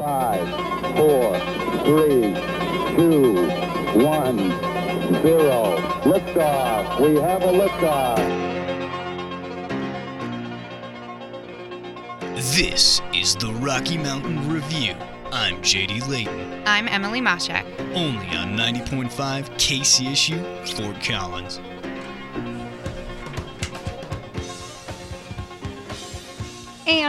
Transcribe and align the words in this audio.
Five, 0.00 0.48
four, 0.96 1.38
three, 1.84 2.32
two, 2.96 3.34
one, 4.02 4.38
zero. 5.20 5.76
Liftoff. 6.04 7.00
We 7.02 7.20
have 7.20 7.42
a 7.42 7.48
liftoff. 7.48 8.16
This 12.56 13.02
is 13.12 13.36
the 13.36 13.52
Rocky 13.60 13.98
Mountain 13.98 14.50
Review. 14.50 14.94
I'm 15.32 15.56
JD 15.56 16.08
Layton, 16.08 16.62
I'm 16.66 16.88
Emily 16.88 17.20
Moshak. 17.20 17.66
only 17.94 18.26
on 18.34 18.56
90.5 18.56 19.10
KCSU 19.58 20.66
Fort 20.76 20.96
Collins. 21.04 21.60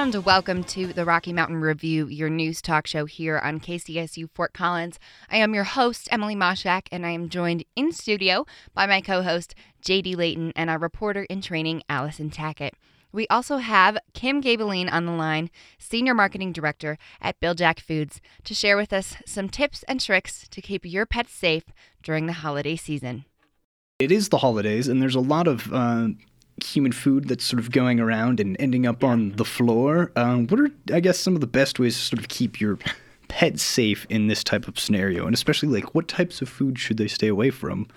And 0.02 0.26
welcome 0.26 0.64
to 0.64 0.88
the 0.88 1.06
Rocky 1.06 1.32
Mountain 1.32 1.62
Review, 1.62 2.08
your 2.08 2.28
news 2.28 2.60
talk 2.60 2.88
show 2.88 3.06
here 3.06 3.38
on 3.38 3.60
KCSU 3.60 4.32
Fort 4.32 4.52
Collins. 4.52 4.98
I 5.30 5.38
am 5.38 5.54
your 5.54 5.64
host, 5.64 6.08
Emily 6.10 6.36
Moshak, 6.36 6.88
and 6.92 7.06
I 7.06 7.12
am 7.12 7.30
joined 7.30 7.66
in 7.76 7.92
studio 7.92 8.48
by 8.74 8.88
my 8.88 9.02
co 9.02 9.22
host, 9.22 9.54
JD 9.84 10.16
Layton, 10.16 10.54
and 10.56 10.72
our 10.72 10.80
reporter 10.80 11.26
in 11.26 11.40
training, 11.40 11.84
Allison 11.88 12.32
Tackett. 12.32 12.72
We 13.12 13.28
also 13.28 13.58
have 13.58 14.00
Kim 14.16 14.42
Gabeline 14.42 14.90
on 14.90 15.06
the 15.06 15.12
line, 15.12 15.52
Senior 15.78 16.16
Marketing 16.16 16.52
Director 16.52 16.98
at 17.22 17.40
Bil-Jac 17.40 17.80
Foods, 17.80 18.22
to 18.46 18.56
share 18.56 18.78
with 18.78 18.92
us 18.92 19.18
some 19.28 19.50
tips 19.50 19.84
and 19.84 20.02
tricks 20.02 20.48
to 20.48 20.64
keep 20.64 20.84
your 20.84 21.06
pets 21.06 21.32
safe 21.32 21.66
during 22.02 22.26
the 22.26 22.34
holiday 22.34 22.76
season. 22.76 23.26
It 24.00 24.12
is 24.12 24.30
the 24.30 24.40
holidays, 24.40 24.88
and 24.88 25.00
there's 25.00 25.14
a 25.14 25.20
lot 25.20 25.48
of 25.48 25.72
uh, 25.72 26.08
human 26.64 26.92
food 26.92 27.28
that's 27.28 27.44
sort 27.44 27.60
of 27.60 27.72
going 27.72 28.00
around 28.00 28.40
and 28.40 28.56
ending 28.60 28.86
up 28.86 29.04
on 29.04 29.34
the 29.34 29.46
floor. 29.46 30.12
Um, 30.16 30.48
what 30.48 30.60
are, 30.60 30.70
I 30.94 31.00
guess, 31.00 31.20
some 31.20 31.36
of 31.36 31.42
the 31.42 31.48
best 31.48 31.80
ways 31.80 31.96
to 31.98 32.02
sort 32.02 32.20
of 32.20 32.28
keep 32.28 32.60
your 32.60 32.78
pet 33.28 33.60
safe 33.60 34.06
in 34.10 34.28
this 34.28 34.44
type 34.44 34.68
of 34.68 34.80
scenario? 34.80 35.26
And 35.26 35.34
especially, 35.34 35.70
like, 35.70 35.96
what 35.96 36.08
types 36.08 36.42
of 36.42 36.50
food 36.50 36.80
should 36.80 36.98
they 36.98 37.08
stay 37.08 37.28
away 37.28 37.50
from? 37.50 37.88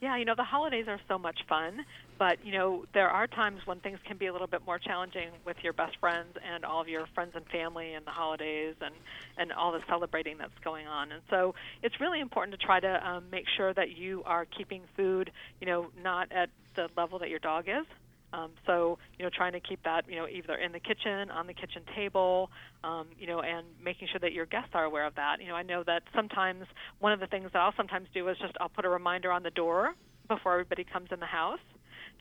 Yeah, 0.00 0.16
you 0.16 0.24
know, 0.24 0.36
the 0.36 0.44
holidays 0.44 0.86
are 0.86 1.00
so 1.08 1.18
much 1.18 1.40
fun, 1.48 1.84
but, 2.18 2.38
you 2.44 2.52
know, 2.52 2.84
there 2.94 3.08
are 3.08 3.26
times 3.26 3.66
when 3.66 3.80
things 3.80 3.98
can 4.04 4.16
be 4.16 4.26
a 4.26 4.32
little 4.32 4.46
bit 4.46 4.64
more 4.64 4.78
challenging 4.78 5.30
with 5.44 5.56
your 5.64 5.72
best 5.72 5.96
friends 5.96 6.36
and 6.52 6.64
all 6.64 6.80
of 6.80 6.88
your 6.88 7.06
friends 7.14 7.32
and 7.34 7.44
family 7.46 7.94
and 7.94 8.06
the 8.06 8.12
holidays 8.12 8.76
and, 8.80 8.94
and 9.38 9.52
all 9.52 9.72
the 9.72 9.80
celebrating 9.88 10.38
that's 10.38 10.56
going 10.62 10.86
on. 10.86 11.10
And 11.10 11.22
so 11.28 11.56
it's 11.82 12.00
really 12.00 12.20
important 12.20 12.58
to 12.60 12.64
try 12.64 12.78
to 12.78 13.08
um, 13.08 13.24
make 13.32 13.46
sure 13.56 13.74
that 13.74 13.96
you 13.96 14.22
are 14.24 14.44
keeping 14.44 14.82
food, 14.96 15.32
you 15.60 15.66
know, 15.66 15.90
not 16.00 16.30
at 16.30 16.50
the 16.78 16.88
level 16.96 17.18
that 17.18 17.28
your 17.28 17.40
dog 17.40 17.64
is. 17.68 17.86
Um, 18.32 18.50
so, 18.66 18.98
you 19.18 19.24
know, 19.24 19.30
trying 19.34 19.52
to 19.52 19.60
keep 19.60 19.82
that, 19.84 20.04
you 20.08 20.16
know, 20.16 20.28
either 20.28 20.54
in 20.54 20.72
the 20.72 20.80
kitchen, 20.80 21.30
on 21.30 21.46
the 21.46 21.54
kitchen 21.54 21.82
table, 21.96 22.50
um, 22.84 23.06
you 23.18 23.26
know, 23.26 23.40
and 23.40 23.66
making 23.82 24.08
sure 24.08 24.20
that 24.20 24.32
your 24.32 24.44
guests 24.44 24.70
are 24.74 24.84
aware 24.84 25.06
of 25.06 25.14
that. 25.14 25.40
You 25.40 25.48
know, 25.48 25.54
I 25.54 25.62
know 25.62 25.82
that 25.84 26.02
sometimes 26.14 26.64
one 26.98 27.12
of 27.12 27.20
the 27.20 27.26
things 27.26 27.48
that 27.52 27.58
I'll 27.58 27.74
sometimes 27.76 28.06
do 28.12 28.28
is 28.28 28.36
just 28.38 28.54
I'll 28.60 28.68
put 28.68 28.84
a 28.84 28.88
reminder 28.90 29.32
on 29.32 29.42
the 29.42 29.50
door 29.50 29.94
before 30.28 30.52
everybody 30.52 30.84
comes 30.84 31.08
in 31.10 31.20
the 31.20 31.26
house, 31.26 31.64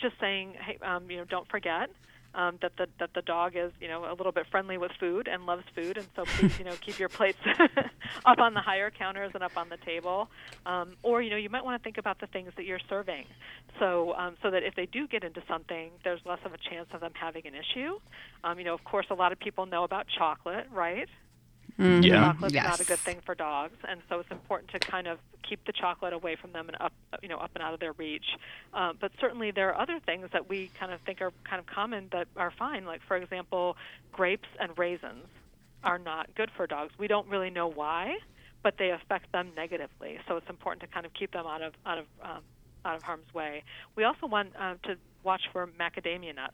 just 0.01 0.15
saying, 0.19 0.53
hey, 0.65 0.77
um, 0.85 1.11
you 1.11 1.17
know, 1.17 1.25
don't 1.25 1.49
forget. 1.49 1.89
Um, 2.37 2.59
that 2.61 2.73
the 2.77 2.87
that 2.99 3.09
the 3.15 3.23
dog 3.23 3.55
is 3.55 3.71
you 3.81 3.87
know 3.87 4.05
a 4.05 4.13
little 4.13 4.31
bit 4.31 4.45
friendly 4.51 4.77
with 4.77 4.91
food 4.99 5.27
and 5.27 5.47
loves 5.47 5.63
food, 5.75 5.97
and 5.97 6.07
so 6.15 6.23
please 6.23 6.57
you 6.59 6.65
know 6.65 6.75
keep 6.81 6.99
your 6.99 7.09
plates 7.09 7.39
up 8.25 8.37
on 8.37 8.53
the 8.53 8.61
higher 8.61 8.91
counters 8.91 9.31
and 9.33 9.43
up 9.43 9.57
on 9.57 9.69
the 9.69 9.77
table. 9.77 10.29
Um, 10.65 10.97
or 11.01 11.23
you 11.23 11.31
know 11.31 11.35
you 11.37 11.49
might 11.49 11.65
want 11.65 11.81
to 11.81 11.83
think 11.83 11.97
about 11.97 12.19
the 12.19 12.27
things 12.27 12.51
that 12.55 12.65
you're 12.65 12.79
serving, 12.87 13.25
so 13.79 14.13
um, 14.13 14.37
so 14.43 14.51
that 14.51 14.61
if 14.61 14.75
they 14.75 14.85
do 14.85 15.07
get 15.07 15.23
into 15.23 15.41
something, 15.47 15.89
there's 16.03 16.21
less 16.25 16.39
of 16.45 16.53
a 16.53 16.57
chance 16.69 16.87
of 16.93 17.01
them 17.01 17.11
having 17.19 17.47
an 17.47 17.53
issue. 17.55 17.99
Um, 18.43 18.59
you 18.59 18.65
know, 18.65 18.75
of 18.75 18.83
course, 18.83 19.07
a 19.09 19.15
lot 19.15 19.31
of 19.31 19.39
people 19.39 19.65
know 19.65 19.83
about 19.83 20.05
chocolate, 20.07 20.67
right? 20.71 21.09
Yeah. 21.77 22.33
chocolate's 22.33 22.55
Yes. 22.55 22.65
not 22.65 22.79
a 22.79 22.85
good 22.85 22.99
thing 22.99 23.21
for 23.25 23.35
dogs, 23.35 23.77
and 23.87 24.01
so 24.09 24.19
it's 24.19 24.31
important 24.31 24.71
to 24.71 24.79
kind 24.79 25.07
of 25.07 25.19
keep 25.43 25.63
the 25.65 25.71
chocolate 25.71 26.13
away 26.13 26.35
from 26.35 26.51
them 26.51 26.67
and 26.67 26.77
up, 26.81 26.93
you 27.21 27.29
know, 27.29 27.37
up 27.37 27.51
and 27.55 27.63
out 27.63 27.73
of 27.73 27.79
their 27.79 27.93
reach. 27.93 28.25
Uh, 28.73 28.93
but 28.99 29.11
certainly 29.19 29.51
there 29.51 29.69
are 29.73 29.79
other 29.79 29.99
things 30.05 30.27
that 30.33 30.49
we 30.49 30.71
kind 30.79 30.91
of 30.91 30.99
think 31.01 31.21
are 31.21 31.31
kind 31.43 31.59
of 31.59 31.65
common 31.67 32.09
that 32.11 32.27
are 32.35 32.51
fine, 32.51 32.85
like 32.85 33.01
for 33.07 33.15
example, 33.15 33.77
grapes 34.11 34.47
and 34.59 34.77
raisins 34.77 35.27
are 35.83 35.99
not 35.99 36.33
good 36.35 36.49
for 36.57 36.65
dogs. 36.67 36.93
We 36.97 37.07
don't 37.07 37.27
really 37.27 37.49
know 37.51 37.67
why, 37.67 38.17
but 38.63 38.77
they 38.77 38.89
affect 38.91 39.31
them 39.31 39.51
negatively. 39.55 40.19
So 40.27 40.35
it's 40.37 40.49
important 40.49 40.81
to 40.81 40.87
kind 40.87 41.05
of 41.05 41.13
keep 41.13 41.31
them 41.31 41.45
out 41.45 41.61
of 41.61 41.73
out 41.85 41.99
of 41.99 42.05
um, 42.23 42.41
out 42.83 42.95
of 42.95 43.03
harm's 43.03 43.31
way. 43.33 43.63
We 43.95 44.03
also 44.03 44.25
want 44.27 44.53
uh, 44.59 44.75
to 44.83 44.97
watch 45.23 45.43
for 45.53 45.67
macadamia 45.67 46.35
nuts. 46.35 46.53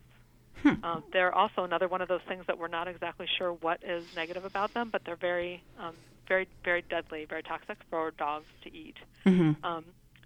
Um, 0.84 1.04
they're 1.12 1.34
also 1.34 1.64
another 1.64 1.88
one 1.88 2.02
of 2.02 2.08
those 2.08 2.22
things 2.28 2.46
that 2.48 2.58
we're 2.58 2.68
not 2.68 2.88
exactly 2.88 3.28
sure 3.38 3.52
what 3.54 3.84
is 3.84 4.04
negative 4.16 4.46
about 4.46 4.74
them, 4.74 4.90
but 4.92 5.04
they're 5.06 5.16
very, 5.16 5.62
um, 5.80 5.94
very, 6.28 6.48
very 6.64 6.82
deadly, 6.82 7.26
very 7.26 7.44
toxic 7.44 7.78
for 7.90 8.12
dogs 8.12 8.46
to 8.64 8.74
eat. 8.74 8.96
Um, 9.64 9.86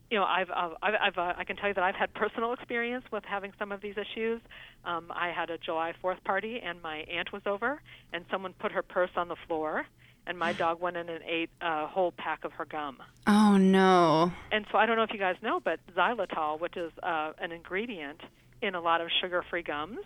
you 0.09 0.17
know, 0.17 0.23
I've, 0.25 0.49
uh, 0.49 0.69
I've, 0.81 0.93
I've 1.01 1.17
uh, 1.17 1.33
I 1.37 1.43
can 1.43 1.57
tell 1.57 1.67
you 1.67 1.73
that 1.73 1.83
I've 1.83 1.95
had 1.95 2.13
personal 2.13 2.53
experience 2.53 3.03
with 3.11 3.25
having 3.25 3.51
some 3.59 3.71
of 3.71 3.81
these 3.81 3.95
issues. 3.97 4.41
Um, 4.85 5.11
I 5.11 5.31
had 5.31 5.49
a 5.49 5.57
July 5.57 5.93
4th 6.03 6.23
party, 6.23 6.61
and 6.63 6.81
my 6.81 6.97
aunt 7.11 7.33
was 7.33 7.41
over, 7.45 7.81
and 8.13 8.23
someone 8.31 8.53
put 8.53 8.71
her 8.71 8.83
purse 8.83 9.11
on 9.15 9.27
the 9.27 9.35
floor, 9.47 9.85
and 10.25 10.37
my 10.39 10.53
dog 10.63 10.79
went 10.79 10.97
in 10.97 11.09
and 11.09 11.23
ate 11.23 11.49
a 11.61 11.87
whole 11.87 12.11
pack 12.11 12.45
of 12.45 12.53
her 12.53 12.65
gum. 12.65 12.97
Oh, 13.25 13.57
no. 13.57 14.31
And 14.51 14.65
so 14.71 14.77
I 14.77 14.85
don't 14.85 14.95
know 14.97 15.03
if 15.03 15.11
you 15.11 15.19
guys 15.19 15.35
know, 15.41 15.59
but 15.59 15.79
xylitol, 15.95 16.59
which 16.59 16.77
is 16.77 16.91
uh, 17.03 17.33
an 17.39 17.51
ingredient 17.51 18.21
in 18.61 18.75
a 18.75 18.81
lot 18.81 19.01
of 19.01 19.07
sugar-free 19.21 19.63
gums, 19.63 19.99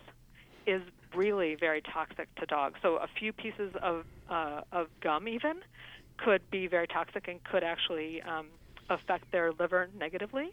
is 0.67 0.81
really 1.15 1.55
very 1.55 1.81
toxic 1.81 2.33
to 2.35 2.45
dogs. 2.45 2.75
So 2.81 2.95
a 2.97 3.07
few 3.19 3.33
pieces 3.33 3.73
of 3.81 4.05
uh, 4.29 4.61
of 4.71 4.87
gum 5.01 5.27
even 5.27 5.59
could 6.17 6.41
be 6.51 6.67
very 6.67 6.87
toxic 6.87 7.27
and 7.27 7.43
could 7.43 7.63
actually 7.63 8.21
um, 8.21 8.47
affect 8.89 9.31
their 9.31 9.51
liver 9.53 9.89
negatively. 9.97 10.51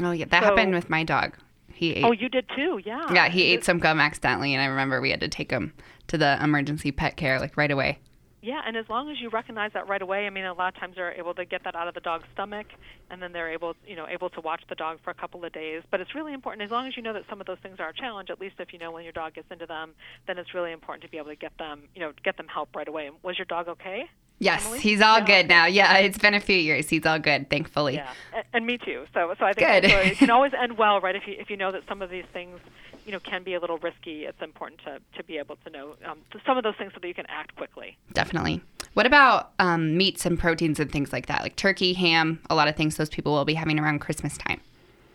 Oh, 0.00 0.12
yeah. 0.12 0.26
That 0.30 0.42
So- 0.42 0.50
happened 0.50 0.74
with 0.74 0.88
my 0.88 1.04
dog. 1.04 1.36
He 1.72 1.92
ate. 1.92 2.04
Oh, 2.04 2.12
you 2.12 2.28
did 2.28 2.46
too, 2.56 2.80
yeah. 2.84 3.12
Yeah, 3.12 3.28
he 3.28 3.42
ate 3.44 3.62
some 3.64 3.78
gum 3.78 4.00
accidentally, 4.00 4.54
and 4.54 4.62
I 4.62 4.66
remember 4.66 5.00
we 5.00 5.10
had 5.10 5.20
to 5.20 5.28
take 5.28 5.50
him 5.50 5.74
to 6.08 6.16
the 6.18 6.38
emergency 6.42 6.90
pet 6.90 7.16
care 7.16 7.38
like 7.38 7.56
right 7.56 7.70
away. 7.70 7.98
Yeah, 8.40 8.60
and 8.64 8.76
as 8.76 8.88
long 8.88 9.10
as 9.10 9.20
you 9.20 9.30
recognize 9.30 9.72
that 9.74 9.88
right 9.88 10.00
away, 10.00 10.26
I 10.26 10.30
mean, 10.30 10.44
a 10.44 10.52
lot 10.54 10.72
of 10.72 10.80
times 10.80 10.94
they're 10.94 11.12
able 11.12 11.34
to 11.34 11.44
get 11.44 11.64
that 11.64 11.74
out 11.74 11.88
of 11.88 11.94
the 11.94 12.00
dog's 12.00 12.24
stomach, 12.34 12.68
and 13.10 13.20
then 13.20 13.32
they're 13.32 13.50
able, 13.50 13.74
you 13.84 13.96
know, 13.96 14.06
able 14.08 14.30
to 14.30 14.40
watch 14.40 14.62
the 14.68 14.76
dog 14.76 14.98
for 15.02 15.10
a 15.10 15.14
couple 15.14 15.44
of 15.44 15.52
days. 15.52 15.82
But 15.90 16.00
it's 16.00 16.14
really 16.14 16.32
important, 16.32 16.62
as 16.62 16.70
long 16.70 16.86
as 16.86 16.96
you 16.96 17.02
know 17.02 17.12
that 17.14 17.24
some 17.28 17.40
of 17.40 17.46
those 17.48 17.58
things 17.62 17.80
are 17.80 17.88
a 17.88 17.94
challenge. 17.94 18.30
At 18.30 18.40
least 18.40 18.54
if 18.60 18.72
you 18.72 18.78
know 18.78 18.92
when 18.92 19.02
your 19.02 19.12
dog 19.12 19.34
gets 19.34 19.50
into 19.50 19.66
them, 19.66 19.90
then 20.28 20.38
it's 20.38 20.54
really 20.54 20.70
important 20.70 21.02
to 21.02 21.10
be 21.10 21.18
able 21.18 21.30
to 21.30 21.36
get 21.36 21.52
them, 21.58 21.82
you 21.96 22.00
know, 22.00 22.12
get 22.24 22.36
them 22.36 22.46
help 22.46 22.76
right 22.76 22.86
away. 22.86 23.10
Was 23.24 23.36
your 23.38 23.44
dog 23.46 23.66
okay? 23.68 24.04
Yes, 24.40 24.64
Emily? 24.64 24.78
he's 24.78 25.00
all 25.02 25.18
Yeah. 25.18 25.24
good 25.26 25.48
now. 25.48 25.66
Yeah, 25.66 25.96
it's 25.98 26.18
been 26.18 26.34
a 26.34 26.38
few 26.40 26.56
years. 26.56 26.88
He's 26.88 27.04
all 27.04 27.18
good, 27.18 27.50
thankfully. 27.50 27.94
Yeah, 27.94 28.12
and, 28.32 28.44
and 28.52 28.66
me 28.66 28.78
too. 28.78 29.04
So, 29.12 29.34
so 29.36 29.44
I 29.44 29.52
think 29.52 29.66
Good. 29.66 29.84
it 29.90 30.16
can 30.18 30.30
always 30.36 30.52
end 30.54 30.78
well, 30.78 31.00
right? 31.00 31.16
If 31.16 31.26
you 31.26 31.34
if 31.40 31.50
you 31.50 31.56
know 31.56 31.72
that 31.72 31.82
some 31.88 32.02
of 32.02 32.08
these 32.10 32.24
things, 32.32 32.60
you 33.08 33.12
know, 33.12 33.20
can 33.20 33.42
be 33.42 33.54
a 33.54 33.60
little 33.60 33.78
risky, 33.78 34.26
it's 34.26 34.42
important 34.42 34.82
to 34.84 35.00
to 35.16 35.24
be 35.24 35.38
able 35.38 35.56
to 35.64 35.70
know 35.70 35.94
um, 36.04 36.18
some 36.44 36.58
of 36.58 36.62
those 36.62 36.76
things 36.76 36.92
so 36.92 37.00
that 37.00 37.08
you 37.08 37.14
can 37.14 37.24
act 37.30 37.56
quickly. 37.56 37.96
Definitely. 38.12 38.60
What 38.92 39.06
about 39.06 39.52
um, 39.58 39.96
meats 39.96 40.26
and 40.26 40.38
proteins 40.38 40.78
and 40.78 40.92
things 40.92 41.10
like 41.10 41.24
that, 41.26 41.40
like 41.42 41.56
turkey, 41.56 41.94
ham, 41.94 42.38
a 42.50 42.54
lot 42.54 42.68
of 42.68 42.76
things 42.76 42.96
those 42.96 43.08
people 43.08 43.32
will 43.32 43.46
be 43.46 43.54
having 43.54 43.78
around 43.78 44.00
Christmas 44.00 44.36
time? 44.36 44.60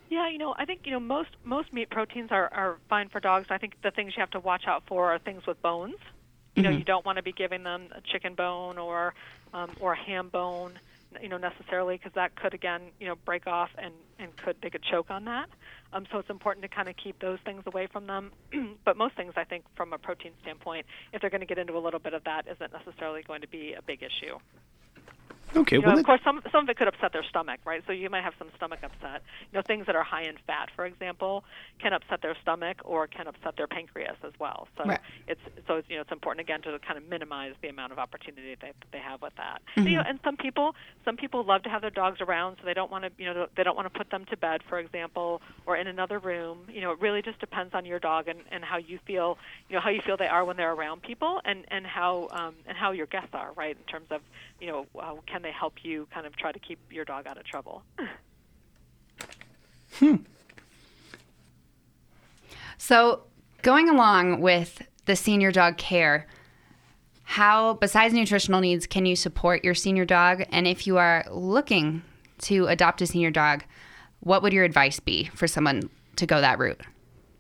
Yeah, 0.10 0.28
you 0.28 0.40
know, 0.40 0.56
I 0.58 0.66
think 0.66 0.82
you 0.86 0.92
know 0.92 1.00
most 1.00 1.30
most 1.44 1.72
meat 1.72 1.92
proteins 1.92 2.32
are 2.32 2.52
are 2.52 2.78
fine 2.90 3.10
for 3.10 3.20
dogs. 3.20 3.48
I 3.52 3.60
think 3.60 3.76
the 3.84 3.92
things 3.92 4.14
you 4.18 4.22
have 4.22 4.32
to 4.32 4.40
watch 4.40 4.64
out 4.66 4.82
for 4.88 5.14
are 5.14 5.20
things 5.20 5.46
with 5.46 5.62
bones. 5.62 5.98
You 6.56 6.64
know, 6.64 6.70
you 6.72 6.84
don't 6.84 7.06
want 7.06 7.18
to 7.18 7.24
be 7.24 7.32
giving 7.32 7.64
them 7.64 7.90
a 7.96 8.02
chicken 8.02 8.34
bone 8.34 8.80
or 8.80 9.14
um, 9.54 9.70
or 9.80 9.94
a 9.94 9.98
ham 9.98 10.30
bone, 10.30 10.80
you 11.22 11.30
know, 11.30 11.38
necessarily 11.38 11.98
because 11.98 12.14
that 12.14 12.36
could 12.36 12.56
again, 12.56 12.82
you 13.00 13.08
know, 13.08 13.16
break 13.24 13.46
off 13.46 13.70
and 13.78 13.94
and 14.18 14.36
could 14.38 14.56
they 14.62 14.72
could 14.72 14.84
choke 14.84 15.12
on 15.12 15.26
that. 15.26 15.48
Um, 15.94 16.06
so 16.12 16.18
it's 16.18 16.30
important 16.30 16.64
to 16.64 16.70
kind 16.70 16.90
of 16.90 16.96
keep 17.02 17.20
those 17.20 17.38
things 17.46 17.64
away 17.68 17.88
from 17.92 18.08
them. 18.08 18.32
but 18.86 18.98
most 18.98 19.16
things, 19.16 19.34
I 19.36 19.44
think, 19.44 19.64
from 19.76 19.94
a 19.94 19.98
protein 19.98 20.32
standpoint, 20.42 20.86
if 21.14 21.22
they're 21.22 21.30
going 21.30 21.42
to 21.42 21.48
get 21.48 21.60
into 21.60 21.78
a 21.78 21.80
little 21.80 22.00
bit 22.00 22.14
of 22.14 22.24
that, 22.24 22.48
isn't 22.48 22.74
necessarily 22.74 23.22
going 23.22 23.42
to 23.42 23.48
be 23.48 23.74
a 23.78 23.82
big 23.82 24.02
issue. 24.02 24.38
Okay, 25.56 25.76
You 25.76 25.82
know, 25.82 25.90
well, 25.90 26.00
of 26.00 26.06
course, 26.06 26.22
some 26.24 26.42
some 26.52 26.64
of 26.64 26.70
it 26.70 26.78
could 26.78 26.88
upset 26.88 27.14
their 27.14 27.24
stomach, 27.24 27.60
right? 27.66 27.84
So 27.86 27.94
you 27.94 28.10
might 28.10 28.24
have 28.24 28.34
some 28.40 28.50
stomach 28.56 28.80
upset. 28.84 29.22
You 29.52 29.58
know, 29.58 29.62
things 29.62 29.86
that 29.86 29.96
are 29.96 30.04
high 30.04 30.24
in 30.24 30.36
fat, 30.48 30.70
for 30.76 30.86
example, 30.86 31.44
can 31.80 31.94
upset 31.94 32.22
their 32.22 32.36
stomach 32.42 32.82
or 32.84 33.08
can 33.08 33.28
upset 33.28 33.56
their 33.58 33.68
pancreas 33.68 34.18
as 34.24 34.34
well. 34.40 34.68
So 34.78 34.86
Right. 34.86 35.00
it's 35.28 35.42
so 35.68 35.76
it's, 35.76 35.90
you 35.90 35.96
know 35.96 36.02
it's 36.02 36.12
important 36.12 36.42
again 36.42 36.62
to 36.64 36.80
kind 36.80 36.98
of 36.98 37.08
minimize 37.08 37.54
the 37.62 37.68
amount 37.70 37.92
of 37.92 38.00
opportunity 38.00 38.56
that 38.62 38.76
they 38.92 39.00
have 39.00 39.22
with 39.22 39.36
that. 39.38 39.62
Mm-hmm. 39.78 39.88
You 39.88 39.96
know, 39.98 40.04
and 40.08 40.20
some 40.24 40.38
people 40.38 40.76
some 41.06 41.18
people 41.18 41.44
love 41.44 41.64
to 41.64 41.70
have 41.70 41.82
their 41.82 41.92
dogs 41.92 42.20
around, 42.22 42.58
so 42.60 42.66
they 42.66 42.74
don't 42.74 42.90
want 42.90 43.06
to 43.06 43.12
you 43.18 43.32
know 43.32 43.48
they 43.56 43.64
don't 43.64 43.76
want 43.76 43.92
to 43.92 43.98
put 43.98 44.10
them 44.10 44.26
to 44.32 44.38
bed, 44.38 44.62
for 44.68 44.80
example, 44.80 45.42
or 45.66 45.78
in 45.78 45.88
another 45.88 46.20
room. 46.20 46.66
You 46.68 46.82
know, 46.82 46.92
it 46.92 47.00
really 47.02 47.22
just 47.22 47.40
depends 47.40 47.74
on 47.76 47.86
your 47.86 48.00
dog 48.00 48.28
and, 48.28 48.40
and 48.52 48.64
how 48.64 48.78
you 48.78 48.98
feel 49.06 49.38
you 49.70 49.76
know 49.76 49.82
how 49.82 49.92
you 49.92 50.02
feel 50.02 50.18
they 50.18 50.28
are 50.28 50.44
when 50.44 50.58
they're 50.58 50.74
around 50.74 51.04
people, 51.04 51.42
and 51.46 51.66
and 51.70 51.86
how 51.86 52.28
um, 52.32 52.56
and 52.66 52.76
how 52.76 52.92
your 52.92 53.06
guests 53.06 53.34
are, 53.34 53.52
right? 53.56 53.78
In 53.78 53.84
terms 53.92 54.08
of 54.10 54.22
you 54.60 54.68
know 54.68 54.88
uh, 55.00 55.14
can 55.28 55.43
they 55.44 55.52
help 55.52 55.84
you 55.84 56.08
kind 56.14 56.26
of 56.26 56.36
try 56.36 56.52
to 56.52 56.60
keep 56.60 56.80
your 56.92 57.06
dog 57.06 57.28
out 57.28 57.38
of 57.38 57.44
trouble. 57.44 57.84
hmm. 59.96 60.16
So, 62.78 63.24
going 63.62 63.90
along 63.90 64.42
with 64.42 64.82
the 65.06 65.16
senior 65.16 65.52
dog 65.52 65.78
care, 65.78 66.28
how, 67.24 67.76
besides 67.76 68.14
nutritional 68.14 68.60
needs, 68.60 68.86
can 68.86 69.06
you 69.06 69.16
support 69.16 69.64
your 69.64 69.74
senior 69.74 70.06
dog? 70.06 70.44
And 70.52 70.68
if 70.68 70.86
you 70.86 70.98
are 70.98 71.26
looking 71.32 72.04
to 72.40 72.68
adopt 72.68 73.02
a 73.02 73.08
senior 73.08 73.32
dog, 73.32 73.64
what 74.20 74.44
would 74.44 74.54
your 74.54 74.66
advice 74.66 75.00
be 75.00 75.30
for 75.34 75.48
someone 75.48 75.90
to 76.18 76.26
go 76.26 76.42
that 76.42 76.60
route? 76.60 76.82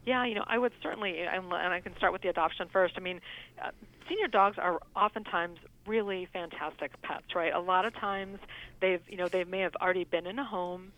Yeah, 0.05 0.25
you 0.25 0.35
know, 0.35 0.43
I 0.47 0.57
would 0.57 0.73
certainly, 0.81 1.21
and 1.21 1.53
I 1.53 1.79
can 1.79 1.95
start 1.97 2.11
with 2.11 2.21
the 2.21 2.29
adoption 2.29 2.67
first. 2.71 2.95
I 2.97 2.99
mean, 2.99 3.21
uh, 3.63 3.71
senior 4.09 4.27
dogs 4.27 4.57
are 4.57 4.79
oftentimes 4.95 5.59
really 5.87 6.27
fantastic 6.33 7.01
pets, 7.01 7.35
right? 7.35 7.53
A 7.53 7.59
lot 7.59 7.85
of 7.85 7.93
times 7.95 8.39
they've, 8.81 9.01
you 9.07 9.17
know, 9.17 9.27
they 9.31 9.43
may 9.45 9.59
have 9.59 9.75
already 9.81 10.03
been 10.03 10.27
in 10.27 10.39
a 10.39 10.43
home, 10.43 10.91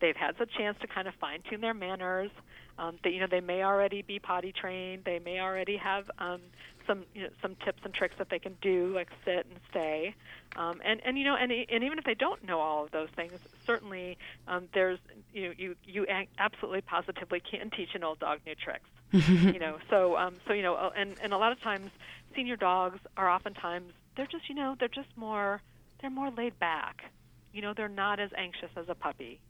they've 0.00 0.16
had 0.16 0.36
the 0.38 0.46
chance 0.56 0.76
to 0.80 0.86
kind 0.88 1.06
of 1.06 1.14
fine 1.20 1.40
tune 1.48 1.60
their 1.60 1.74
manners. 1.74 2.30
Um, 2.78 2.98
they, 3.02 3.10
you 3.10 3.20
know, 3.20 3.26
they 3.28 3.40
may 3.40 3.62
already 3.64 4.02
be 4.02 4.18
potty 4.20 4.52
trained. 4.52 5.02
They 5.04 5.18
may 5.18 5.40
already 5.40 5.76
have 5.76 6.04
um, 6.18 6.40
some 6.88 7.04
you 7.14 7.22
know, 7.22 7.28
some 7.40 7.54
tips 7.64 7.82
and 7.84 7.94
tricks 7.94 8.16
that 8.18 8.30
they 8.30 8.40
can 8.40 8.56
do, 8.60 8.92
like 8.92 9.08
sit 9.24 9.46
and 9.46 9.60
stay. 9.70 10.14
Um, 10.56 10.80
and 10.84 11.00
and 11.04 11.16
you 11.16 11.24
know, 11.24 11.36
and 11.36 11.52
and 11.52 11.84
even 11.84 11.98
if 11.98 12.04
they 12.04 12.14
don't 12.14 12.42
know 12.44 12.58
all 12.58 12.84
of 12.84 12.90
those 12.90 13.08
things, 13.14 13.38
certainly 13.64 14.18
um, 14.48 14.68
there's 14.74 14.98
you 15.32 15.54
you 15.56 15.76
you 15.84 16.06
absolutely 16.38 16.80
positively 16.80 17.40
can 17.40 17.70
teach 17.70 17.94
an 17.94 18.02
old 18.02 18.18
dog 18.18 18.40
new 18.44 18.56
tricks. 18.56 18.88
you 19.12 19.60
know, 19.60 19.78
so 19.88 20.16
um, 20.16 20.34
so 20.46 20.52
you 20.52 20.62
know, 20.62 20.74
uh, 20.74 20.90
and 20.96 21.14
and 21.22 21.32
a 21.32 21.38
lot 21.38 21.52
of 21.52 21.60
times 21.60 21.90
senior 22.34 22.56
dogs 22.56 22.98
are 23.16 23.28
oftentimes 23.28 23.92
they're 24.16 24.26
just 24.26 24.48
you 24.48 24.54
know 24.54 24.74
they're 24.80 24.88
just 24.88 25.08
more 25.16 25.62
they're 26.00 26.10
more 26.10 26.30
laid 26.30 26.58
back. 26.58 27.02
You 27.52 27.62
know, 27.62 27.74
they're 27.76 27.88
not 27.88 28.18
as 28.18 28.30
anxious 28.36 28.70
as 28.76 28.86
a 28.88 28.94
puppy. 28.94 29.40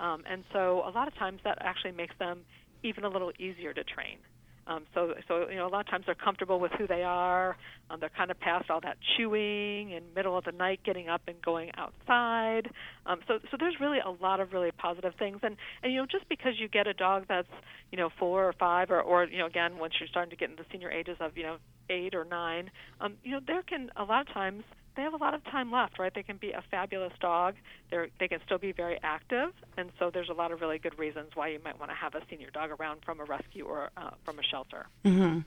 Um, 0.00 0.24
and 0.28 0.44
so 0.52 0.82
a 0.86 0.90
lot 0.90 1.06
of 1.06 1.14
times 1.14 1.40
that 1.44 1.58
actually 1.60 1.92
makes 1.92 2.16
them 2.18 2.40
even 2.82 3.04
a 3.04 3.08
little 3.08 3.32
easier 3.38 3.72
to 3.72 3.84
train. 3.84 4.18
Um, 4.66 4.84
so, 4.94 5.14
so 5.28 5.48
you 5.50 5.56
know, 5.56 5.66
a 5.66 5.68
lot 5.68 5.80
of 5.80 5.88
times 5.88 6.04
they're 6.06 6.14
comfortable 6.14 6.58
with 6.58 6.72
who 6.72 6.86
they 6.86 7.02
are. 7.02 7.56
Um, 7.90 8.00
they're 8.00 8.10
kind 8.16 8.30
of 8.30 8.40
past 8.40 8.70
all 8.70 8.80
that 8.80 8.96
chewing 9.16 9.92
and 9.92 10.04
middle 10.14 10.38
of 10.38 10.44
the 10.44 10.52
night 10.52 10.80
getting 10.84 11.08
up 11.08 11.22
and 11.26 11.40
going 11.42 11.70
outside. 11.76 12.70
Um, 13.06 13.20
so, 13.28 13.38
so 13.50 13.56
there's 13.58 13.76
really 13.80 13.98
a 13.98 14.10
lot 14.10 14.40
of 14.40 14.52
really 14.52 14.70
positive 14.72 15.12
things. 15.18 15.38
And 15.42 15.56
and 15.82 15.92
you 15.92 16.00
know, 16.00 16.06
just 16.10 16.28
because 16.28 16.54
you 16.58 16.68
get 16.68 16.86
a 16.86 16.94
dog 16.94 17.24
that's 17.28 17.48
you 17.90 17.98
know 17.98 18.10
four 18.18 18.48
or 18.48 18.52
five 18.54 18.90
or 18.90 19.00
or 19.00 19.24
you 19.24 19.38
know 19.38 19.46
again 19.46 19.78
once 19.78 19.94
you're 20.00 20.08
starting 20.08 20.30
to 20.30 20.36
get 20.36 20.50
into 20.50 20.62
the 20.62 20.68
senior 20.72 20.90
ages 20.90 21.16
of 21.20 21.36
you 21.36 21.42
know 21.42 21.56
eight 21.90 22.14
or 22.14 22.24
nine, 22.24 22.70
um, 23.00 23.14
you 23.22 23.32
know, 23.32 23.40
there 23.46 23.62
can 23.62 23.90
a 23.96 24.04
lot 24.04 24.26
of 24.26 24.32
times 24.32 24.64
they 24.96 25.02
have 25.02 25.14
a 25.14 25.18
lot 25.18 25.34
of 25.34 25.44
time 25.44 25.72
left, 25.72 25.98
right? 25.98 26.12
They 26.14 26.22
can 26.22 26.36
be 26.36 26.52
a 26.52 26.62
fabulous 26.70 27.12
dog. 27.20 27.54
They're, 27.90 28.08
they 28.18 28.28
can 28.28 28.40
still 28.44 28.58
be 28.58 28.72
very 28.72 28.98
active, 29.02 29.52
and 29.76 29.90
so 29.98 30.10
there's 30.10 30.28
a 30.28 30.34
lot 30.34 30.52
of 30.52 30.60
really 30.60 30.78
good 30.78 30.98
reasons 30.98 31.30
why 31.34 31.48
you 31.48 31.60
might 31.64 31.78
want 31.78 31.90
to 31.90 31.96
have 31.96 32.14
a 32.14 32.22
senior 32.30 32.50
dog 32.50 32.70
around 32.70 33.00
from 33.04 33.20
a 33.20 33.24
rescue 33.24 33.64
or 33.64 33.90
uh, 33.96 34.10
from 34.24 34.38
a 34.38 34.42
shelter. 34.42 34.86
Mm-hmm. 35.04 35.40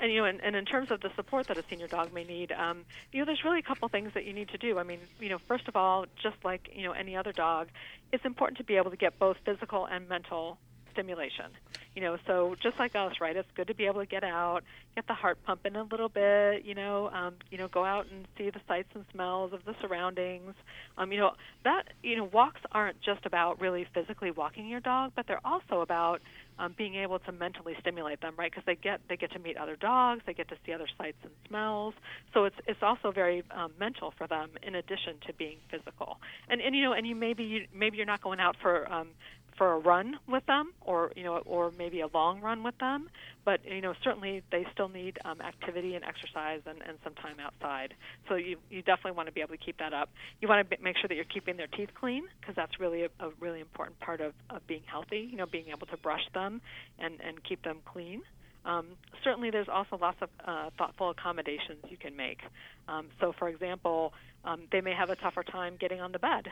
And 0.00 0.12
you 0.12 0.20
know, 0.20 0.24
and, 0.26 0.40
and 0.42 0.56
in 0.56 0.64
terms 0.64 0.90
of 0.90 1.00
the 1.00 1.10
support 1.14 1.46
that 1.46 1.56
a 1.56 1.64
senior 1.70 1.86
dog 1.86 2.12
may 2.12 2.24
need, 2.24 2.52
um, 2.52 2.84
you 3.12 3.20
know, 3.20 3.24
there's 3.24 3.44
really 3.44 3.60
a 3.60 3.62
couple 3.62 3.88
things 3.88 4.12
that 4.14 4.24
you 4.24 4.32
need 4.32 4.48
to 4.48 4.58
do. 4.58 4.78
I 4.78 4.82
mean, 4.82 4.98
you 5.20 5.28
know, 5.28 5.38
first 5.38 5.68
of 5.68 5.76
all, 5.76 6.06
just 6.20 6.36
like 6.44 6.68
you 6.74 6.82
know 6.82 6.92
any 6.92 7.16
other 7.16 7.32
dog, 7.32 7.68
it's 8.12 8.24
important 8.24 8.58
to 8.58 8.64
be 8.64 8.76
able 8.76 8.90
to 8.90 8.96
get 8.96 9.18
both 9.18 9.36
physical 9.44 9.86
and 9.86 10.08
mental 10.08 10.58
stimulation. 10.94 11.46
You 11.94 12.02
know, 12.02 12.16
so 12.26 12.56
just 12.60 12.78
like 12.78 12.96
us, 12.96 13.14
right? 13.20 13.36
It's 13.36 13.48
good 13.54 13.68
to 13.68 13.74
be 13.74 13.86
able 13.86 14.00
to 14.00 14.06
get 14.06 14.24
out, 14.24 14.62
get 14.96 15.06
the 15.06 15.14
heart 15.14 15.38
pumping 15.44 15.76
a 15.76 15.84
little 15.84 16.08
bit. 16.08 16.64
You 16.64 16.74
know, 16.74 17.08
um, 17.10 17.34
you 17.50 17.58
know, 17.58 17.68
go 17.68 17.84
out 17.84 18.06
and 18.10 18.26
see 18.36 18.50
the 18.50 18.60
sights 18.66 18.88
and 18.94 19.04
smells 19.12 19.52
of 19.52 19.64
the 19.64 19.74
surroundings. 19.80 20.54
Um, 20.98 21.12
you 21.12 21.18
know, 21.18 21.32
that 21.64 21.84
you 22.02 22.16
know, 22.16 22.24
walks 22.24 22.60
aren't 22.72 23.00
just 23.00 23.26
about 23.26 23.60
really 23.60 23.86
physically 23.94 24.32
walking 24.32 24.66
your 24.66 24.80
dog, 24.80 25.12
but 25.14 25.26
they're 25.28 25.44
also 25.46 25.82
about 25.82 26.20
um, 26.58 26.74
being 26.76 26.94
able 26.94 27.18
to 27.20 27.32
mentally 27.32 27.74
stimulate 27.80 28.20
them, 28.20 28.34
right? 28.36 28.50
Because 28.50 28.64
they 28.64 28.76
get 28.76 29.00
they 29.08 29.16
get 29.16 29.32
to 29.32 29.38
meet 29.38 29.56
other 29.56 29.76
dogs, 29.76 30.22
they 30.26 30.34
get 30.34 30.48
to 30.48 30.56
see 30.64 30.72
other 30.72 30.88
sights 30.98 31.18
and 31.22 31.32
smells. 31.48 31.94
So 32.32 32.44
it's 32.44 32.56
it's 32.66 32.82
also 32.82 33.10
very 33.10 33.42
um, 33.50 33.72
mental 33.78 34.12
for 34.16 34.26
them 34.26 34.50
in 34.62 34.74
addition 34.74 35.16
to 35.26 35.32
being 35.32 35.58
physical. 35.70 36.18
And 36.48 36.60
and 36.60 36.74
you 36.74 36.82
know, 36.82 36.92
and 36.92 37.06
you 37.06 37.14
maybe 37.14 37.44
you, 37.44 37.66
maybe 37.74 37.96
you're 37.96 38.06
not 38.06 38.20
going 38.20 38.40
out 38.40 38.56
for 38.60 38.90
um, 38.92 39.08
for 39.56 39.72
a 39.72 39.78
run 39.78 40.18
with 40.28 40.44
them 40.46 40.72
or 40.80 41.12
you 41.16 41.22
know 41.22 41.38
or 41.46 41.72
maybe 41.78 42.00
a 42.00 42.06
long 42.08 42.40
run 42.40 42.62
with 42.62 42.76
them 42.78 43.08
but 43.44 43.60
you 43.64 43.80
know 43.80 43.94
certainly 44.02 44.42
they 44.50 44.66
still 44.72 44.88
need 44.88 45.18
um, 45.24 45.40
activity 45.40 45.94
and 45.94 46.04
exercise 46.04 46.60
and, 46.66 46.82
and 46.86 46.98
some 47.02 47.14
time 47.14 47.36
outside 47.40 47.94
so 48.28 48.34
you 48.34 48.56
you 48.70 48.82
definitely 48.82 49.12
want 49.12 49.26
to 49.26 49.32
be 49.32 49.40
able 49.40 49.50
to 49.50 49.64
keep 49.64 49.78
that 49.78 49.92
up 49.92 50.10
you 50.40 50.48
want 50.48 50.68
to 50.68 50.76
make 50.82 50.96
sure 50.96 51.08
that 51.08 51.14
you're 51.14 51.24
keeping 51.24 51.56
their 51.56 51.68
teeth 51.68 51.90
clean 51.98 52.24
because 52.40 52.54
that's 52.54 52.78
really 52.80 53.02
a, 53.02 53.08
a 53.20 53.30
really 53.40 53.60
important 53.60 53.98
part 54.00 54.20
of, 54.20 54.32
of 54.50 54.66
being 54.66 54.82
healthy 54.86 55.28
you 55.30 55.36
know 55.36 55.46
being 55.46 55.68
able 55.68 55.86
to 55.86 55.96
brush 55.98 56.26
them 56.34 56.60
and 56.98 57.20
and 57.20 57.42
keep 57.44 57.62
them 57.62 57.78
clean 57.84 58.22
um, 58.66 58.86
certainly, 59.22 59.50
there's 59.50 59.68
also 59.68 59.98
lots 60.00 60.16
of 60.22 60.30
uh, 60.46 60.70
thoughtful 60.78 61.10
accommodations 61.10 61.84
you 61.88 61.98
can 61.98 62.16
make. 62.16 62.40
Um, 62.88 63.08
so, 63.20 63.34
for 63.38 63.48
example, 63.48 64.14
um, 64.44 64.62
they 64.72 64.80
may 64.80 64.94
have 64.94 65.10
a 65.10 65.16
tougher 65.16 65.42
time 65.42 65.76
getting 65.78 66.00
on 66.00 66.12
the 66.12 66.18
bed. 66.18 66.48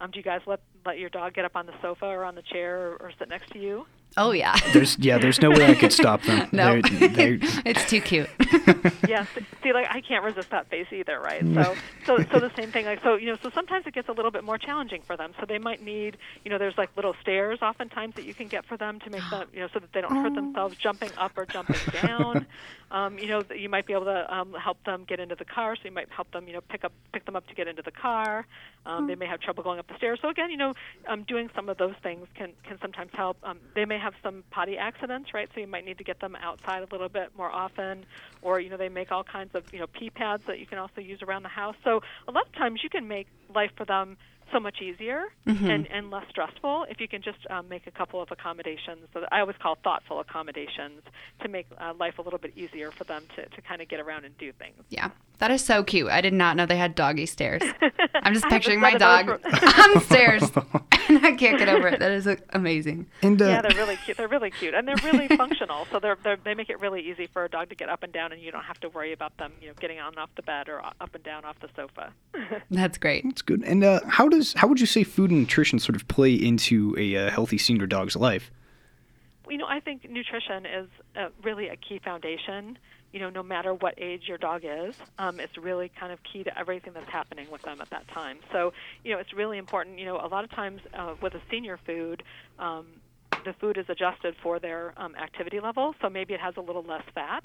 Um, 0.00 0.10
do 0.10 0.18
you 0.18 0.24
guys 0.24 0.40
let 0.46 0.60
let 0.84 0.98
your 0.98 1.10
dog 1.10 1.34
get 1.34 1.44
up 1.44 1.56
on 1.56 1.66
the 1.66 1.74
sofa 1.82 2.06
or 2.06 2.24
on 2.24 2.34
the 2.34 2.42
chair 2.42 2.78
or, 2.78 2.96
or 2.96 3.12
sit 3.18 3.28
next 3.28 3.50
to 3.52 3.58
you? 3.58 3.86
Oh 4.16 4.30
yeah. 4.30 4.56
There's 4.72 4.98
yeah. 4.98 5.18
There's 5.18 5.40
no 5.40 5.50
way 5.50 5.66
I 5.66 5.74
could 5.74 5.92
stop 5.92 6.22
them. 6.22 6.48
no, 6.52 6.80
they're, 6.80 7.08
they're... 7.08 7.38
it's 7.64 7.88
too 7.88 8.00
cute. 8.00 8.28
yeah. 9.08 9.26
See, 9.62 9.72
like 9.72 9.86
I 9.90 10.00
can't 10.00 10.24
resist 10.24 10.50
that 10.50 10.68
face 10.68 10.86
either, 10.92 11.18
right? 11.20 11.42
So, 11.42 11.74
so, 12.06 12.18
so 12.30 12.38
the 12.38 12.52
same 12.56 12.70
thing. 12.70 12.86
Like, 12.86 13.02
so 13.02 13.16
you 13.16 13.26
know, 13.26 13.36
so 13.42 13.50
sometimes 13.50 13.86
it 13.86 13.94
gets 13.94 14.08
a 14.08 14.12
little 14.12 14.30
bit 14.30 14.44
more 14.44 14.58
challenging 14.58 15.02
for 15.02 15.16
them. 15.16 15.32
So 15.40 15.46
they 15.46 15.58
might 15.58 15.82
need, 15.82 16.16
you 16.44 16.50
know, 16.50 16.58
there's 16.58 16.78
like 16.78 16.90
little 16.96 17.14
stairs 17.22 17.58
oftentimes 17.62 18.14
that 18.14 18.24
you 18.24 18.34
can 18.34 18.46
get 18.48 18.64
for 18.66 18.76
them 18.76 19.00
to 19.00 19.10
make 19.10 19.22
them, 19.30 19.48
you 19.52 19.60
know, 19.60 19.68
so 19.72 19.80
that 19.80 19.92
they 19.92 20.00
don't 20.00 20.14
hurt 20.14 20.32
oh. 20.32 20.34
themselves 20.34 20.76
jumping 20.76 21.10
up 21.18 21.32
or 21.36 21.46
jumping 21.46 21.76
down. 21.92 22.46
Um, 22.90 23.18
you 23.18 23.26
know, 23.26 23.42
you 23.54 23.68
might 23.68 23.86
be 23.86 23.92
able 23.92 24.04
to 24.04 24.32
um, 24.34 24.54
help 24.54 24.82
them 24.84 25.04
get 25.08 25.18
into 25.18 25.34
the 25.34 25.44
car. 25.44 25.74
So 25.74 25.82
you 25.84 25.90
might 25.90 26.08
help 26.10 26.30
them, 26.30 26.46
you 26.46 26.52
know, 26.52 26.60
pick 26.60 26.84
up 26.84 26.92
pick 27.12 27.24
them 27.24 27.34
up 27.34 27.46
to 27.48 27.54
get 27.54 27.66
into 27.66 27.82
the 27.82 27.90
car. 27.90 28.46
Um, 28.86 29.06
they 29.06 29.14
may 29.14 29.26
have 29.26 29.40
trouble 29.40 29.64
going 29.64 29.78
up 29.78 29.88
the 29.88 29.96
stairs. 29.96 30.18
So 30.22 30.28
again, 30.28 30.50
you 30.50 30.56
know, 30.56 30.73
um, 31.08 31.24
doing 31.24 31.48
some 31.54 31.68
of 31.68 31.78
those 31.78 31.94
things 32.02 32.26
can 32.34 32.52
can 32.66 32.78
sometimes 32.80 33.10
help. 33.14 33.36
Um, 33.42 33.58
they 33.74 33.84
may 33.84 33.98
have 33.98 34.14
some 34.22 34.44
potty 34.50 34.76
accidents, 34.76 35.30
right? 35.34 35.48
So 35.54 35.60
you 35.60 35.66
might 35.66 35.84
need 35.84 35.98
to 35.98 36.04
get 36.04 36.20
them 36.20 36.36
outside 36.36 36.82
a 36.82 36.86
little 36.92 37.08
bit 37.08 37.30
more 37.36 37.50
often, 37.50 38.06
or 38.42 38.60
you 38.60 38.70
know 38.70 38.76
they 38.76 38.88
make 38.88 39.12
all 39.12 39.24
kinds 39.24 39.50
of 39.54 39.64
you 39.72 39.78
know 39.78 39.86
pee 39.86 40.10
pads 40.10 40.42
that 40.46 40.58
you 40.58 40.66
can 40.66 40.78
also 40.78 41.00
use 41.00 41.20
around 41.22 41.42
the 41.42 41.48
house. 41.48 41.76
So 41.84 42.00
a 42.28 42.32
lot 42.32 42.46
of 42.46 42.52
times 42.54 42.80
you 42.82 42.90
can 42.90 43.08
make 43.08 43.26
life 43.54 43.70
for 43.76 43.84
them 43.84 44.16
so 44.52 44.60
much 44.60 44.80
easier 44.80 45.24
mm-hmm. 45.46 45.68
and, 45.68 45.86
and 45.90 46.10
less 46.10 46.24
stressful 46.30 46.86
if 46.88 47.00
you 47.00 47.08
can 47.08 47.22
just 47.22 47.38
um, 47.50 47.68
make 47.68 47.86
a 47.86 47.90
couple 47.90 48.20
of 48.20 48.30
accommodations. 48.30 49.06
So 49.12 49.24
I 49.30 49.40
always 49.40 49.56
call 49.60 49.76
thoughtful 49.82 50.20
accommodations 50.20 51.02
to 51.42 51.48
make 51.48 51.66
uh, 51.78 51.92
life 51.98 52.18
a 52.18 52.22
little 52.22 52.38
bit 52.38 52.52
easier 52.56 52.90
for 52.90 53.04
them 53.04 53.24
to, 53.36 53.46
to 53.46 53.62
kind 53.62 53.80
of 53.80 53.88
get 53.88 54.00
around 54.00 54.24
and 54.24 54.36
do 54.38 54.52
things. 54.52 54.76
Yeah, 54.88 55.10
that 55.38 55.50
is 55.50 55.64
so 55.64 55.82
cute. 55.82 56.08
I 56.08 56.20
did 56.20 56.32
not 56.32 56.56
know 56.56 56.66
they 56.66 56.76
had 56.76 56.94
doggy 56.94 57.26
stairs. 57.26 57.62
I'm 58.14 58.34
just 58.34 58.46
picturing 58.46 58.80
my 58.80 58.94
dog 58.94 59.28
on 59.54 60.00
stairs, 60.02 60.42
and 61.08 61.24
I 61.26 61.32
can't 61.32 61.58
get 61.58 61.68
over 61.68 61.88
it. 61.88 61.98
That 62.00 62.12
is 62.12 62.28
amazing. 62.50 63.06
And, 63.22 63.40
uh, 63.40 63.46
yeah, 63.46 63.62
they're 63.62 63.76
really 63.76 63.96
cute. 63.96 64.16
They're 64.16 64.28
really 64.28 64.50
cute, 64.50 64.74
and 64.74 64.86
they're 64.86 64.96
really 65.02 65.28
functional. 65.36 65.86
So 65.90 65.98
they're, 65.98 66.16
they're 66.22 66.36
they 66.36 66.54
make 66.54 66.70
it 66.70 66.80
really 66.80 67.00
easy 67.00 67.26
for 67.26 67.44
a 67.44 67.48
dog 67.48 67.68
to 67.70 67.74
get 67.74 67.88
up 67.88 68.02
and 68.02 68.12
down, 68.12 68.32
and 68.32 68.40
you 68.40 68.52
don't 68.52 68.64
have 68.64 68.80
to 68.80 68.88
worry 68.88 69.12
about 69.12 69.36
them, 69.36 69.52
you 69.60 69.68
know, 69.68 69.74
getting 69.80 69.98
on 69.98 70.08
and 70.08 70.18
off 70.18 70.30
the 70.36 70.42
bed 70.42 70.68
or 70.68 70.84
up 70.84 71.14
and 71.14 71.24
down 71.24 71.44
off 71.44 71.56
the 71.60 71.68
sofa. 71.74 72.12
That's 72.70 72.98
great. 72.98 73.24
That's 73.24 73.42
good. 73.42 73.62
And 73.64 73.82
uh, 73.84 74.00
how 74.06 74.28
does 74.36 74.52
how 74.54 74.68
would 74.68 74.80
you 74.80 74.86
say 74.86 75.04
food 75.04 75.30
and 75.30 75.40
nutrition 75.40 75.78
sort 75.78 75.96
of 75.96 76.06
play 76.08 76.34
into 76.34 76.94
a 76.98 77.16
uh, 77.16 77.30
healthy 77.30 77.58
senior 77.58 77.86
dog's 77.86 78.16
life? 78.16 78.50
You 79.48 79.58
know, 79.58 79.66
I 79.66 79.80
think 79.80 80.08
nutrition 80.08 80.66
is 80.66 80.88
uh, 81.16 81.28
really 81.42 81.68
a 81.68 81.76
key 81.76 82.00
foundation. 82.02 82.78
You 83.12 83.20
know, 83.20 83.30
no 83.30 83.42
matter 83.42 83.72
what 83.72 83.94
age 83.98 84.22
your 84.26 84.38
dog 84.38 84.62
is, 84.64 84.96
um, 85.18 85.38
it's 85.38 85.56
really 85.56 85.90
kind 86.00 86.12
of 86.12 86.18
key 86.24 86.42
to 86.44 86.58
everything 86.58 86.92
that's 86.94 87.08
happening 87.08 87.48
with 87.50 87.62
them 87.62 87.80
at 87.80 87.90
that 87.90 88.08
time. 88.08 88.38
So, 88.50 88.72
you 89.04 89.12
know, 89.12 89.20
it's 89.20 89.32
really 89.32 89.58
important. 89.58 89.98
You 89.98 90.06
know, 90.06 90.16
a 90.16 90.26
lot 90.26 90.42
of 90.42 90.50
times 90.50 90.80
uh, 90.94 91.14
with 91.22 91.34
a 91.34 91.40
senior 91.50 91.78
food, 91.86 92.24
um, 92.58 92.86
the 93.44 93.52
food 93.52 93.78
is 93.78 93.84
adjusted 93.88 94.34
for 94.42 94.58
their 94.58 94.94
um, 94.96 95.14
activity 95.14 95.60
level. 95.60 95.94
So 96.00 96.08
maybe 96.10 96.34
it 96.34 96.40
has 96.40 96.56
a 96.56 96.60
little 96.60 96.82
less 96.82 97.04
fat 97.14 97.44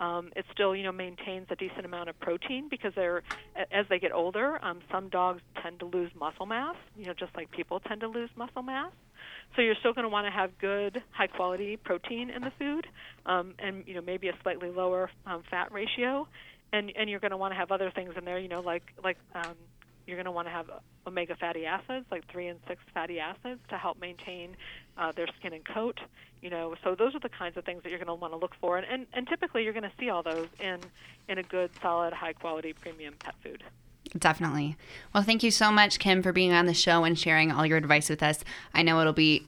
um, 0.00 0.32
it 0.34 0.46
still, 0.52 0.74
you 0.74 0.82
know, 0.82 0.92
maintains 0.92 1.46
a 1.50 1.56
decent 1.56 1.84
amount 1.84 2.08
of 2.08 2.18
protein 2.18 2.68
because 2.70 2.92
they're 2.96 3.22
as 3.70 3.86
they 3.90 3.98
get 3.98 4.12
older. 4.12 4.58
Um, 4.64 4.80
some 4.90 5.10
dogs 5.10 5.42
tend 5.62 5.78
to 5.80 5.84
lose 5.84 6.10
muscle 6.18 6.46
mass, 6.46 6.74
you 6.96 7.04
know, 7.04 7.12
just 7.12 7.36
like 7.36 7.50
people 7.50 7.80
tend 7.80 8.00
to 8.00 8.08
lose 8.08 8.30
muscle 8.34 8.62
mass. 8.62 8.92
So 9.54 9.62
you're 9.62 9.74
still 9.80 9.92
going 9.92 10.04
to 10.04 10.08
want 10.08 10.26
to 10.26 10.30
have 10.30 10.56
good, 10.58 11.02
high 11.10 11.26
quality 11.26 11.76
protein 11.76 12.30
in 12.30 12.40
the 12.40 12.52
food, 12.58 12.86
um, 13.26 13.54
and 13.58 13.84
you 13.86 13.94
know 13.94 14.00
maybe 14.00 14.28
a 14.28 14.34
slightly 14.42 14.70
lower 14.70 15.10
um, 15.26 15.42
fat 15.50 15.70
ratio, 15.70 16.26
and 16.72 16.90
and 16.96 17.10
you're 17.10 17.20
going 17.20 17.32
to 17.32 17.36
want 17.36 17.52
to 17.52 17.56
have 17.56 17.70
other 17.70 17.90
things 17.90 18.14
in 18.16 18.24
there, 18.24 18.38
you 18.38 18.48
know, 18.48 18.60
like 18.60 18.84
like 19.04 19.18
um, 19.34 19.54
you're 20.06 20.16
going 20.16 20.26
to 20.26 20.32
want 20.32 20.46
to 20.46 20.52
have 20.52 20.70
omega 21.06 21.36
fatty 21.36 21.66
acids, 21.66 22.06
like 22.10 22.26
three 22.30 22.46
and 22.46 22.58
six 22.66 22.80
fatty 22.94 23.20
acids, 23.20 23.60
to 23.68 23.76
help 23.76 24.00
maintain 24.00 24.56
uh, 25.00 25.10
their 25.12 25.26
skin 25.38 25.52
and 25.52 25.64
coat. 25.64 25.98
You 26.42 26.50
know, 26.50 26.74
so 26.84 26.94
those 26.94 27.14
are 27.14 27.20
the 27.20 27.28
kinds 27.28 27.56
of 27.56 27.64
things 27.64 27.82
that 27.82 27.90
you're 27.90 27.98
going 27.98 28.06
to 28.06 28.14
want 28.14 28.32
to 28.32 28.38
look 28.38 28.54
for, 28.60 28.78
and, 28.78 28.86
and, 28.86 29.06
and 29.12 29.26
typically 29.28 29.64
you're 29.64 29.74
going 29.74 29.82
to 29.82 29.92
see 29.98 30.08
all 30.08 30.22
those 30.22 30.48
in 30.58 30.78
in 31.28 31.38
a 31.38 31.42
good, 31.42 31.70
solid, 31.82 32.12
high 32.12 32.32
quality 32.32 32.72
premium 32.72 33.14
pet 33.18 33.34
food. 33.42 33.62
Definitely. 34.18 34.76
Well, 35.12 35.22
thank 35.22 35.42
you 35.42 35.50
so 35.50 35.70
much, 35.70 35.98
Kim, 35.98 36.22
for 36.22 36.32
being 36.32 36.52
on 36.52 36.66
the 36.66 36.74
show 36.74 37.04
and 37.04 37.18
sharing 37.18 37.52
all 37.52 37.66
your 37.66 37.76
advice 37.76 38.08
with 38.08 38.22
us. 38.22 38.42
I 38.72 38.82
know 38.82 39.00
it'll 39.00 39.12
be 39.12 39.46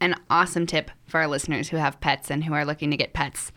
an 0.00 0.16
awesome 0.28 0.66
tip 0.66 0.90
for 1.06 1.20
our 1.20 1.28
listeners 1.28 1.68
who 1.68 1.76
have 1.76 2.00
pets 2.00 2.30
and 2.30 2.44
who 2.44 2.52
are 2.52 2.64
looking 2.64 2.90
to 2.90 2.96
get 2.96 3.12
pets. 3.12 3.52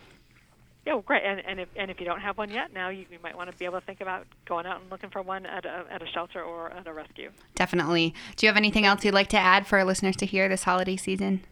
Yeah, 0.85 0.93
well, 0.93 1.01
great. 1.01 1.23
And, 1.23 1.41
and 1.45 1.59
if 1.59 1.69
and 1.75 1.89
if 1.89 1.99
you 1.99 2.05
don't 2.05 2.21
have 2.21 2.37
one 2.37 2.51
yet, 2.51 2.71
now 2.71 2.89
you, 2.89 3.05
you 3.09 3.17
might 3.23 3.35
want 3.35 3.51
to 3.51 3.57
be 3.57 3.65
able 3.65 3.79
to 3.79 3.85
think 3.85 4.01
about 4.01 4.27
going 4.45 4.67
out 4.67 4.81
and 4.81 4.91
looking 4.91 5.09
for 5.09 5.21
one 5.21 5.45
at 5.45 5.65
a 5.65 5.85
at 5.89 6.01
a 6.03 6.07
shelter 6.07 6.43
or 6.43 6.71
at 6.71 6.85
a 6.85 6.93
rescue. 6.93 7.31
Definitely. 7.55 8.13
Do 8.35 8.45
you 8.45 8.49
have 8.49 8.57
anything 8.57 8.85
else 8.85 9.03
you'd 9.03 9.13
like 9.13 9.29
to 9.29 9.37
add 9.37 9.65
for 9.65 9.79
our 9.79 9.85
listeners 9.85 10.15
to 10.17 10.25
hear 10.25 10.47
this 10.47 10.63
holiday 10.63 10.95
season? 10.95 11.43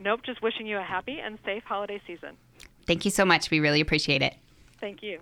Nope. 0.00 0.22
Just 0.24 0.42
wishing 0.42 0.66
you 0.66 0.78
a 0.78 0.82
happy 0.82 1.20
and 1.20 1.38
safe 1.44 1.62
holiday 1.62 2.00
season. 2.06 2.36
Thank 2.86 3.04
you 3.04 3.12
so 3.12 3.24
much. 3.24 3.50
We 3.50 3.60
really 3.60 3.80
appreciate 3.80 4.22
it. 4.22 4.34
Thank 4.80 5.04
you. 5.04 5.20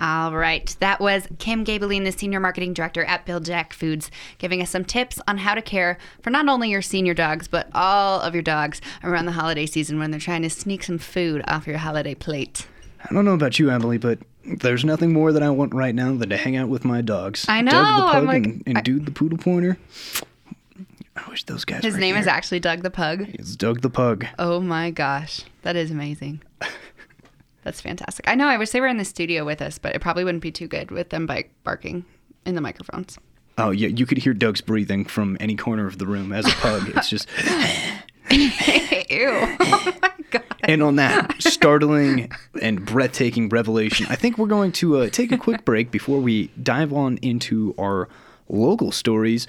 All 0.00 0.32
right. 0.36 0.74
That 0.80 1.00
was 1.00 1.26
Kim 1.38 1.64
Gabeline, 1.64 2.04
the 2.04 2.12
Senior 2.12 2.38
Marketing 2.40 2.72
Director 2.72 3.04
at 3.04 3.26
Bil-Jac 3.26 3.72
Foods, 3.72 4.10
giving 4.38 4.62
us 4.62 4.70
some 4.70 4.84
tips 4.84 5.20
on 5.26 5.38
how 5.38 5.54
to 5.54 5.62
care 5.62 5.98
for 6.22 6.30
not 6.30 6.48
only 6.48 6.70
your 6.70 6.82
senior 6.82 7.14
dogs, 7.14 7.48
but 7.48 7.68
all 7.74 8.20
of 8.20 8.32
your 8.34 8.42
dogs 8.42 8.80
around 9.02 9.26
the 9.26 9.32
holiday 9.32 9.66
season 9.66 9.98
when 9.98 10.10
they're 10.12 10.20
trying 10.20 10.42
to 10.42 10.50
sneak 10.50 10.84
some 10.84 10.98
food 10.98 11.42
off 11.48 11.66
your 11.66 11.78
holiday 11.78 12.14
plate. 12.14 12.68
I 13.08 13.12
don't 13.12 13.24
know 13.24 13.34
about 13.34 13.58
you, 13.58 13.70
Emily, 13.70 13.98
but 13.98 14.20
there's 14.44 14.84
nothing 14.84 15.12
more 15.12 15.32
that 15.32 15.42
I 15.42 15.50
want 15.50 15.74
right 15.74 15.94
now 15.94 16.14
than 16.14 16.28
to 16.30 16.36
hang 16.36 16.56
out 16.56 16.68
with 16.68 16.84
my 16.84 17.00
dogs. 17.00 17.44
I 17.48 17.60
know, 17.60 17.70
Doug 17.72 17.96
the 18.06 18.12
pug 18.12 18.24
like- 18.26 18.44
and, 18.44 18.62
and 18.66 18.78
I- 18.78 18.80
Dude 18.82 19.04
the 19.04 19.12
poodle 19.12 19.38
pointer. 19.38 19.78
I 21.16 21.28
wish 21.28 21.42
those 21.44 21.64
guys 21.64 21.82
His 21.82 21.96
name 21.96 22.14
is 22.16 22.28
actually 22.28 22.60
Doug 22.60 22.82
the 22.84 22.90
Pug. 22.90 23.26
It's 23.34 23.56
Doug 23.56 23.80
the 23.80 23.90
pug. 23.90 24.26
Oh 24.38 24.60
my 24.60 24.90
gosh. 24.92 25.40
That 25.62 25.74
is 25.74 25.90
amazing. 25.90 26.42
That's 27.68 27.82
fantastic. 27.82 28.26
I 28.26 28.34
know. 28.34 28.46
I 28.48 28.56
wish 28.56 28.70
they 28.70 28.80
were 28.80 28.86
in 28.86 28.96
the 28.96 29.04
studio 29.04 29.44
with 29.44 29.60
us, 29.60 29.76
but 29.76 29.94
it 29.94 30.00
probably 30.00 30.24
wouldn't 30.24 30.40
be 30.42 30.50
too 30.50 30.66
good 30.66 30.90
with 30.90 31.10
them 31.10 31.26
bike 31.26 31.52
barking 31.64 32.06
in 32.46 32.54
the 32.54 32.62
microphones. 32.62 33.18
Oh 33.58 33.68
yeah, 33.72 33.88
you 33.88 34.06
could 34.06 34.16
hear 34.16 34.32
Doug's 34.32 34.62
breathing 34.62 35.04
from 35.04 35.36
any 35.38 35.54
corner 35.54 35.86
of 35.86 35.98
the 35.98 36.06
room 36.06 36.32
as 36.32 36.46
a 36.46 36.50
pug. 36.56 36.88
It's 36.96 37.10
just 37.10 37.28
Ew. 38.30 38.48
Oh 39.60 39.94
my 40.00 40.10
god. 40.30 40.44
and 40.62 40.82
on 40.82 40.96
that 40.96 41.34
startling 41.42 42.32
and 42.62 42.86
breathtaking 42.86 43.50
revelation, 43.50 44.06
I 44.08 44.16
think 44.16 44.38
we're 44.38 44.46
going 44.46 44.72
to 44.72 44.96
uh, 44.96 45.08
take 45.10 45.30
a 45.30 45.36
quick 45.36 45.66
break 45.66 45.90
before 45.90 46.20
we 46.20 46.46
dive 46.62 46.94
on 46.94 47.18
into 47.18 47.74
our 47.78 48.08
local 48.48 48.92
stories. 48.92 49.46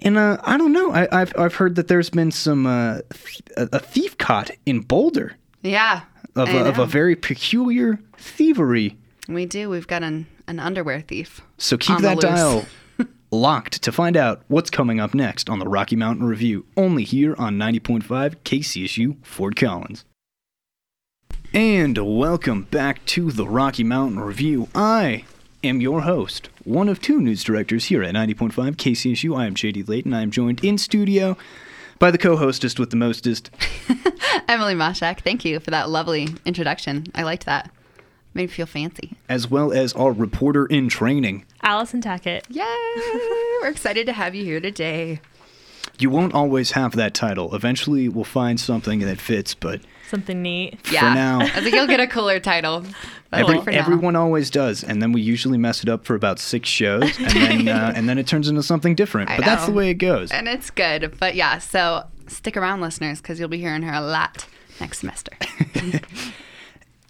And 0.00 0.16
uh, 0.16 0.38
I 0.44 0.56
don't 0.56 0.72
know. 0.72 0.92
I, 0.92 1.08
I've 1.12 1.34
I've 1.38 1.54
heard 1.56 1.74
that 1.74 1.88
there's 1.88 2.08
been 2.08 2.30
some 2.30 2.66
uh, 2.66 3.00
th- 3.12 3.42
a 3.56 3.78
thief 3.80 4.16
caught 4.16 4.50
in 4.64 4.80
Boulder 4.80 5.36
Yeah. 5.62 6.04
Of 6.36 6.48
a, 6.48 6.64
of 6.64 6.78
a 6.78 6.86
very 6.86 7.16
peculiar 7.16 8.00
thievery. 8.16 8.96
We 9.28 9.46
do. 9.46 9.70
We've 9.70 9.86
got 9.86 10.02
an, 10.02 10.26
an 10.46 10.60
underwear 10.60 11.00
thief. 11.00 11.40
So 11.58 11.76
keep 11.76 11.98
that 11.98 12.20
dial 12.20 12.66
locked 13.30 13.82
to 13.82 13.92
find 13.92 14.16
out 14.16 14.42
what's 14.48 14.70
coming 14.70 15.00
up 15.00 15.14
next 15.14 15.48
on 15.48 15.58
the 15.58 15.68
Rocky 15.68 15.96
Mountain 15.96 16.26
Review, 16.26 16.66
only 16.76 17.04
here 17.04 17.34
on 17.38 17.56
90.5 17.56 18.36
KCSU 18.44 19.24
Fort 19.24 19.56
Collins. 19.56 20.04
And 21.52 22.18
welcome 22.18 22.62
back 22.64 23.04
to 23.06 23.30
the 23.30 23.46
Rocky 23.46 23.84
Mountain 23.84 24.18
Review. 24.20 24.68
I 24.74 25.24
am 25.62 25.80
your 25.80 26.02
host, 26.02 26.48
one 26.64 26.88
of 26.88 27.00
two 27.00 27.20
news 27.20 27.44
directors 27.44 27.86
here 27.86 28.02
at 28.02 28.14
90.5 28.14 28.52
KCSU. 28.74 29.38
I 29.38 29.46
am 29.46 29.54
JD 29.54 29.88
Layton. 29.88 30.12
I 30.12 30.22
am 30.22 30.32
joined 30.32 30.64
in 30.64 30.78
studio 30.78 31.36
by 32.04 32.10
the 32.10 32.18
co-hostess 32.18 32.78
with 32.78 32.90
the 32.90 32.96
mostest. 32.96 33.50
Emily 34.46 34.74
Moshak, 34.74 35.20
thank 35.20 35.42
you 35.42 35.58
for 35.58 35.70
that 35.70 35.88
lovely 35.88 36.28
introduction. 36.44 37.06
I 37.14 37.22
liked 37.22 37.46
that. 37.46 37.70
Made 38.34 38.42
me 38.42 38.46
feel 38.48 38.66
fancy. 38.66 39.16
as 39.26 39.50
well 39.50 39.72
as 39.72 39.94
our 39.94 40.12
reporter 40.12 40.66
in 40.66 40.90
training. 40.90 41.46
Allison 41.62 42.02
Tackett. 42.02 42.42
Yay! 42.50 43.62
We're 43.62 43.70
excited 43.70 44.04
to 44.04 44.12
have 44.12 44.34
you 44.34 44.44
here 44.44 44.60
today. 44.60 45.22
You 45.98 46.10
won't 46.10 46.34
always 46.34 46.72
have 46.72 46.94
that 46.96 47.14
title. 47.14 47.54
Eventually, 47.54 48.10
we'll 48.10 48.24
find 48.24 48.60
something 48.60 48.98
that 48.98 49.18
fits, 49.18 49.54
but 49.54 49.80
Something 50.08 50.42
neat. 50.42 50.78
Yeah. 50.92 51.14
now. 51.14 51.40
I 51.40 51.60
think 51.60 51.74
you'll 51.74 51.86
get 51.86 52.00
a 52.00 52.06
cooler 52.06 52.38
title. 52.38 52.84
But 53.30 53.40
Every, 53.48 53.60
for 53.62 53.70
everyone 53.70 54.16
always 54.16 54.50
does, 54.50 54.84
and 54.84 55.02
then 55.02 55.12
we 55.12 55.20
usually 55.20 55.58
mess 55.58 55.82
it 55.82 55.88
up 55.88 56.04
for 56.04 56.14
about 56.14 56.38
six 56.38 56.68
shows, 56.68 57.18
and 57.18 57.30
then 57.30 57.68
uh, 57.76 57.92
and 57.96 58.08
then 58.08 58.18
it 58.18 58.26
turns 58.26 58.48
into 58.48 58.62
something 58.62 58.94
different. 58.94 59.30
I 59.30 59.36
But 59.36 59.44
that's 59.44 59.66
the 59.66 59.72
way 59.72 59.90
it 59.90 59.94
goes. 59.94 60.30
And 60.30 60.46
it's 60.48 60.70
good. 60.70 61.16
But 61.18 61.34
yeah, 61.34 61.58
so 61.58 62.04
stick 62.28 62.56
around, 62.56 62.80
listeners, 62.80 63.20
because 63.20 63.40
you'll 63.40 63.48
be 63.48 63.58
hearing 63.58 63.82
her 63.82 63.92
a 63.92 64.00
lot 64.00 64.46
next 64.80 65.00
semester. 65.00 65.32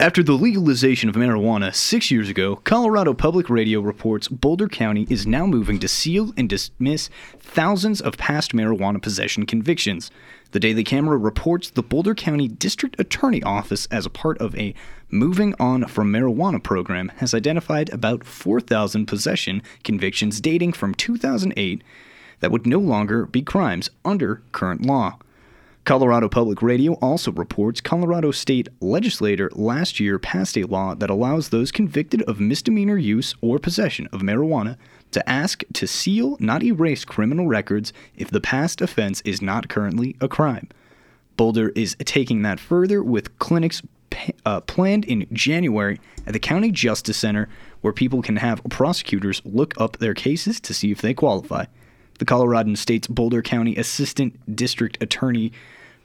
After 0.01 0.25
the 0.25 0.33
legalization 0.33 1.09
of 1.09 1.15
marijuana 1.15 1.73
six 1.73 2.11
years 2.11 2.29
ago, 2.29 2.57
Colorado 2.57 3.15
Public 3.15 3.49
Radio 3.49 3.79
reports 3.79 4.27
Boulder 4.27 4.67
County 4.67 5.07
is 5.09 5.25
now 5.25 5.47
moving 5.47 5.79
to 5.79 5.87
seal 5.87 6.33
and 6.37 6.49
dismiss 6.49 7.09
thousands 7.39 8.01
of 8.01 8.19
past 8.19 8.51
marijuana 8.51 9.01
possession 9.01 9.47
convictions. 9.47 10.11
The 10.51 10.59
Daily 10.59 10.83
Camera 10.83 11.17
reports 11.17 11.71
the 11.71 11.83
Boulder 11.85 12.13
County 12.13 12.49
District 12.49 12.97
Attorney 12.99 13.41
Office, 13.45 13.87
as 13.87 14.05
a 14.05 14.11
part 14.11 14.37
of 14.39 14.57
a 14.57 14.75
Moving 15.11 15.55
On 15.61 15.87
from 15.87 16.13
Marijuana 16.13 16.61
program, 16.61 17.13
has 17.19 17.33
identified 17.33 17.89
about 17.91 18.25
4,000 18.25 19.07
possession 19.07 19.63
convictions 19.85 20.41
dating 20.41 20.73
from 20.73 20.95
2008 20.95 21.85
that 22.41 22.51
would 22.51 22.67
no 22.67 22.81
longer 22.81 23.27
be 23.27 23.43
crimes 23.43 23.91
under 24.05 24.43
current 24.51 24.85
law. 24.85 25.19
Colorado 25.85 26.31
Public 26.31 26.63
Radio 26.63 26.95
also 26.95 27.31
reports 27.31 27.83
Colorado 27.83 28.31
State 28.31 28.71
Legislator 28.81 29.51
last 29.53 30.01
year 30.01 30.19
passed 30.19 30.57
a 30.57 30.65
law 30.65 30.95
that 30.95 31.11
allows 31.11 31.51
those 31.51 31.71
convicted 31.71 32.23
of 32.23 32.41
misdemeanor 32.41 32.97
use 32.97 33.35
or 33.43 33.59
possession 33.59 34.09
of 34.11 34.23
marijuana 34.23 34.79
to 35.11 35.29
ask 35.29 35.63
to 35.75 35.87
seal, 35.87 36.39
not 36.41 36.63
erase 36.63 37.05
criminal 37.05 37.47
records 37.47 37.93
if 38.17 38.31
the 38.31 38.41
past 38.41 38.81
offense 38.81 39.21
is 39.27 39.43
not 39.43 39.69
currently 39.69 40.17
a 40.23 40.29
crime. 40.29 40.71
Boulder 41.37 41.69
is 41.71 41.97
taking 42.07 42.41
that 42.41 42.61
further 42.61 43.03
with 43.03 43.39
clinics 43.39 43.83
uh, 44.47 44.61
planned 44.63 45.05
in 45.05 45.27
January 45.35 46.01
at 46.27 46.33
the 46.33 46.39
County 46.39 46.71
Justice 46.71 47.19
Center 47.19 47.47
where 47.83 47.93
people 47.93 48.23
can 48.23 48.37
have 48.37 48.65
prosecutors 48.71 49.43
look 49.45 49.79
up 49.79 49.99
their 49.99 50.15
cases 50.15 50.61
to 50.61 50.73
see 50.73 50.91
if 50.91 51.03
they 51.03 51.13
qualify. 51.13 51.67
The 52.25 52.31
Colorado 52.31 52.73
State's 52.73 53.07
Boulder 53.07 53.43
County 53.43 53.77
Assistant 53.77 54.57
District 54.57 54.97
Attorney 55.03 55.53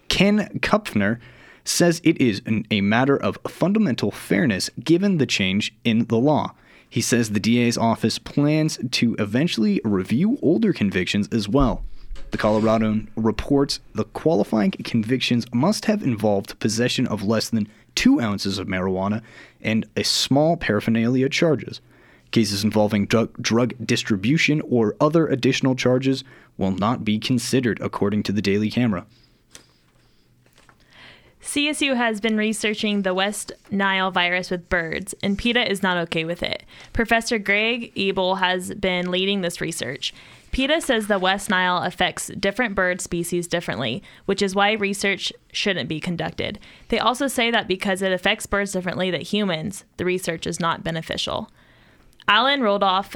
Ken 0.09 0.49
Kupfner 0.59 1.17
says 1.63 2.01
it 2.03 2.19
is 2.19 2.41
an, 2.45 2.67
a 2.69 2.81
matter 2.81 3.15
of 3.15 3.37
fundamental 3.47 4.11
fairness 4.11 4.69
given 4.83 5.17
the 5.17 5.25
change 5.25 5.73
in 5.85 6.07
the 6.07 6.17
law. 6.17 6.55
He 6.89 6.99
says 6.99 7.29
the 7.29 7.39
DA's 7.39 7.77
office 7.77 8.19
plans 8.19 8.77
to 8.91 9.15
eventually 9.17 9.79
review 9.85 10.37
older 10.41 10.73
convictions 10.73 11.29
as 11.31 11.47
well. 11.47 11.85
The 12.31 12.37
Colorado 12.37 12.99
reports 13.15 13.79
the 13.95 14.03
qualifying 14.03 14.71
convictions 14.71 15.45
must 15.53 15.85
have 15.85 16.03
involved 16.03 16.59
possession 16.59 17.07
of 17.07 17.23
less 17.23 17.49
than 17.49 17.69
two 17.95 18.19
ounces 18.19 18.59
of 18.59 18.67
marijuana 18.67 19.21
and 19.61 19.87
a 19.95 20.03
small 20.03 20.57
paraphernalia 20.57 21.29
charges. 21.29 21.79
Cases 22.31 22.63
involving 22.63 23.05
drug, 23.05 23.41
drug 23.41 23.73
distribution 23.83 24.61
or 24.61 24.95
other 24.99 25.27
additional 25.27 25.75
charges 25.75 26.23
will 26.57 26.71
not 26.71 27.03
be 27.03 27.17
considered, 27.17 27.79
according 27.81 28.23
to 28.23 28.31
the 28.31 28.41
Daily 28.41 28.69
Camera. 28.69 29.05
CSU 31.41 31.95
has 31.95 32.21
been 32.21 32.37
researching 32.37 33.01
the 33.01 33.13
West 33.13 33.51
Nile 33.71 34.11
virus 34.11 34.51
with 34.51 34.69
birds, 34.69 35.15
and 35.23 35.35
PETA 35.35 35.71
is 35.71 35.81
not 35.81 35.97
okay 35.97 36.23
with 36.23 36.43
it. 36.43 36.63
Professor 36.93 37.39
Greg 37.39 37.91
Ebel 37.97 38.35
has 38.35 38.75
been 38.75 39.09
leading 39.09 39.41
this 39.41 39.59
research. 39.59 40.13
PETA 40.51 40.81
says 40.81 41.07
the 41.07 41.17
West 41.17 41.49
Nile 41.49 41.81
affects 41.81 42.27
different 42.27 42.75
bird 42.75 43.01
species 43.01 43.47
differently, 43.47 44.03
which 44.25 44.43
is 44.43 44.53
why 44.53 44.73
research 44.73 45.33
shouldn't 45.51 45.89
be 45.89 45.99
conducted. 45.99 46.59
They 46.89 46.99
also 46.99 47.27
say 47.27 47.49
that 47.49 47.67
because 47.67 48.03
it 48.03 48.11
affects 48.11 48.45
birds 48.45 48.73
differently 48.73 49.09
than 49.09 49.21
humans, 49.21 49.85
the 49.97 50.05
research 50.05 50.45
is 50.45 50.59
not 50.59 50.83
beneficial. 50.83 51.49
Alan 52.27 52.61
Rudolph, 52.61 53.15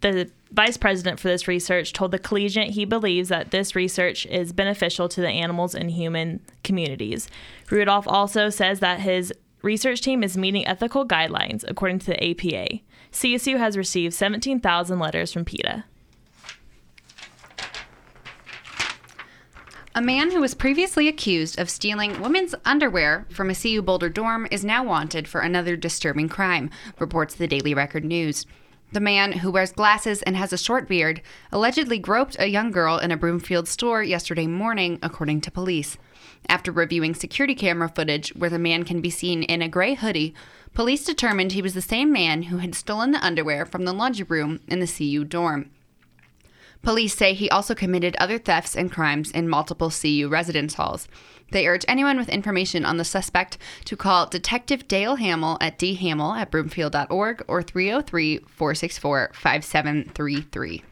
the 0.00 0.30
vice 0.50 0.76
president 0.76 1.18
for 1.18 1.28
this 1.28 1.48
research, 1.48 1.92
told 1.92 2.10
the 2.10 2.18
Collegiate 2.18 2.70
he 2.70 2.84
believes 2.84 3.28
that 3.28 3.50
this 3.50 3.74
research 3.74 4.26
is 4.26 4.52
beneficial 4.52 5.08
to 5.08 5.20
the 5.20 5.28
animals 5.28 5.74
and 5.74 5.90
human 5.90 6.40
communities. 6.62 7.28
Rudolph 7.70 8.06
also 8.06 8.50
says 8.50 8.80
that 8.80 9.00
his 9.00 9.32
research 9.62 10.02
team 10.02 10.22
is 10.22 10.36
meeting 10.36 10.66
ethical 10.66 11.06
guidelines 11.06 11.64
according 11.66 11.98
to 12.00 12.06
the 12.06 12.30
APA. 12.30 12.80
CSU 13.12 13.58
has 13.58 13.76
received 13.76 14.14
17,000 14.14 14.98
letters 14.98 15.32
from 15.32 15.44
PETA. 15.44 15.84
A 19.96 20.02
man 20.02 20.32
who 20.32 20.40
was 20.40 20.54
previously 20.54 21.06
accused 21.06 21.56
of 21.56 21.70
stealing 21.70 22.20
women's 22.20 22.52
underwear 22.64 23.26
from 23.30 23.48
a 23.48 23.54
CU 23.54 23.80
Boulder 23.80 24.08
dorm 24.08 24.48
is 24.50 24.64
now 24.64 24.82
wanted 24.82 25.28
for 25.28 25.40
another 25.40 25.76
disturbing 25.76 26.28
crime, 26.28 26.68
reports 26.98 27.36
the 27.36 27.46
Daily 27.46 27.74
Record 27.74 28.04
News. 28.04 28.44
The 28.90 28.98
man, 28.98 29.30
who 29.30 29.52
wears 29.52 29.70
glasses 29.70 30.20
and 30.22 30.36
has 30.36 30.52
a 30.52 30.58
short 30.58 30.88
beard, 30.88 31.22
allegedly 31.52 32.00
groped 32.00 32.34
a 32.40 32.48
young 32.48 32.72
girl 32.72 32.98
in 32.98 33.12
a 33.12 33.16
Broomfield 33.16 33.68
store 33.68 34.02
yesterday 34.02 34.48
morning, 34.48 34.98
according 35.00 35.42
to 35.42 35.52
police. 35.52 35.96
After 36.48 36.72
reviewing 36.72 37.14
security 37.14 37.54
camera 37.54 37.88
footage 37.88 38.30
where 38.30 38.50
the 38.50 38.58
man 38.58 38.82
can 38.82 39.00
be 39.00 39.10
seen 39.10 39.44
in 39.44 39.62
a 39.62 39.68
gray 39.68 39.94
hoodie, 39.94 40.34
police 40.72 41.04
determined 41.04 41.52
he 41.52 41.62
was 41.62 41.74
the 41.74 41.80
same 41.80 42.12
man 42.12 42.44
who 42.44 42.56
had 42.56 42.74
stolen 42.74 43.12
the 43.12 43.24
underwear 43.24 43.64
from 43.64 43.84
the 43.84 43.92
laundry 43.92 44.26
room 44.28 44.58
in 44.66 44.80
the 44.80 44.88
CU 44.88 45.22
dorm. 45.22 45.70
Police 46.84 47.16
say 47.16 47.32
he 47.32 47.48
also 47.48 47.74
committed 47.74 48.14
other 48.16 48.38
thefts 48.38 48.76
and 48.76 48.92
crimes 48.92 49.30
in 49.30 49.48
multiple 49.48 49.90
CU 49.90 50.28
residence 50.28 50.74
halls. 50.74 51.08
They 51.50 51.66
urge 51.66 51.84
anyone 51.88 52.18
with 52.18 52.28
information 52.28 52.84
on 52.84 52.98
the 52.98 53.04
suspect 53.04 53.56
to 53.86 53.96
call 53.96 54.26
Detective 54.26 54.86
Dale 54.86 55.16
Hamill 55.16 55.56
at 55.62 55.78
dhamel 55.78 56.36
at 56.36 56.50
broomfield.org 56.50 57.42
or 57.48 57.62
303 57.62 58.38
464 58.38 59.30
5733. 59.32 60.82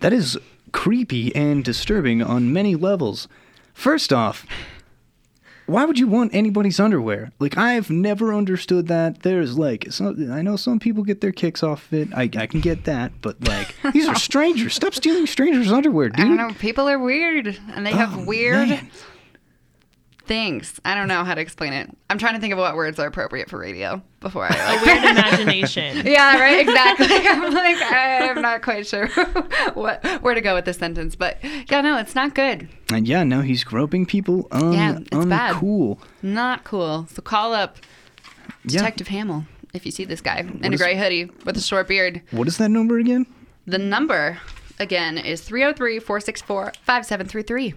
That 0.00 0.12
is 0.12 0.38
creepy 0.72 1.34
and 1.34 1.64
disturbing 1.64 2.22
on 2.22 2.52
many 2.52 2.74
levels. 2.74 3.28
First 3.72 4.12
off, 4.12 4.46
why 5.68 5.84
would 5.84 5.98
you 5.98 6.06
want 6.08 6.34
anybody's 6.34 6.80
underwear? 6.80 7.30
Like 7.38 7.56
I've 7.56 7.90
never 7.90 8.34
understood 8.34 8.88
that. 8.88 9.22
There's 9.22 9.56
like 9.58 9.86
some, 9.90 10.32
I 10.32 10.42
know 10.42 10.56
some 10.56 10.78
people 10.80 11.04
get 11.04 11.20
their 11.20 11.30
kicks 11.32 11.62
off 11.62 11.92
it. 11.92 12.08
I, 12.14 12.22
I 12.22 12.46
can 12.46 12.60
get 12.60 12.84
that, 12.84 13.12
but 13.20 13.40
like 13.46 13.74
these 13.92 14.08
are 14.08 14.14
strangers. 14.16 14.74
Stop 14.74 14.94
stealing 14.94 15.26
strangers' 15.26 15.70
underwear, 15.70 16.08
dude. 16.08 16.24
I 16.24 16.28
don't 16.28 16.36
know. 16.36 16.54
People 16.58 16.88
are 16.88 16.98
weird 16.98 17.58
and 17.74 17.86
they 17.86 17.92
have 17.92 18.16
Oh, 18.18 18.24
weird 18.24 18.68
man. 18.70 18.90
Things. 20.28 20.78
I 20.84 20.94
don't 20.94 21.08
know 21.08 21.24
how 21.24 21.34
to 21.34 21.40
explain 21.40 21.72
it. 21.72 21.90
I'm 22.10 22.18
trying 22.18 22.34
to 22.34 22.40
think 22.40 22.52
of 22.52 22.58
what 22.58 22.76
words 22.76 22.98
are 22.98 23.06
appropriate 23.06 23.50
for 23.50 23.58
radio 23.58 24.00
before 24.20 24.44
I 24.44 24.54
A 24.54 24.76
like. 24.76 24.84
weird 24.86 25.04
imagination. 25.16 26.06
yeah, 26.06 26.38
right. 26.38 26.60
Exactly. 26.60 27.06
I'm 27.10 27.52
like, 27.52 27.76
I'm 27.80 28.42
not 28.42 28.62
quite 28.62 28.86
sure 28.86 29.08
what 29.74 30.04
where 30.22 30.34
to 30.34 30.40
go 30.40 30.54
with 30.54 30.64
this 30.66 30.76
sentence, 30.78 31.16
but 31.16 31.38
yeah, 31.70 31.80
no, 31.80 31.96
it's 31.98 32.14
not 32.14 32.34
good. 32.34 32.68
And 32.92 33.08
yeah, 33.08 33.24
no, 33.24 33.40
he's 33.40 33.64
groping 33.64 34.06
people. 34.06 34.46
Un- 34.52 34.72
Yeah, 34.72 34.98
it's 35.12 35.26
bad. 35.26 35.56
uncool. 35.56 35.98
Not 36.22 36.62
cool. 36.64 37.06
So 37.10 37.22
call 37.22 37.52
up 37.54 37.78
Yeah. 38.64 38.78
Detective 38.78 39.08
Hamill 39.08 39.46
if 39.74 39.84
you 39.84 39.92
see 39.92 40.04
this 40.04 40.20
guy 40.20 40.38
in 40.62 40.72
a 40.72 40.76
gray 40.76 40.96
hoodie 40.96 41.30
with 41.44 41.56
a 41.56 41.60
short 41.60 41.88
beard. 41.88 42.22
What 42.30 42.48
is 42.48 42.56
that 42.58 42.70
number 42.70 42.98
again? 42.98 43.26
The 43.66 43.78
number 43.78 44.38
again 44.78 45.18
is 45.18 45.42
303 45.42 45.98
464 45.98 46.72
5733. 46.84 47.74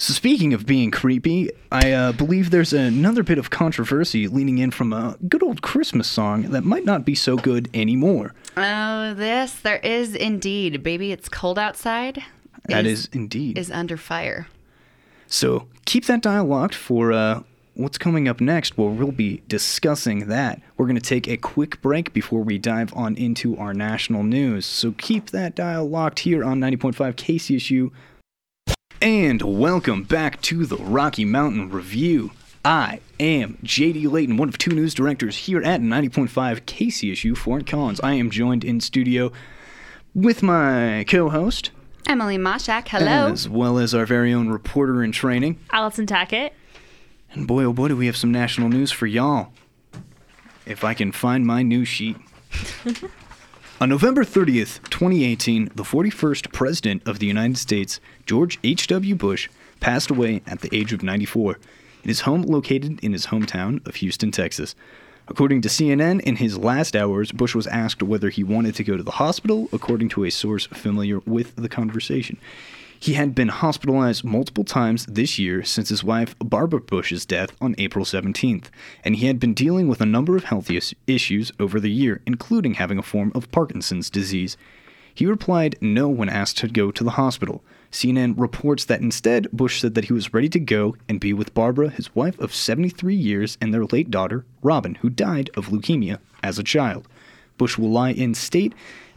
So 0.00 0.12
speaking 0.12 0.54
of 0.54 0.64
being 0.64 0.92
creepy, 0.92 1.50
I 1.72 1.90
uh, 1.90 2.12
believe 2.12 2.50
there's 2.50 2.72
another 2.72 3.24
bit 3.24 3.36
of 3.36 3.50
controversy 3.50 4.28
leaning 4.28 4.58
in 4.58 4.70
from 4.70 4.92
a 4.92 5.18
good 5.28 5.42
old 5.42 5.60
Christmas 5.60 6.06
song 6.06 6.42
that 6.52 6.62
might 6.62 6.84
not 6.84 7.04
be 7.04 7.16
so 7.16 7.36
good 7.36 7.68
anymore. 7.74 8.32
Oh, 8.56 9.12
this 9.14 9.54
there 9.54 9.78
is 9.78 10.14
indeed, 10.14 10.84
baby. 10.84 11.10
It's 11.10 11.28
cold 11.28 11.58
outside. 11.58 12.22
That 12.66 12.86
is 12.86 13.08
indeed. 13.12 13.58
is 13.58 13.72
under 13.72 13.96
fire. 13.96 14.46
So 15.26 15.66
keep 15.84 16.04
that 16.04 16.22
dial 16.22 16.44
locked 16.44 16.76
for 16.76 17.12
uh, 17.12 17.42
what's 17.74 17.98
coming 17.98 18.28
up 18.28 18.40
next, 18.40 18.78
where 18.78 18.88
we'll 18.88 19.10
be 19.10 19.42
discussing 19.48 20.28
that. 20.28 20.62
We're 20.76 20.86
going 20.86 20.94
to 20.94 21.02
take 21.02 21.26
a 21.26 21.36
quick 21.36 21.82
break 21.82 22.12
before 22.12 22.42
we 22.42 22.56
dive 22.56 22.92
on 22.94 23.16
into 23.16 23.56
our 23.56 23.74
national 23.74 24.22
news. 24.22 24.64
So 24.64 24.92
keep 24.92 25.30
that 25.30 25.56
dial 25.56 25.88
locked 25.88 26.20
here 26.20 26.44
on 26.44 26.60
90.5 26.60 27.14
KCSU. 27.16 27.90
And 29.00 29.42
welcome 29.42 30.02
back 30.02 30.42
to 30.42 30.66
the 30.66 30.76
Rocky 30.76 31.24
Mountain 31.24 31.70
Review. 31.70 32.32
I 32.64 32.98
am 33.20 33.56
JD 33.62 34.10
Layton, 34.10 34.36
one 34.36 34.48
of 34.48 34.58
two 34.58 34.72
news 34.72 34.92
directors 34.92 35.36
here 35.36 35.62
at 35.62 35.80
90.5 35.80 36.28
KCSU 36.62 37.36
Fort 37.36 37.64
Collins. 37.64 38.00
I 38.00 38.14
am 38.14 38.28
joined 38.28 38.64
in 38.64 38.80
studio 38.80 39.30
with 40.16 40.42
my 40.42 41.04
co 41.08 41.28
host, 41.28 41.70
Emily 42.08 42.38
Moshak, 42.38 42.88
hello. 42.88 43.30
as 43.30 43.48
well 43.48 43.78
as 43.78 43.94
our 43.94 44.04
very 44.04 44.32
own 44.34 44.48
reporter 44.48 45.04
in 45.04 45.12
training. 45.12 45.60
Allison 45.70 46.04
Tackett. 46.06 46.50
And 47.30 47.46
boy, 47.46 47.62
oh 47.64 47.72
boy, 47.72 47.88
do 47.88 47.96
we 47.96 48.06
have 48.06 48.16
some 48.16 48.32
national 48.32 48.68
news 48.68 48.90
for 48.90 49.06
y'all. 49.06 49.52
If 50.66 50.82
I 50.82 50.94
can 50.94 51.12
find 51.12 51.46
my 51.46 51.62
news 51.62 51.86
sheet. 51.86 52.16
On 53.80 53.88
November 53.88 54.24
30th, 54.24 54.82
2018, 54.90 55.70
the 55.76 55.84
41st 55.84 56.52
President 56.52 57.00
of 57.06 57.20
the 57.20 57.26
United 57.26 57.56
States, 57.56 58.00
George 58.26 58.58
H.W. 58.64 59.14
Bush, 59.14 59.48
passed 59.78 60.10
away 60.10 60.42
at 60.48 60.62
the 60.62 60.76
age 60.76 60.92
of 60.92 61.04
94 61.04 61.60
in 62.02 62.08
his 62.08 62.22
home 62.22 62.42
located 62.42 62.98
in 63.04 63.12
his 63.12 63.26
hometown 63.26 63.86
of 63.86 63.94
Houston, 63.94 64.32
Texas. 64.32 64.74
According 65.28 65.60
to 65.60 65.68
CNN, 65.68 66.20
in 66.22 66.36
his 66.36 66.58
last 66.58 66.96
hours, 66.96 67.30
Bush 67.30 67.54
was 67.54 67.68
asked 67.68 68.02
whether 68.02 68.30
he 68.30 68.42
wanted 68.42 68.74
to 68.74 68.82
go 68.82 68.96
to 68.96 69.02
the 69.04 69.12
hospital, 69.12 69.68
according 69.72 70.08
to 70.08 70.24
a 70.24 70.30
source 70.30 70.66
familiar 70.66 71.20
with 71.20 71.54
the 71.54 71.68
conversation. 71.68 72.36
He 73.00 73.14
had 73.14 73.32
been 73.32 73.48
hospitalized 73.48 74.24
multiple 74.24 74.64
times 74.64 75.06
this 75.06 75.38
year 75.38 75.62
since 75.62 75.88
his 75.88 76.02
wife 76.02 76.34
Barbara 76.40 76.80
Bush's 76.80 77.24
death 77.24 77.50
on 77.60 77.76
April 77.78 78.04
17th, 78.04 78.66
and 79.04 79.14
he 79.14 79.28
had 79.28 79.38
been 79.38 79.54
dealing 79.54 79.86
with 79.86 80.00
a 80.00 80.06
number 80.06 80.36
of 80.36 80.44
health 80.44 80.68
issues 81.06 81.52
over 81.60 81.78
the 81.78 81.92
year, 81.92 82.20
including 82.26 82.74
having 82.74 82.98
a 82.98 83.02
form 83.02 83.30
of 83.36 83.52
Parkinson's 83.52 84.10
disease. 84.10 84.56
He 85.14 85.26
replied 85.26 85.76
no 85.80 86.08
when 86.08 86.28
asked 86.28 86.58
to 86.58 86.68
go 86.68 86.90
to 86.90 87.04
the 87.04 87.12
hospital. 87.12 87.62
CNN 87.92 88.34
reports 88.36 88.84
that 88.86 89.00
instead, 89.00 89.50
Bush 89.52 89.80
said 89.80 89.94
that 89.94 90.06
he 90.06 90.12
was 90.12 90.34
ready 90.34 90.48
to 90.48 90.60
go 90.60 90.96
and 91.08 91.20
be 91.20 91.32
with 91.32 91.54
Barbara, 91.54 91.90
his 91.90 92.14
wife 92.16 92.38
of 92.40 92.54
73 92.54 93.14
years, 93.14 93.56
and 93.60 93.72
their 93.72 93.84
late 93.84 94.10
daughter, 94.10 94.44
Robin, 94.60 94.96
who 94.96 95.08
died 95.08 95.50
of 95.56 95.68
leukemia 95.68 96.18
as 96.42 96.58
a 96.58 96.64
child. 96.64 97.06
Bush 97.58 97.76
will 97.76 97.90
lie 97.90 98.12
in 98.12 98.34
state 98.34 98.72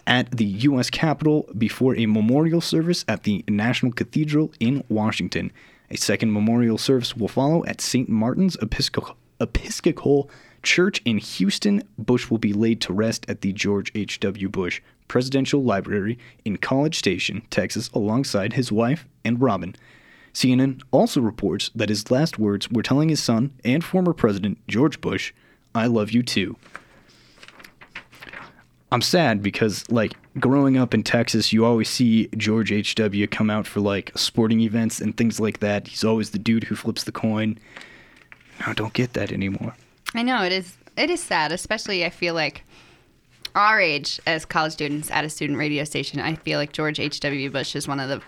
at 0.07 0.31
the 0.31 0.45
U.S. 0.45 0.89
Capitol 0.89 1.49
before 1.57 1.95
a 1.95 2.05
memorial 2.05 2.61
service 2.61 3.05
at 3.07 3.23
the 3.23 3.43
National 3.47 3.91
Cathedral 3.91 4.51
in 4.59 4.83
Washington. 4.89 5.51
A 5.89 5.97
second 5.97 6.31
memorial 6.31 6.77
service 6.77 7.15
will 7.15 7.27
follow 7.27 7.65
at 7.65 7.81
St. 7.81 8.07
Martin's 8.07 8.55
Episcopal, 8.61 9.17
Episcopal 9.39 10.29
Church 10.63 11.01
in 11.05 11.17
Houston. 11.17 11.83
Bush 11.97 12.29
will 12.29 12.37
be 12.37 12.53
laid 12.53 12.81
to 12.81 12.93
rest 12.93 13.25
at 13.27 13.41
the 13.41 13.51
George 13.53 13.91
H.W. 13.95 14.49
Bush 14.49 14.81
Presidential 15.07 15.61
Library 15.61 16.17
in 16.45 16.55
College 16.57 16.97
Station, 16.97 17.41
Texas, 17.49 17.89
alongside 17.93 18.53
his 18.53 18.71
wife 18.71 19.05
and 19.25 19.41
Robin. 19.41 19.75
CNN 20.33 20.81
also 20.91 21.19
reports 21.19 21.69
that 21.75 21.89
his 21.89 22.09
last 22.09 22.39
words 22.39 22.69
were 22.69 22.83
telling 22.83 23.09
his 23.09 23.21
son 23.21 23.51
and 23.65 23.83
former 23.83 24.13
President 24.13 24.57
George 24.67 25.01
Bush, 25.01 25.33
I 25.75 25.87
love 25.87 26.11
you 26.11 26.23
too. 26.23 26.55
I'm 28.91 29.01
sad 29.01 29.41
because, 29.41 29.89
like, 29.89 30.13
growing 30.39 30.77
up 30.77 30.93
in 30.93 31.04
Texas, 31.04 31.54
you 31.54 31.65
always 31.65 31.89
see 31.89 32.27
George 32.36 32.71
H.W. 32.71 33.25
come 33.27 33.49
out 33.49 33.65
for, 33.65 33.80
like, 33.80 34.12
sporting 34.15 34.60
events 34.62 34.99
and 34.99 35.15
things 35.15 35.39
like 35.39 35.60
that. 35.60 35.88
He's 35.88 36.04
always 36.04 36.32
the 36.32 36.39
dude 36.39 36.65
who 36.65 36.75
flips 36.75 37.06
the 37.06 37.12
coin. 37.12 37.58
I 38.65 38.73
don't 38.73 38.93
get 38.93 39.13
that 39.13 39.32
anymore. 39.32 39.73
I 40.13 40.23
know 40.23 40.43
it 40.43 40.51
is. 40.51 40.75
It 40.97 41.10
is 41.10 41.23
sad, 41.23 41.54
especially 41.54 42.04
I 42.04 42.10
feel 42.10 42.34
like 42.34 42.65
our 43.56 43.80
age 43.80 44.19
as 44.27 44.45
college 44.45 44.73
students 44.73 45.10
at 45.10 45.23
a 45.23 45.30
student 45.30 45.58
radio 45.58 45.84
station. 45.86 46.19
I 46.19 46.36
feel 46.36 46.60
like 46.60 46.73
George 46.73 46.99
H. 46.99 47.19
W. 47.21 47.49
Bush 47.49 47.75
is 47.75 47.88
one 47.88 47.99
of 47.99 48.10
the 48.10 48.21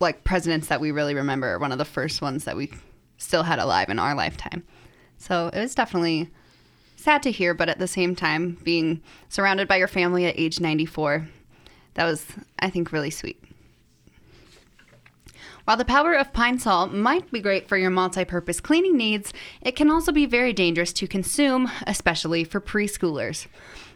like 0.00 0.24
presidents 0.24 0.66
that 0.68 0.80
we 0.80 0.90
really 0.90 1.14
remember. 1.14 1.58
One 1.58 1.72
of 1.72 1.78
the 1.78 1.84
first 1.84 2.20
ones 2.20 2.44
that 2.44 2.56
we 2.56 2.72
still 3.16 3.44
had 3.44 3.58
alive 3.58 3.88
in 3.88 3.98
our 3.98 4.14
lifetime. 4.14 4.64
So 5.18 5.48
it 5.52 5.60
was 5.60 5.74
definitely 5.74 6.30
sad 7.04 7.22
to 7.22 7.30
hear, 7.30 7.52
but 7.52 7.68
at 7.68 7.78
the 7.78 7.86
same 7.86 8.16
time, 8.16 8.56
being 8.64 9.02
surrounded 9.28 9.68
by 9.68 9.76
your 9.76 9.86
family 9.86 10.24
at 10.24 10.38
age 10.38 10.58
94, 10.58 11.28
that 11.94 12.04
was, 12.04 12.26
I 12.58 12.70
think, 12.70 12.92
really 12.92 13.10
sweet. 13.10 13.42
While 15.66 15.76
the 15.76 15.84
power 15.84 16.14
of 16.14 16.32
Pine-Sol 16.32 16.88
might 16.88 17.30
be 17.30 17.40
great 17.40 17.68
for 17.68 17.76
your 17.76 17.90
multi 17.90 18.24
purpose 18.24 18.58
cleaning 18.58 18.96
needs, 18.96 19.34
it 19.60 19.76
can 19.76 19.90
also 19.90 20.12
be 20.12 20.24
very 20.24 20.54
dangerous 20.54 20.94
to 20.94 21.06
consume, 21.06 21.70
especially 21.86 22.42
for 22.42 22.60
preschoolers. 22.60 23.48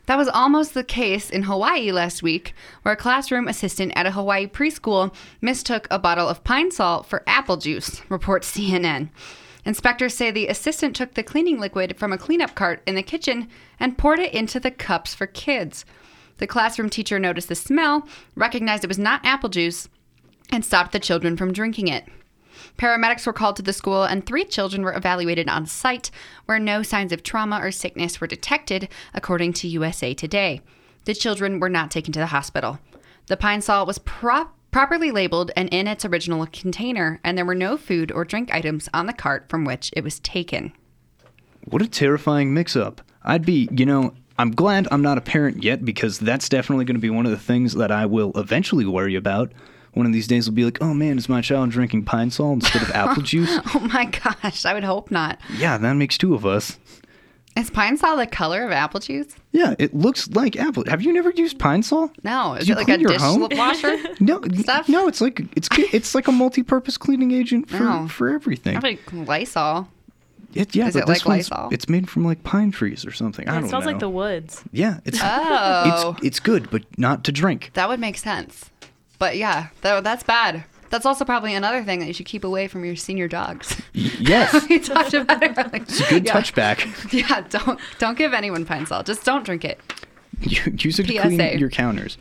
That 0.04 0.18
was 0.18 0.28
almost 0.28 0.74
the 0.74 0.84
case 0.84 1.30
in 1.30 1.44
Hawaii 1.44 1.90
last 1.92 2.22
week, 2.22 2.54
where 2.82 2.94
a 2.94 2.96
classroom 2.96 3.48
assistant 3.48 3.92
at 3.96 4.06
a 4.06 4.12
Hawaii 4.12 4.46
preschool 4.46 5.14
mistook 5.40 5.88
a 5.90 5.98
bottle 5.98 6.28
of 6.28 6.44
Pine-Sol 6.44 7.04
for 7.04 7.22
apple 7.26 7.56
juice, 7.56 8.02
reports 8.10 8.50
CNN. 8.56 9.08
Inspectors 9.68 10.14
say 10.14 10.30
the 10.30 10.46
assistant 10.46 10.96
took 10.96 11.12
the 11.12 11.22
cleaning 11.22 11.60
liquid 11.60 11.98
from 11.98 12.10
a 12.10 12.16
cleanup 12.16 12.54
cart 12.54 12.82
in 12.86 12.94
the 12.94 13.02
kitchen 13.02 13.50
and 13.78 13.98
poured 13.98 14.18
it 14.18 14.32
into 14.32 14.58
the 14.58 14.70
cups 14.70 15.14
for 15.14 15.26
kids. 15.26 15.84
The 16.38 16.46
classroom 16.46 16.88
teacher 16.88 17.18
noticed 17.18 17.48
the 17.48 17.54
smell, 17.54 18.08
recognized 18.34 18.82
it 18.82 18.88
was 18.88 18.98
not 18.98 19.26
apple 19.26 19.50
juice, 19.50 19.90
and 20.50 20.64
stopped 20.64 20.92
the 20.92 20.98
children 20.98 21.36
from 21.36 21.52
drinking 21.52 21.88
it. 21.88 22.06
Paramedics 22.78 23.26
were 23.26 23.34
called 23.34 23.56
to 23.56 23.62
the 23.62 23.74
school, 23.74 24.04
and 24.04 24.24
three 24.24 24.46
children 24.46 24.80
were 24.80 24.94
evaluated 24.94 25.50
on 25.50 25.66
site, 25.66 26.10
where 26.46 26.58
no 26.58 26.82
signs 26.82 27.12
of 27.12 27.22
trauma 27.22 27.60
or 27.60 27.70
sickness 27.70 28.22
were 28.22 28.26
detected, 28.26 28.88
according 29.12 29.52
to 29.52 29.68
USA 29.68 30.14
Today. 30.14 30.62
The 31.04 31.12
children 31.12 31.60
were 31.60 31.68
not 31.68 31.90
taken 31.90 32.14
to 32.14 32.20
the 32.20 32.26
hospital. 32.28 32.78
The 33.26 33.36
Pine-Sol 33.36 33.84
was 33.84 33.98
pro- 33.98 34.48
properly 34.70 35.10
labeled 35.10 35.50
and 35.56 35.68
in 35.70 35.86
its 35.86 36.04
original 36.04 36.46
container, 36.46 37.20
and 37.24 37.36
there 37.36 37.44
were 37.44 37.54
no 37.54 37.76
food 37.76 38.12
or 38.12 38.24
drink 38.24 38.52
items 38.52 38.88
on 38.92 39.06
the 39.06 39.12
cart 39.12 39.48
from 39.48 39.64
which 39.64 39.90
it 39.96 40.04
was 40.04 40.20
taken. 40.20 40.72
What 41.64 41.82
a 41.82 41.88
terrifying 41.88 42.54
mix 42.54 42.76
up. 42.76 43.02
I'd 43.22 43.44
be, 43.44 43.68
you 43.72 43.84
know, 43.86 44.14
I'm 44.38 44.52
glad 44.52 44.86
I'm 44.90 45.02
not 45.02 45.18
a 45.18 45.22
parent 45.22 45.62
yet 45.64 45.84
because 45.84 46.18
that's 46.18 46.48
definitely 46.48 46.84
going 46.84 46.96
to 46.96 47.00
be 47.00 47.10
one 47.10 47.26
of 47.26 47.32
the 47.32 47.38
things 47.38 47.74
that 47.74 47.90
I 47.90 48.06
will 48.06 48.32
eventually 48.36 48.86
worry 48.86 49.16
about. 49.16 49.52
One 49.94 50.06
of 50.06 50.12
these 50.12 50.28
days 50.28 50.48
will 50.48 50.54
be 50.54 50.64
like, 50.64 50.78
oh 50.80 50.94
man, 50.94 51.18
is 51.18 51.28
my 51.28 51.40
child 51.40 51.70
drinking 51.70 52.04
Pine-Sol 52.04 52.52
instead 52.52 52.82
of 52.82 52.90
apple 52.92 53.22
juice? 53.24 53.58
Oh 53.74 53.80
my 53.92 54.04
gosh, 54.04 54.64
I 54.64 54.74
would 54.74 54.84
hope 54.84 55.10
not. 55.10 55.38
Yeah, 55.56 55.76
that 55.78 55.94
makes 55.94 56.16
two 56.16 56.34
of 56.34 56.46
us. 56.46 56.78
Is 57.58 57.70
pine 57.70 57.96
sol 57.96 58.16
the 58.16 58.26
color 58.26 58.62
of 58.64 58.70
apple 58.72 59.00
juice? 59.00 59.34
Yeah, 59.52 59.74
it 59.78 59.94
looks 59.94 60.28
like 60.30 60.56
apple. 60.56 60.84
Have 60.88 61.02
you 61.02 61.12
never 61.12 61.30
used 61.30 61.58
Pine 61.58 61.82
Sol? 61.82 62.10
No. 62.22 62.54
Is 62.54 62.68
you 62.68 62.74
it 62.74 62.78
like 62.78 62.84
a 62.88 62.92
clean 62.92 63.00
your 63.00 63.10
dish 63.10 63.20
home? 63.20 63.48
washer? 63.50 63.96
No, 64.20 64.40
Stuff? 64.58 64.88
no, 64.88 65.08
it's 65.08 65.20
like 65.20 65.40
it's 65.56 65.68
it's 65.92 66.14
like 66.14 66.28
a 66.28 66.32
multi-purpose 66.32 66.96
cleaning 66.96 67.32
agent 67.32 67.68
for, 67.68 67.80
No. 67.82 68.06
for 68.08 68.28
everything. 68.28 68.76
I 68.76 68.80
like 68.80 69.12
Lysol. 69.12 69.88
It, 70.54 70.74
yeah, 70.74 70.86
Is 70.88 70.94
but 70.94 71.02
it 71.02 71.06
this 71.06 71.18
like 71.20 71.26
one's 71.26 71.50
Lysol? 71.50 71.68
it's 71.72 71.88
made 71.88 72.08
from 72.08 72.24
like 72.24 72.42
pine 72.44 72.70
trees 72.70 73.04
or 73.04 73.10
something. 73.12 73.48
I 73.48 73.56
it 73.58 73.60
don't 73.60 73.68
smells 73.70 73.84
know. 73.84 73.90
like 73.90 74.00
the 74.00 74.08
woods. 74.08 74.62
yeah, 74.72 75.00
it's 75.04 75.18
Oh. 75.22 76.14
it's 76.16 76.26
it's 76.26 76.40
good, 76.40 76.70
but 76.70 76.82
not 76.98 77.24
to 77.24 77.32
drink. 77.32 77.70
That 77.74 77.88
would 77.88 78.00
make 78.00 78.16
sense. 78.18 78.70
But 79.18 79.36
yeah, 79.36 79.68
that, 79.82 80.04
that's 80.04 80.22
bad. 80.22 80.64
That's 80.90 81.04
also 81.06 81.24
probably 81.24 81.54
another 81.54 81.82
thing 81.84 81.98
that 82.00 82.06
you 82.06 82.12
should 82.12 82.26
keep 82.26 82.44
away 82.44 82.66
from 82.68 82.84
your 82.84 82.96
senior 82.96 83.28
dogs. 83.28 83.80
Yes, 84.20 84.68
we 84.68 84.78
talked 84.78 85.14
about 85.14 85.42
it 85.42 85.56
earlier. 85.56 85.82
it's 85.82 86.00
a 86.00 86.08
good 86.08 86.26
yeah. 86.26 86.32
touchback. 86.32 87.12
Yeah, 87.12 87.42
don't 87.48 87.78
don't 87.98 88.16
give 88.18 88.32
anyone 88.32 88.64
pine 88.64 88.86
sol. 88.86 89.02
Just 89.02 89.24
don't 89.24 89.44
drink 89.44 89.64
it. 89.64 89.80
You- 90.40 90.72
Use 90.78 90.98
it 90.98 91.06
to 91.06 91.18
clean 91.18 91.58
your 91.58 91.70
counters. 91.70 92.16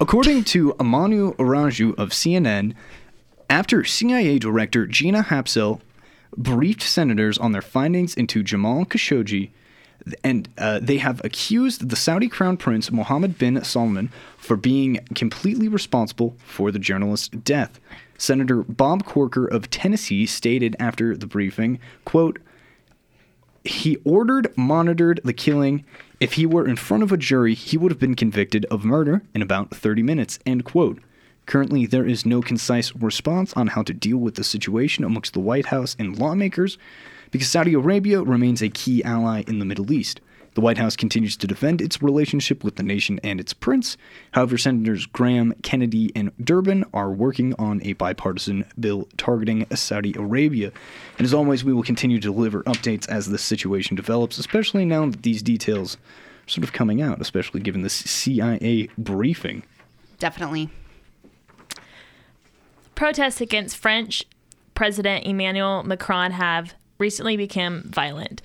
According 0.00 0.44
to 0.44 0.74
Amanu 0.74 1.34
Araju 1.36 1.98
of 1.98 2.10
CNN, 2.10 2.74
after 3.50 3.84
CIA 3.84 4.38
Director 4.38 4.86
Gina 4.86 5.22
Haspel 5.24 5.80
briefed 6.36 6.82
senators 6.82 7.36
on 7.38 7.52
their 7.52 7.62
findings 7.62 8.14
into 8.14 8.42
Jamal 8.42 8.84
Khashoggi, 8.84 9.50
and 10.22 10.48
uh, 10.56 10.78
they 10.80 10.98
have 10.98 11.20
accused 11.24 11.88
the 11.88 11.96
Saudi 11.96 12.28
Crown 12.28 12.56
Prince 12.56 12.90
Mohammed 12.90 13.38
bin 13.38 13.62
Salman 13.64 14.10
for 14.38 14.56
being 14.56 15.00
completely 15.14 15.68
responsible 15.68 16.36
for 16.46 16.70
the 16.70 16.78
journalist's 16.78 17.28
death. 17.28 17.80
Senator 18.18 18.62
Bob 18.64 19.04
Corker 19.04 19.46
of 19.46 19.70
Tennessee 19.70 20.26
stated 20.26 20.76
after 20.78 21.16
the 21.16 21.26
briefing, 21.26 21.78
quote, 22.04 22.38
he 23.64 23.96
ordered, 24.04 24.56
monitored 24.56 25.20
the 25.24 25.32
killing. 25.32 25.84
If 26.20 26.34
he 26.34 26.46
were 26.46 26.66
in 26.66 26.76
front 26.76 27.02
of 27.02 27.12
a 27.12 27.16
jury, 27.16 27.54
he 27.54 27.76
would 27.76 27.92
have 27.92 27.98
been 27.98 28.14
convicted 28.14 28.64
of 28.66 28.84
murder 28.84 29.22
in 29.34 29.42
about 29.42 29.70
30 29.70 30.02
minutes. 30.02 30.38
End 30.46 30.64
quote. 30.64 31.00
Currently, 31.46 31.86
there 31.86 32.06
is 32.06 32.26
no 32.26 32.42
concise 32.42 32.94
response 32.94 33.54
on 33.54 33.68
how 33.68 33.82
to 33.82 33.94
deal 33.94 34.18
with 34.18 34.34
the 34.34 34.44
situation 34.44 35.04
amongst 35.04 35.32
the 35.32 35.40
White 35.40 35.66
House 35.66 35.96
and 35.98 36.18
lawmakers 36.18 36.76
because 37.30 37.48
Saudi 37.48 37.74
Arabia 37.74 38.22
remains 38.22 38.60
a 38.62 38.68
key 38.68 39.02
ally 39.04 39.44
in 39.46 39.58
the 39.58 39.64
Middle 39.64 39.92
East. 39.92 40.20
The 40.54 40.60
White 40.60 40.78
House 40.78 40.96
continues 40.96 41.36
to 41.36 41.46
defend 41.46 41.80
its 41.80 42.02
relationship 42.02 42.64
with 42.64 42.76
the 42.76 42.82
nation 42.82 43.20
and 43.22 43.40
its 43.40 43.52
prince. 43.52 43.96
However, 44.32 44.58
Senators 44.58 45.06
Graham, 45.06 45.54
Kennedy, 45.62 46.10
and 46.16 46.32
Durbin 46.42 46.84
are 46.92 47.10
working 47.10 47.54
on 47.58 47.80
a 47.82 47.92
bipartisan 47.94 48.64
bill 48.78 49.08
targeting 49.16 49.66
Saudi 49.74 50.14
Arabia. 50.16 50.72
And 51.18 51.24
as 51.24 51.34
always, 51.34 51.64
we 51.64 51.72
will 51.72 51.82
continue 51.82 52.18
to 52.18 52.32
deliver 52.32 52.62
updates 52.64 53.08
as 53.08 53.26
the 53.26 53.38
situation 53.38 53.96
develops, 53.96 54.38
especially 54.38 54.84
now 54.84 55.06
that 55.06 55.22
these 55.22 55.42
details 55.42 55.96
are 55.96 56.48
sort 56.48 56.64
of 56.64 56.72
coming 56.72 57.00
out, 57.00 57.20
especially 57.20 57.60
given 57.60 57.82
this 57.82 57.94
CIA 57.94 58.88
briefing. 58.98 59.62
Definitely. 60.18 60.70
Protests 62.94 63.40
against 63.40 63.76
French 63.76 64.24
President 64.74 65.24
Emmanuel 65.24 65.82
Macron 65.82 66.32
have 66.32 66.74
recently 66.98 67.36
become 67.36 67.82
violent. 67.84 68.42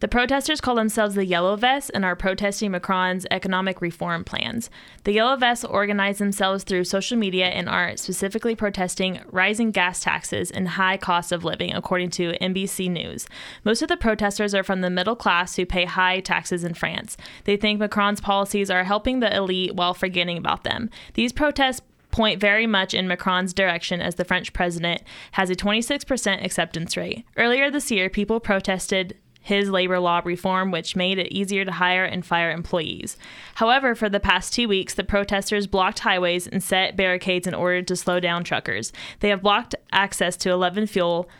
The 0.00 0.08
protesters 0.08 0.60
call 0.60 0.76
themselves 0.76 1.16
the 1.16 1.24
Yellow 1.24 1.56
Vests 1.56 1.90
and 1.90 2.04
are 2.04 2.14
protesting 2.14 2.70
Macron's 2.70 3.26
economic 3.32 3.80
reform 3.80 4.22
plans. 4.22 4.70
The 5.02 5.12
Yellow 5.12 5.36
Vests 5.36 5.64
organize 5.64 6.18
themselves 6.18 6.62
through 6.62 6.84
social 6.84 7.18
media 7.18 7.46
and 7.46 7.68
are 7.68 7.96
specifically 7.96 8.54
protesting 8.54 9.20
rising 9.32 9.72
gas 9.72 10.00
taxes 10.00 10.52
and 10.52 10.68
high 10.68 10.98
cost 10.98 11.32
of 11.32 11.44
living, 11.44 11.74
according 11.74 12.10
to 12.10 12.38
NBC 12.40 12.88
News. 12.88 13.26
Most 13.64 13.82
of 13.82 13.88
the 13.88 13.96
protesters 13.96 14.54
are 14.54 14.62
from 14.62 14.82
the 14.82 14.90
middle 14.90 15.16
class 15.16 15.56
who 15.56 15.66
pay 15.66 15.84
high 15.84 16.20
taxes 16.20 16.62
in 16.62 16.74
France. 16.74 17.16
They 17.42 17.56
think 17.56 17.80
Macron's 17.80 18.20
policies 18.20 18.70
are 18.70 18.84
helping 18.84 19.18
the 19.18 19.34
elite 19.34 19.74
while 19.74 19.94
forgetting 19.94 20.38
about 20.38 20.62
them. 20.62 20.90
These 21.14 21.32
protests 21.32 21.82
point 22.10 22.40
very 22.40 22.66
much 22.66 22.94
in 22.94 23.08
Macron's 23.08 23.52
direction 23.52 24.00
as 24.00 24.14
the 24.14 24.24
French 24.24 24.52
president 24.52 25.02
has 25.32 25.50
a 25.50 25.54
26% 25.54 26.44
acceptance 26.44 26.96
rate. 26.96 27.24
Earlier 27.36 27.70
this 27.70 27.90
year, 27.90 28.08
people 28.08 28.40
protested 28.40 29.16
his 29.48 29.70
labor 29.70 29.98
law 29.98 30.20
reform, 30.24 30.70
which 30.70 30.94
made 30.94 31.18
it 31.18 31.32
easier 31.32 31.64
to 31.64 31.72
hire 31.72 32.04
and 32.04 32.24
fire 32.24 32.50
employees. 32.50 33.16
However, 33.54 33.94
for 33.94 34.10
the 34.10 34.20
past 34.20 34.52
two 34.52 34.68
weeks, 34.68 34.92
the 34.92 35.04
protesters 35.04 35.66
blocked 35.66 36.00
highways 36.00 36.46
and 36.46 36.62
set 36.62 36.96
barricades 36.96 37.46
in 37.46 37.54
order 37.54 37.80
to 37.80 37.96
slow 37.96 38.20
down 38.20 38.44
truckers. 38.44 38.92
They 39.20 39.30
have 39.30 39.42
blocked 39.42 39.74
access 39.90 40.36
to 40.38 40.50
11 40.50 40.88
fuel 40.88 41.30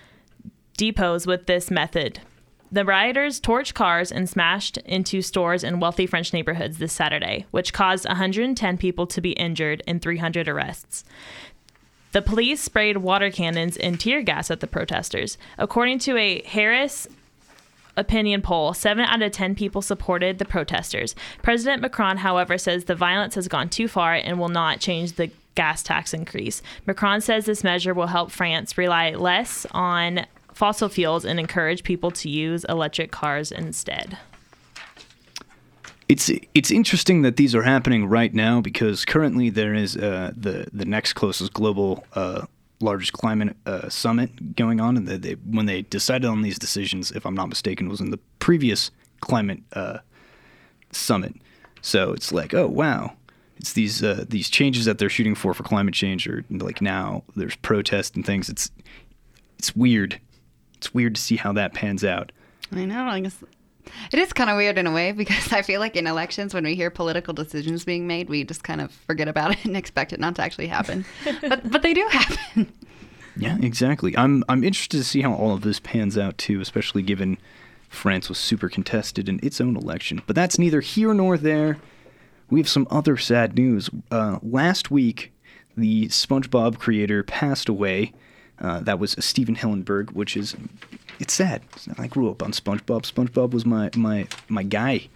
depots 0.79 1.27
with 1.27 1.45
this 1.45 1.71
method. 1.71 2.21
The 2.73 2.87
rioters 2.87 3.41
torched 3.41 3.75
cars 3.75 4.11
and 4.11 4.29
smashed 4.29 4.79
into 4.79 5.21
stores 5.21 5.63
in 5.63 5.79
wealthy 5.79 6.07
French 6.07 6.33
neighborhoods 6.33 6.79
this 6.79 6.95
Saturday, 6.95 7.45
which 7.51 7.75
caused 7.75 8.07
110 8.07 8.79
people 8.79 9.07
to 9.07 9.21
be 9.21 9.33
injured 9.33 9.83
and 9.87 10.01
300 10.01 10.49
arrests. 10.49 11.05
The 12.13 12.23
police 12.23 12.63
sprayed 12.63 12.99
water 12.99 13.31
cannons 13.31 13.77
and 13.77 14.01
tear 14.01 14.23
gas 14.23 14.51
at 14.51 14.61
the 14.61 14.67
protesters. 14.67 15.37
According 15.59 15.99
to 16.01 16.17
a 16.17 16.43
Harris 16.45 17.07
opinion 17.99 18.41
poll, 18.41 18.73
7 18.73 19.05
out 19.05 19.23
of 19.23 19.33
10 19.33 19.55
people 19.55 19.83
supported 19.83 20.39
the 20.39 20.45
protesters. 20.45 21.15
President 21.43 21.83
Macron, 21.83 22.19
however, 22.19 22.57
says 22.57 22.85
the 22.85 22.95
violence 22.95 23.35
has 23.35 23.49
gone 23.49 23.69
too 23.69 23.89
far 23.89 24.15
and 24.15 24.39
will 24.39 24.49
not 24.49 24.81
change 24.81 25.13
the 25.13 25.31
gas 25.55 25.83
tax 25.83 26.15
increase. 26.15 26.63
Macron 26.87 27.21
says 27.21 27.45
this 27.45 27.65
measure 27.65 27.93
will 27.93 28.07
help 28.07 28.31
France 28.31 28.79
rely 28.79 29.11
less 29.11 29.67
on 29.73 30.25
fossil 30.55 30.89
fuels 30.89 31.25
and 31.25 31.39
encourage 31.41 31.83
people 31.83 32.11
to 32.13 32.29
use 32.29 32.65
electric 32.69 33.11
cars 33.11 33.51
instead. 33.53 34.17
It's 36.09 36.31
it's 36.55 36.71
interesting 36.71 37.23
that 37.23 37.37
these 37.37 37.55
are 37.55 37.63
happening 37.63 38.07
right 38.07 38.33
now 38.33 38.63
because 38.63 39.05
currently 39.05 39.51
there 39.51 39.75
is 39.75 39.97
uh, 39.97 40.33
the 40.35 40.67
the 40.73 40.87
next 40.87 41.13
closest 41.13 41.53
global 41.53 42.05
uh, 42.15 42.47
largest 42.81 43.13
climate 43.13 43.57
uh, 43.67 43.89
summit 43.89 44.57
going 44.57 44.81
on, 44.81 44.97
and 44.97 45.09
they, 45.09 45.17
they, 45.17 45.33
when 45.35 45.67
they 45.67 45.83
decided 45.83 46.27
on 46.27 46.43
these 46.43 46.59
decisions, 46.59 47.11
if 47.13 47.27
I'm 47.27 47.35
not 47.35 47.49
mistaken, 47.49 47.89
was 47.89 48.01
in 48.01 48.11
the 48.11 48.19
previous 48.39 48.91
climate 49.21 49.61
uh, 49.73 49.99
summit. 50.93 51.35
So 51.81 52.13
it's 52.13 52.33
like, 52.33 52.55
oh 52.55 52.67
wow, 52.67 53.13
it's 53.57 53.73
these 53.73 54.03
uh, 54.03 54.25
these 54.29 54.49
changes 54.49 54.85
that 54.85 54.99
they're 54.99 55.09
shooting 55.09 55.35
for 55.35 55.55
for 55.55 55.63
climate 55.63 55.95
change, 55.95 56.29
or 56.29 56.45
like 56.51 56.81
now 56.81 57.25
there's 57.37 57.57
protests 57.57 58.17
and 58.17 58.25
things. 58.25 58.49
It's 58.49 58.71
it's 59.59 59.75
weird. 59.75 60.21
It's 60.77 60.95
weird 60.95 61.17
to 61.17 61.21
see 61.21 61.37
how 61.37 61.53
that 61.55 61.75
pans 61.75 62.05
out. 62.05 62.31
I 62.71 62.85
know. 62.85 63.07
I 63.07 63.21
guess 63.21 63.43
it 64.13 64.19
is 64.19 64.33
kind 64.33 64.51
of 64.51 64.57
weird 64.57 64.79
in 64.79 64.87
a 64.87 64.93
way 64.93 65.13
because 65.13 65.53
I 65.53 65.63
feel 65.63 65.81
like 65.81 65.97
in 65.97 66.07
elections, 66.07 66.55
when 66.55 66.65
we 66.65 66.75
hear 66.75 66.91
political 66.91 67.35
decisions 67.35 67.85
being 67.85 68.07
made, 68.07 68.29
we 68.29 68.45
just 68.45 68.65
kind 68.65 68.81
of 68.81 68.93
forget 68.93 69.29
about 69.29 69.53
it 69.53 69.65
and 69.65 69.77
expect 69.77 70.13
it 70.13 70.21
not 70.21 70.37
to 70.37 70.43
actually 70.43 70.69
happen. 70.69 71.05
but 71.43 71.71
but 71.71 71.83
they 71.83 71.95
do 71.95 72.07
happen. 72.11 72.73
Yeah, 73.37 73.57
exactly. 73.63 74.17
I'm 74.17 74.45
I'm 74.49 74.65
interested 74.65 74.97
to 74.97 75.05
see 75.05 75.23
how 75.23 75.33
all 75.33 75.55
of 75.55 75.63
this 75.63 75.81
pans 75.81 76.19
out 76.19 76.39
too, 76.39 76.61
especially 76.61 77.03
given 77.03 77.39
France 77.89 78.29
was 78.29 78.39
super 78.39 78.69
contested 78.69 79.29
in 79.29 79.41
its 79.43 79.61
own 79.61 79.77
election. 79.77 80.23
But 80.27 80.37
that's 80.37 80.59
neither 80.59 80.81
here 80.81 81.15
nor 81.15 81.39
there. 81.39 81.79
We 82.51 82.61
have 82.61 82.69
some 82.69 82.87
other 82.91 83.17
sad 83.17 83.57
news. 83.57 83.91
Uh, 84.11 84.39
last 84.43 84.91
week, 84.91 85.33
the 85.77 86.09
SpongeBob 86.09 86.79
creator 86.79 87.23
passed 87.23 87.69
away. 87.69 88.13
Uh, 88.61 88.81
that 88.81 88.99
was 88.99 89.15
Stephen 89.19 89.55
Hillenburg, 89.55 90.13
which 90.13 90.37
is 90.37 90.57
it's 91.19 91.35
sad. 91.35 91.63
I 91.97 92.07
grew 92.07 92.31
up 92.31 92.43
on 92.43 92.53
SpongeBob. 92.53 93.11
SpongeBob 93.11 93.51
was 93.53 93.65
my 93.65 93.91
my 93.97 94.27
my 94.49 94.63
guy. 94.63 95.09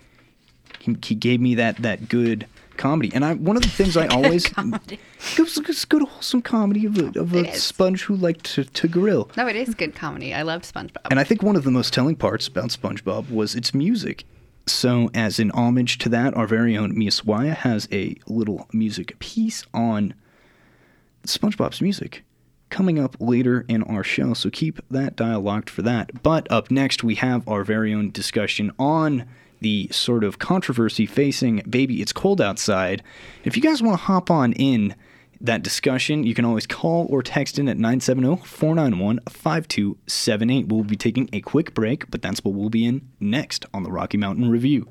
He, 0.78 0.96
he 1.04 1.14
gave 1.14 1.40
me 1.40 1.54
that 1.56 1.76
that 1.78 2.08
good 2.08 2.46
comedy, 2.76 3.10
and 3.14 3.24
I 3.24 3.34
one 3.34 3.56
of 3.56 3.62
the 3.62 3.68
things 3.68 3.96
I 3.96 4.06
always 4.08 4.46
comedy. 4.46 4.98
it 5.36 5.38
was 5.38 5.58
it's 5.58 5.84
good 5.84 6.02
wholesome 6.02 6.42
comedy 6.42 6.86
of 6.86 6.98
a, 6.98 7.18
of 7.18 7.34
a 7.34 7.52
sponge 7.54 8.04
who 8.04 8.14
liked 8.14 8.44
to, 8.54 8.64
to 8.64 8.88
grill. 8.88 9.30
No, 9.36 9.46
it 9.46 9.56
is 9.56 9.74
good 9.74 9.94
comedy. 9.94 10.32
I 10.34 10.42
loved 10.42 10.64
SpongeBob. 10.64 11.08
And 11.10 11.18
I 11.18 11.24
think 11.24 11.42
one 11.42 11.56
of 11.56 11.64
the 11.64 11.70
most 11.70 11.92
telling 11.92 12.16
parts 12.16 12.46
about 12.48 12.70
SpongeBob 12.70 13.30
was 13.30 13.54
its 13.54 13.74
music. 13.74 14.24
So, 14.66 15.10
as 15.12 15.40
an 15.40 15.50
homage 15.50 15.98
to 15.98 16.08
that, 16.10 16.34
our 16.34 16.46
very 16.46 16.76
own 16.76 16.96
Mia 16.96 17.10
Swaya 17.10 17.56
has 17.56 17.88
a 17.90 18.16
little 18.28 18.68
music 18.72 19.18
piece 19.18 19.64
on 19.74 20.14
SpongeBob's 21.26 21.80
music 21.80 22.22
coming 22.72 22.98
up 22.98 23.16
later 23.20 23.64
in 23.68 23.84
our 23.84 24.02
show. 24.02 24.34
So, 24.34 24.50
keep 24.50 24.80
that 24.90 25.14
dial 25.14 25.40
locked 25.40 25.70
for 25.70 25.82
that. 25.82 26.22
But 26.24 26.50
up 26.50 26.70
next, 26.72 27.04
we 27.04 27.14
have 27.16 27.46
our 27.46 27.62
very 27.62 27.94
own 27.94 28.10
discussion 28.10 28.72
on 28.78 29.26
the 29.60 29.88
sort 29.92 30.24
of 30.24 30.40
controversy 30.40 31.06
facing 31.06 31.62
Baby 31.70 32.02
It's 32.02 32.12
Cold 32.12 32.40
Outside. 32.40 33.04
If 33.44 33.56
you 33.56 33.62
guys 33.62 33.80
want 33.80 33.96
to 33.96 34.04
hop 34.04 34.28
on 34.28 34.54
in, 34.54 34.96
that 35.42 35.62
discussion, 35.62 36.24
you 36.24 36.34
can 36.34 36.44
always 36.44 36.66
call 36.66 37.06
or 37.10 37.22
text 37.22 37.58
in 37.58 37.68
at 37.68 37.76
970 37.76 38.46
491 38.46 39.20
5278. 39.28 40.68
We'll 40.68 40.84
be 40.84 40.96
taking 40.96 41.28
a 41.32 41.40
quick 41.40 41.74
break, 41.74 42.10
but 42.10 42.22
that's 42.22 42.44
what 42.44 42.54
we'll 42.54 42.70
be 42.70 42.86
in 42.86 43.08
next 43.18 43.66
on 43.74 43.82
the 43.82 43.90
Rocky 43.90 44.16
Mountain 44.16 44.48
Review. 44.48 44.88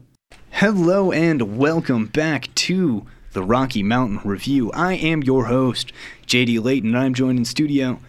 Hello 0.51 1.11
and 1.11 1.57
welcome 1.57 2.07
back 2.07 2.53
to 2.55 3.05
the 3.33 3.43
Rocky 3.43 3.83
Mountain 3.83 4.19
Review. 4.23 4.71
I 4.73 4.93
am 4.93 5.23
your 5.23 5.45
host, 5.45 5.91
JD 6.27 6.63
Layton, 6.63 6.89
and 6.95 6.97
I'm 6.97 7.13
joined 7.13 7.39
in 7.39 7.45
studio 7.45 7.99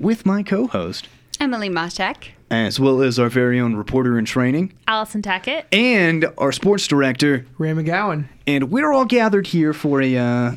with 0.00 0.26
my 0.26 0.42
co 0.42 0.66
host. 0.66 1.08
Emily 1.40 1.68
Moshak. 1.68 2.28
as 2.50 2.78
well 2.78 3.02
as 3.02 3.18
our 3.18 3.28
very 3.28 3.58
own 3.58 3.74
reporter 3.74 4.16
in 4.18 4.24
training 4.24 4.72
Allison 4.86 5.22
Tackett. 5.22 5.64
and 5.72 6.26
our 6.38 6.52
sports 6.52 6.86
director. 6.86 7.46
Ray 7.58 7.72
McGowan. 7.72 8.26
And 8.46 8.70
we're 8.70 8.92
all 8.92 9.06
gathered 9.06 9.48
here 9.48 9.72
for 9.72 10.00
a 10.00 10.16
uh, 10.16 10.52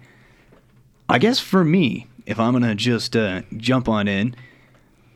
I 1.08 1.19
guess 1.19 1.39
for 1.39 1.63
me, 1.63 2.08
if 2.25 2.39
I'm 2.39 2.54
gonna 2.54 2.73
just 2.73 3.15
uh, 3.15 3.43
jump 3.58 3.88
on 3.88 4.08
in, 4.08 4.36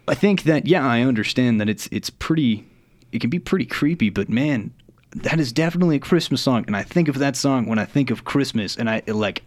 I 0.09 0.15
think 0.15 0.43
that 0.43 0.65
yeah, 0.65 0.85
I 0.85 1.01
understand 1.01 1.61
that 1.61 1.69
it's 1.69 1.87
it's 1.91 2.09
pretty, 2.09 2.65
it 3.11 3.21
can 3.21 3.29
be 3.29 3.39
pretty 3.39 3.65
creepy, 3.65 4.09
but 4.09 4.29
man, 4.29 4.71
that 5.15 5.39
is 5.39 5.51
definitely 5.51 5.97
a 5.97 5.99
Christmas 5.99 6.41
song, 6.41 6.63
and 6.67 6.75
I 6.75 6.83
think 6.83 7.07
of 7.07 7.19
that 7.19 7.35
song 7.35 7.65
when 7.65 7.79
I 7.79 7.85
think 7.85 8.11
of 8.11 8.25
Christmas, 8.25 8.75
and 8.75 8.89
I 8.89 9.01
like, 9.07 9.43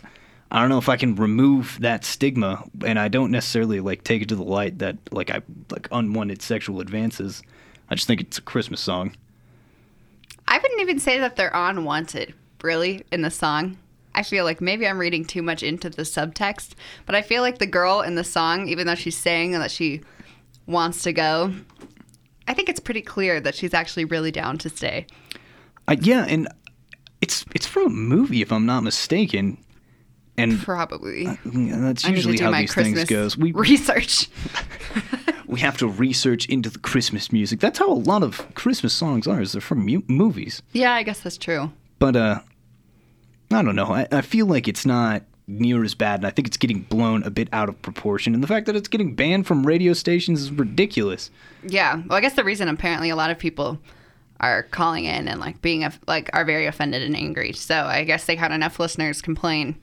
I 0.50 0.60
don't 0.60 0.68
know 0.68 0.78
if 0.78 0.88
I 0.88 0.96
can 0.96 1.16
remove 1.16 1.78
that 1.80 2.04
stigma, 2.04 2.64
and 2.84 2.98
I 2.98 3.08
don't 3.08 3.30
necessarily 3.30 3.80
like 3.80 4.04
take 4.04 4.22
it 4.22 4.28
to 4.28 4.36
the 4.36 4.42
light 4.42 4.78
that 4.78 4.96
like 5.10 5.30
I 5.30 5.42
like 5.70 5.88
unwanted 5.90 6.42
sexual 6.42 6.80
advances. 6.80 7.42
I 7.90 7.94
just 7.94 8.06
think 8.06 8.20
it's 8.20 8.38
a 8.38 8.42
Christmas 8.42 8.80
song. 8.80 9.16
I 10.48 10.58
wouldn't 10.58 10.80
even 10.80 10.98
say 10.98 11.18
that 11.18 11.36
they're 11.36 11.52
unwanted, 11.54 12.34
really, 12.62 13.04
in 13.10 13.22
the 13.22 13.30
song. 13.30 13.78
I 14.14 14.22
feel 14.22 14.44
like 14.44 14.60
maybe 14.60 14.86
I'm 14.86 14.98
reading 14.98 15.24
too 15.24 15.42
much 15.42 15.62
into 15.62 15.88
the 15.88 16.02
subtext, 16.02 16.72
but 17.06 17.14
I 17.14 17.22
feel 17.22 17.42
like 17.42 17.58
the 17.58 17.66
girl 17.66 18.02
in 18.02 18.14
the 18.14 18.24
song, 18.24 18.68
even 18.68 18.86
though 18.86 18.94
she's 18.94 19.16
saying 19.16 19.52
that 19.52 19.70
she 19.70 20.02
wants 20.72 21.02
to 21.02 21.12
go, 21.12 21.52
I 22.48 22.54
think 22.54 22.68
it's 22.68 22.80
pretty 22.80 23.02
clear 23.02 23.40
that 23.40 23.54
she's 23.54 23.74
actually 23.74 24.04
really 24.04 24.30
down 24.30 24.58
to 24.58 24.68
stay. 24.68 25.06
I, 25.86 25.94
yeah, 25.94 26.24
and 26.28 26.48
it's 27.20 27.44
it's 27.54 27.66
from 27.66 27.86
a 27.86 27.90
movie 27.90 28.42
if 28.42 28.52
I'm 28.52 28.66
not 28.66 28.82
mistaken, 28.82 29.58
and 30.36 30.58
Probably. 30.60 31.24
yeah, 31.24 31.36
that's 31.44 32.04
I 32.04 32.08
need 32.08 32.22
to 32.22 32.28
usually 32.28 32.38
how 32.38 32.50
these 32.52 32.72
Christmas 32.72 32.98
things 33.00 33.08
goes. 33.08 33.36
We 33.36 33.52
research. 33.52 34.28
we 35.46 35.60
have 35.60 35.76
to 35.78 35.86
research 35.86 36.46
into 36.46 36.70
the 36.70 36.78
Christmas 36.78 37.32
music. 37.32 37.60
That's 37.60 37.78
how 37.78 37.90
a 37.90 37.94
lot 37.94 38.22
of 38.22 38.54
Christmas 38.54 38.92
songs 38.92 39.26
are. 39.26 39.40
Is 39.40 39.52
they're 39.52 39.60
from 39.60 39.84
mu- 39.84 40.02
movies. 40.08 40.62
yeah, 40.72 40.92
I 40.92 41.02
guess 41.02 41.20
that's 41.20 41.36
true. 41.38 41.72
But 41.98 42.16
uh, 42.16 42.40
I 43.52 43.62
don't 43.62 43.76
know. 43.76 43.86
I, 43.86 44.08
I 44.10 44.20
feel 44.22 44.46
like 44.46 44.66
it's 44.66 44.86
not 44.86 45.22
near 45.60 45.84
as 45.84 45.94
bad, 45.94 46.20
and 46.20 46.26
I 46.26 46.30
think 46.30 46.48
it's 46.48 46.56
getting 46.56 46.82
blown 46.82 47.22
a 47.22 47.30
bit 47.30 47.48
out 47.52 47.68
of 47.68 47.80
proportion. 47.82 48.34
And 48.34 48.42
the 48.42 48.48
fact 48.48 48.66
that 48.66 48.76
it's 48.76 48.88
getting 48.88 49.14
banned 49.14 49.46
from 49.46 49.66
radio 49.66 49.92
stations 49.92 50.40
is 50.40 50.50
ridiculous. 50.50 51.30
Yeah. 51.66 52.02
Well, 52.06 52.18
I 52.18 52.20
guess 52.20 52.34
the 52.34 52.44
reason 52.44 52.68
apparently 52.68 53.10
a 53.10 53.16
lot 53.16 53.30
of 53.30 53.38
people 53.38 53.78
are 54.40 54.64
calling 54.64 55.04
in 55.04 55.28
and 55.28 55.38
like 55.38 55.62
being 55.62 55.84
a, 55.84 55.92
like 56.08 56.28
are 56.32 56.44
very 56.44 56.66
offended 56.66 57.02
and 57.02 57.16
angry. 57.16 57.52
So 57.52 57.84
I 57.84 58.04
guess 58.04 58.24
they 58.24 58.36
had 58.36 58.50
enough 58.50 58.80
listeners 58.80 59.22
complain 59.22 59.76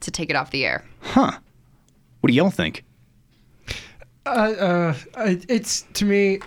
to 0.00 0.10
take 0.10 0.30
it 0.30 0.36
off 0.36 0.50
the 0.50 0.64
air. 0.64 0.84
Huh? 1.00 1.38
What 2.20 2.28
do 2.28 2.32
y'all 2.34 2.50
think? 2.50 2.84
Uh, 4.24 4.30
uh, 4.30 4.94
it's 5.16 5.82
to 5.94 6.04
me. 6.04 6.40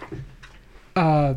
Uh, 0.96 1.36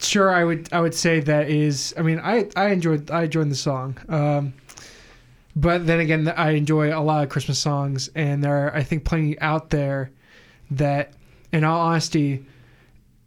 sure, 0.00 0.32
I 0.32 0.44
would 0.44 0.72
I 0.72 0.80
would 0.80 0.94
say 0.94 1.20
that 1.20 1.48
is. 1.48 1.94
I 1.96 2.02
mean, 2.02 2.18
I 2.18 2.48
I 2.56 2.68
enjoyed 2.68 3.10
I 3.10 3.24
enjoyed 3.24 3.50
the 3.50 3.56
song. 3.56 3.96
Um, 4.08 4.54
but 5.56 5.86
then 5.86 6.00
again, 6.00 6.28
I 6.28 6.50
enjoy 6.50 6.96
a 6.96 7.00
lot 7.00 7.24
of 7.24 7.30
Christmas 7.30 7.58
songs, 7.58 8.10
and 8.14 8.44
there 8.44 8.66
are 8.66 8.76
I 8.76 8.82
think 8.82 9.04
plenty 9.04 9.40
out 9.40 9.70
there 9.70 10.10
that, 10.70 11.14
in 11.50 11.64
all 11.64 11.80
honesty, 11.80 12.44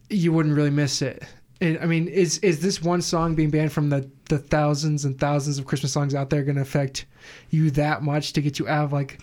you 0.09 0.31
wouldn't 0.31 0.55
really 0.55 0.69
miss 0.69 1.01
it. 1.01 1.23
And, 1.59 1.79
I 1.79 1.87
mean, 1.87 2.07
is 2.07 2.37
is 2.39 2.61
this 2.61 2.81
one 2.81 3.01
song 3.01 3.33
being 3.33 3.49
banned 3.49 3.73
from 3.73 3.89
the 3.89 4.09
the 4.29 4.37
thousands 4.37 5.05
and 5.05 5.19
thousands 5.19 5.57
of 5.57 5.65
Christmas 5.65 5.91
songs 5.91 6.13
out 6.13 6.29
there 6.29 6.43
going 6.43 6.55
to 6.55 6.61
affect 6.61 7.05
you 7.49 7.71
that 7.71 8.03
much 8.03 8.33
to 8.33 8.41
get 8.41 8.59
you 8.59 8.67
out 8.67 8.85
of 8.85 8.93
like 8.93 9.19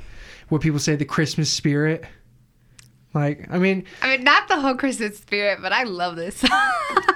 what 0.48 0.60
people 0.60 0.80
say 0.80 0.96
the 0.96 1.04
Christmas 1.04 1.50
spirit? 1.50 2.04
Like, 3.16 3.46
I 3.50 3.58
mean, 3.58 3.86
I 4.02 4.14
mean, 4.14 4.24
not 4.24 4.46
the 4.46 4.60
whole 4.60 4.74
Christmas 4.74 5.16
spirit, 5.16 5.60
but 5.62 5.72
I 5.72 5.84
love 5.84 6.16
this 6.16 6.36
song. 6.36 6.50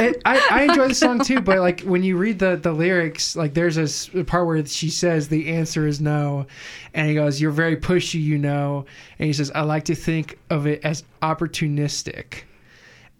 it, 0.01 0.23
I, 0.25 0.41
I 0.51 0.63
enjoy 0.63 0.89
the 0.89 0.95
song 0.95 1.23
too, 1.23 1.43
but 1.43 1.59
like 1.59 1.83
when 1.83 2.03
you 2.03 2.17
read 2.17 2.39
the, 2.39 2.57
the 2.57 2.73
lyrics, 2.73 3.37
like 3.37 3.53
there's 3.53 3.77
a, 3.77 4.19
a 4.19 4.25
part 4.25 4.47
where 4.47 4.65
she 4.65 4.89
says 4.89 5.29
the 5.29 5.51
answer 5.51 5.87
is 5.87 6.01
no, 6.01 6.47
and 6.95 7.07
he 7.07 7.15
goes, 7.15 7.39
"You're 7.39 7.51
very 7.51 7.77
pushy, 7.77 8.19
you 8.19 8.39
know," 8.39 8.87
and 9.19 9.27
he 9.27 9.35
says, 9.35 9.53
"I 9.55 9.61
like 9.61 9.85
to 9.85 9.95
think 9.95 10.39
of 10.49 10.67
it 10.67 10.83
as 10.85 11.05
opportunistic," 11.21 12.45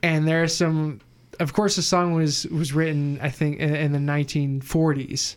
and 0.03 0.27
there's 0.27 0.55
some. 0.55 1.03
Of 1.39 1.53
course, 1.53 1.77
the 1.77 1.83
song 1.83 2.15
was 2.15 2.47
was 2.47 2.73
written, 2.73 3.19
I 3.21 3.29
think, 3.29 3.61
in, 3.61 3.75
in 3.75 3.93
the 3.93 3.99
1940s. 3.99 5.37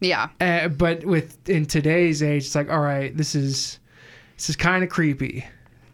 yeah. 0.00 0.28
Uh, 0.40 0.68
but 0.68 1.04
with 1.04 1.48
in 1.48 1.66
today's 1.66 2.22
age, 2.22 2.44
it's 2.44 2.54
like, 2.54 2.70
all 2.70 2.80
right, 2.80 3.16
this 3.16 3.34
is 3.34 3.80
this 4.36 4.50
is 4.50 4.54
kind 4.56 4.84
of 4.84 4.90
creepy. 4.90 5.44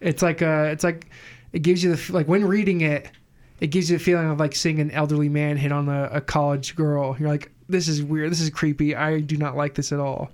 It's 0.00 0.22
like 0.22 0.42
uh 0.42 0.68
it's 0.70 0.84
like 0.84 1.06
it 1.52 1.60
gives 1.60 1.82
you 1.82 1.94
the 1.94 2.12
like 2.12 2.28
when 2.28 2.44
reading 2.44 2.80
it, 2.80 3.10
it 3.60 3.68
gives 3.68 3.90
you 3.90 3.98
the 3.98 4.04
feeling 4.04 4.30
of 4.30 4.38
like 4.38 4.54
seeing 4.54 4.80
an 4.80 4.90
elderly 4.90 5.28
man 5.28 5.56
hit 5.56 5.72
on 5.72 5.88
a, 5.88 6.04
a 6.12 6.20
college 6.20 6.76
girl. 6.76 7.16
You're 7.18 7.28
like, 7.28 7.50
this 7.68 7.88
is 7.88 8.02
weird. 8.02 8.30
This 8.30 8.40
is 8.40 8.50
creepy. 8.50 8.94
I 8.94 9.20
do 9.20 9.36
not 9.36 9.56
like 9.56 9.74
this 9.74 9.92
at 9.92 10.00
all. 10.00 10.30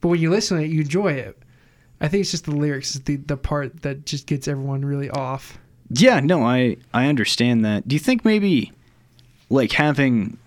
But 0.00 0.08
when 0.08 0.20
you 0.20 0.30
listen 0.30 0.58
to 0.58 0.64
it, 0.64 0.68
you 0.68 0.80
enjoy 0.80 1.12
it. 1.12 1.38
I 2.00 2.08
think 2.08 2.22
it's 2.22 2.30
just 2.30 2.46
the 2.46 2.52
lyrics 2.52 2.94
is 2.94 3.02
the 3.02 3.16
the 3.16 3.36
part 3.36 3.82
that 3.82 4.06
just 4.06 4.26
gets 4.26 4.48
everyone 4.48 4.84
really 4.84 5.10
off. 5.10 5.58
Yeah, 5.90 6.20
no, 6.20 6.44
I 6.44 6.76
I 6.94 7.06
understand 7.06 7.64
that. 7.64 7.86
Do 7.86 7.94
you 7.94 8.00
think 8.00 8.24
maybe 8.24 8.72
like 9.50 9.72
having 9.72 10.38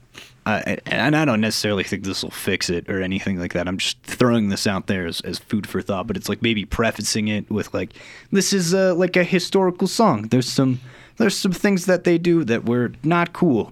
uh, 0.45 0.75
and 0.85 1.15
I 1.15 1.25
don't 1.25 1.41
necessarily 1.41 1.83
think 1.83 2.03
this 2.03 2.23
will 2.23 2.31
fix 2.31 2.69
it 2.69 2.89
or 2.89 3.01
anything 3.01 3.39
like 3.39 3.53
that. 3.53 3.67
I'm 3.67 3.77
just 3.77 4.01
throwing 4.03 4.49
this 4.49 4.67
out 4.67 4.87
there 4.87 5.07
as, 5.07 5.21
as 5.21 5.39
food 5.39 5.65
for 5.65 5.81
thought, 5.81 6.07
but 6.07 6.17
it's 6.17 6.27
like 6.27 6.41
maybe 6.41 6.65
prefacing 6.65 7.29
it 7.29 7.49
with 7.49 7.73
like 7.73 7.93
this 8.31 8.51
is 8.51 8.73
uh, 8.73 8.93
like 8.95 9.15
a 9.15 9.23
historical 9.23 9.87
song. 9.87 10.23
There's 10.23 10.49
some 10.49 10.81
there's 11.17 11.37
some 11.37 11.53
things 11.53 11.85
that 11.85 12.03
they 12.03 12.17
do 12.17 12.43
that 12.43 12.65
were 12.65 12.91
not 13.03 13.33
cool, 13.33 13.71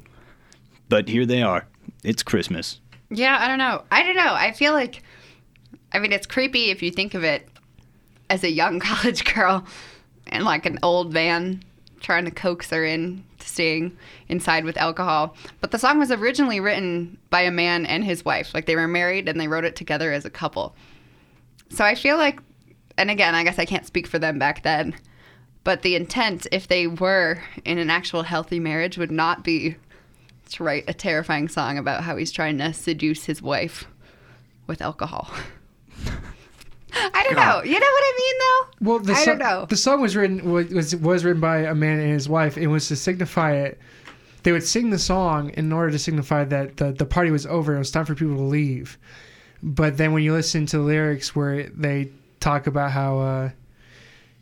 but 0.87 1.09
here 1.09 1.25
they 1.25 1.41
are. 1.41 1.65
It's 2.03 2.23
Christmas. 2.23 2.79
Yeah, 3.09 3.37
I 3.39 3.47
don't 3.47 3.57
know. 3.57 3.83
I 3.91 4.03
don't 4.03 4.15
know. 4.15 4.33
I 4.33 4.51
feel 4.51 4.73
like, 4.73 5.03
I 5.91 5.99
mean, 5.99 6.13
it's 6.13 6.25
creepy 6.25 6.69
if 6.69 6.81
you 6.81 6.91
think 6.91 7.13
of 7.13 7.23
it 7.23 7.47
as 8.29 8.43
a 8.43 8.49
young 8.49 8.79
college 8.81 9.25
girl 9.33 9.65
and 10.27 10.45
like 10.45 10.65
an 10.65 10.79
old 10.81 11.11
man 11.13 11.63
trying 12.01 12.25
to 12.25 12.31
coax 12.31 12.69
her 12.69 12.83
in 12.83 13.23
to 13.39 13.47
staying 13.47 13.97
inside 14.27 14.65
with 14.65 14.77
alcohol. 14.77 15.35
But 15.59 15.71
the 15.71 15.79
song 15.79 15.99
was 15.99 16.11
originally 16.11 16.59
written 16.59 17.17
by 17.29 17.41
a 17.41 17.51
man 17.51 17.85
and 17.85 18.03
his 18.03 18.25
wife. 18.25 18.53
Like 18.53 18.65
they 18.65 18.75
were 18.75 18.87
married 18.87 19.29
and 19.29 19.39
they 19.39 19.47
wrote 19.47 19.65
it 19.65 19.75
together 19.75 20.11
as 20.11 20.25
a 20.25 20.29
couple. 20.29 20.75
So 21.69 21.85
I 21.85 21.95
feel 21.95 22.17
like, 22.17 22.39
and 22.97 23.09
again, 23.09 23.35
I 23.35 23.43
guess 23.43 23.59
I 23.59 23.65
can't 23.65 23.85
speak 23.87 24.07
for 24.07 24.19
them 24.19 24.37
back 24.39 24.63
then, 24.63 24.95
But 25.63 25.83
the 25.83 25.95
intent, 25.95 26.47
if 26.51 26.67
they 26.67 26.87
were 26.87 27.41
in 27.65 27.77
an 27.77 27.89
actual 27.89 28.23
healthy 28.23 28.59
marriage, 28.59 28.97
would 28.97 29.11
not 29.11 29.43
be 29.43 29.75
to 30.49 30.63
write 30.63 30.85
a 30.87 30.93
terrifying 30.93 31.47
song 31.47 31.77
about 31.77 32.03
how 32.03 32.17
he's 32.17 32.31
trying 32.31 32.57
to 32.57 32.73
seduce 32.73 33.25
his 33.25 33.41
wife 33.41 33.85
with 34.67 34.81
alcohol. 34.81 35.29
I 37.13 37.23
don't 37.23 37.35
know. 37.35 37.63
You 37.63 37.79
know 37.79 37.85
what 37.85 38.03
I 38.03 38.13
mean, 38.17 38.35
though? 38.39 38.89
Well, 38.89 38.99
the 38.99 39.13
I 39.13 39.15
song, 39.15 39.37
don't 39.37 39.39
know. 39.39 39.65
the 39.65 39.77
song 39.77 40.01
was 40.01 40.15
written 40.15 40.51
was, 40.51 40.95
was 40.95 41.23
written 41.23 41.41
by 41.41 41.59
a 41.59 41.75
man 41.75 41.99
and 41.99 42.11
his 42.11 42.27
wife. 42.27 42.57
It 42.57 42.67
was 42.67 42.87
to 42.89 42.95
signify 42.95 43.53
it. 43.53 43.79
They 44.43 44.51
would 44.51 44.63
sing 44.63 44.89
the 44.89 44.99
song 44.99 45.51
in 45.51 45.71
order 45.71 45.91
to 45.91 45.99
signify 45.99 46.43
that 46.45 46.77
the, 46.77 46.91
the 46.91 47.05
party 47.05 47.31
was 47.31 47.45
over. 47.45 47.71
And 47.71 47.77
it 47.77 47.79
was 47.79 47.91
time 47.91 48.05
for 48.05 48.15
people 48.15 48.35
to 48.35 48.41
leave. 48.41 48.97
But 49.63 49.97
then 49.97 50.13
when 50.13 50.23
you 50.23 50.33
listen 50.33 50.65
to 50.67 50.77
the 50.77 50.83
lyrics 50.83 51.35
where 51.35 51.69
they 51.69 52.09
talk 52.39 52.65
about 52.67 52.91
how 52.91 53.19
uh, 53.19 53.49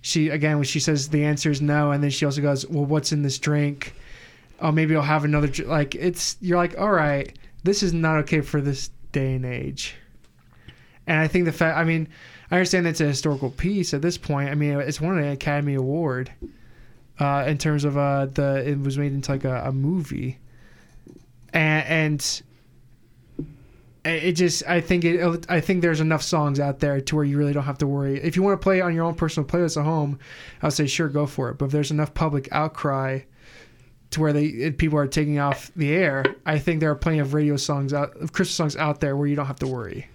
she 0.01 0.29
again 0.29 0.55
when 0.55 0.63
she 0.63 0.79
says 0.79 1.09
the 1.09 1.25
answer 1.25 1.51
is 1.51 1.61
no, 1.61 1.91
and 1.91 2.03
then 2.03 2.09
she 2.09 2.25
also 2.25 2.41
goes, 2.41 2.65
"Well, 2.67 2.85
what's 2.85 3.11
in 3.11 3.21
this 3.21 3.37
drink? 3.37 3.93
Oh, 4.61 4.71
maybe 4.71 4.95
I'll 4.95 5.01
have 5.01 5.25
another." 5.25 5.47
dr-" 5.47 5.67
Like 5.67 5.95
it's 5.95 6.37
you're 6.39 6.57
like, 6.57 6.79
all 6.79 6.91
right, 6.91 7.37
this 7.63 7.83
is 7.83 7.93
not 7.93 8.17
okay 8.19 8.41
for 8.41 8.61
this 8.61 8.89
day 9.11 9.35
and 9.35 9.45
age. 9.45 9.95
And 11.05 11.19
I 11.19 11.27
think 11.27 11.45
the 11.45 11.51
fact, 11.51 11.77
I 11.77 11.83
mean, 11.83 12.07
I 12.51 12.55
understand 12.55 12.87
it's 12.87 13.01
a 13.01 13.05
historical 13.05 13.51
piece 13.51 13.93
at 13.93 14.01
this 14.01 14.17
point. 14.17 14.49
I 14.49 14.55
mean, 14.55 14.79
it's 14.79 14.99
won 14.99 15.17
an 15.19 15.29
Academy 15.29 15.75
Award 15.75 16.31
uh, 17.19 17.45
in 17.47 17.57
terms 17.57 17.83
of 17.83 17.97
uh, 17.97 18.25
the 18.27 18.67
it 18.67 18.79
was 18.79 18.97
made 18.97 19.13
into 19.13 19.31
like 19.31 19.43
a, 19.43 19.63
a 19.65 19.71
movie, 19.71 20.39
and, 21.53 21.85
and 21.87 22.41
it 24.05 24.31
just 24.33 24.63
I 24.67 24.81
think 24.81 25.03
it 25.05 25.45
I 25.49 25.59
think 25.59 25.81
there's 25.81 25.99
enough 25.99 26.23
songs 26.23 26.59
out 26.59 26.79
there 26.79 27.01
to 27.01 27.15
where 27.15 27.25
you 27.25 27.37
really 27.37 27.53
don't 27.53 27.63
have 27.63 27.77
to 27.79 27.87
worry. 27.87 28.19
If 28.19 28.35
you 28.35 28.43
want 28.43 28.59
to 28.59 28.63
play 28.63 28.79
it 28.79 28.81
on 28.81 28.95
your 28.95 29.03
own 29.03 29.15
personal 29.15 29.47
playlist 29.47 29.77
at 29.77 29.83
home, 29.83 30.19
I'll 30.61 30.71
say 30.71 30.87
sure 30.87 31.09
go 31.09 31.25
for 31.25 31.49
it. 31.49 31.57
But 31.57 31.65
if 31.65 31.71
there's 31.71 31.91
enough 31.91 32.13
public 32.13 32.49
outcry 32.51 33.19
to 34.11 34.21
where 34.21 34.33
they 34.33 34.71
people 34.71 34.97
are 34.97 35.07
taking 35.07 35.39
off 35.39 35.71
the 35.75 35.91
air, 35.91 36.23
I 36.45 36.57
think 36.57 36.79
there 36.79 36.89
are 36.89 36.95
plenty 36.95 37.19
of 37.19 37.33
radio 37.33 37.57
songs 37.57 37.93
out 37.93 38.15
of 38.17 38.33
Christmas 38.33 38.55
songs 38.55 38.75
out 38.75 39.01
there 39.01 39.15
where 39.15 39.27
you 39.27 39.35
don't 39.35 39.45
have 39.45 39.59
to 39.59 39.67
worry. 39.67 40.07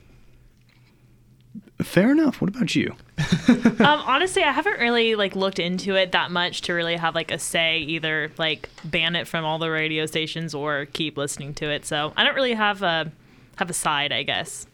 Fair 1.83 2.13
enough. 2.13 2.41
What 2.41 2.55
about 2.55 2.75
you? 2.77 2.95
um, 3.49 3.81
honestly, 3.81 4.43
I 4.43 4.53
haven't 4.53 4.79
really 4.79 5.17
like 5.17 5.35
looked 5.35 5.59
into 5.59 5.97
it 5.97 6.13
that 6.13 6.31
much 6.31 6.63
to 6.63 6.73
really 6.73 6.97
have 6.97 7.15
like 7.15 7.31
a 7.31 7.39
say 7.39 7.79
either 7.79 8.31
like 8.39 8.69
ban 8.85 9.17
it 9.17 9.27
from 9.27 9.45
all 9.45 9.59
the 9.59 9.71
radio 9.71 10.07
stations 10.07 10.55
or 10.55 10.87
keep 10.87 11.17
listening 11.17 11.53
to 11.55 11.71
it. 11.71 11.85
So 11.85 12.13
I 12.17 12.25
don't 12.25 12.35
really 12.37 12.55
have 12.55 12.83
a 12.83 13.11
have 13.57 13.71
a 13.71 13.75
side, 13.75 14.13
I 14.13 14.23
guess. 14.23 14.67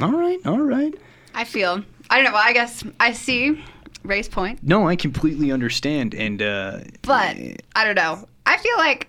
All 0.00 0.12
right, 0.12 0.38
all 0.46 0.60
right. 0.60 0.94
I 1.34 1.44
feel. 1.44 1.82
I 2.10 2.16
don't 2.16 2.24
know. 2.24 2.32
Well, 2.32 2.42
I 2.44 2.52
guess 2.52 2.84
I 3.00 3.12
see 3.12 3.62
Ray's 4.04 4.28
point, 4.28 4.62
No, 4.62 4.86
I 4.88 4.94
completely 4.96 5.50
understand, 5.52 6.14
and 6.14 6.40
uh, 6.40 6.80
but 7.02 7.36
I 7.74 7.84
don't 7.84 7.94
know. 7.96 8.28
I 8.46 8.56
feel 8.58 8.76
like 8.76 9.08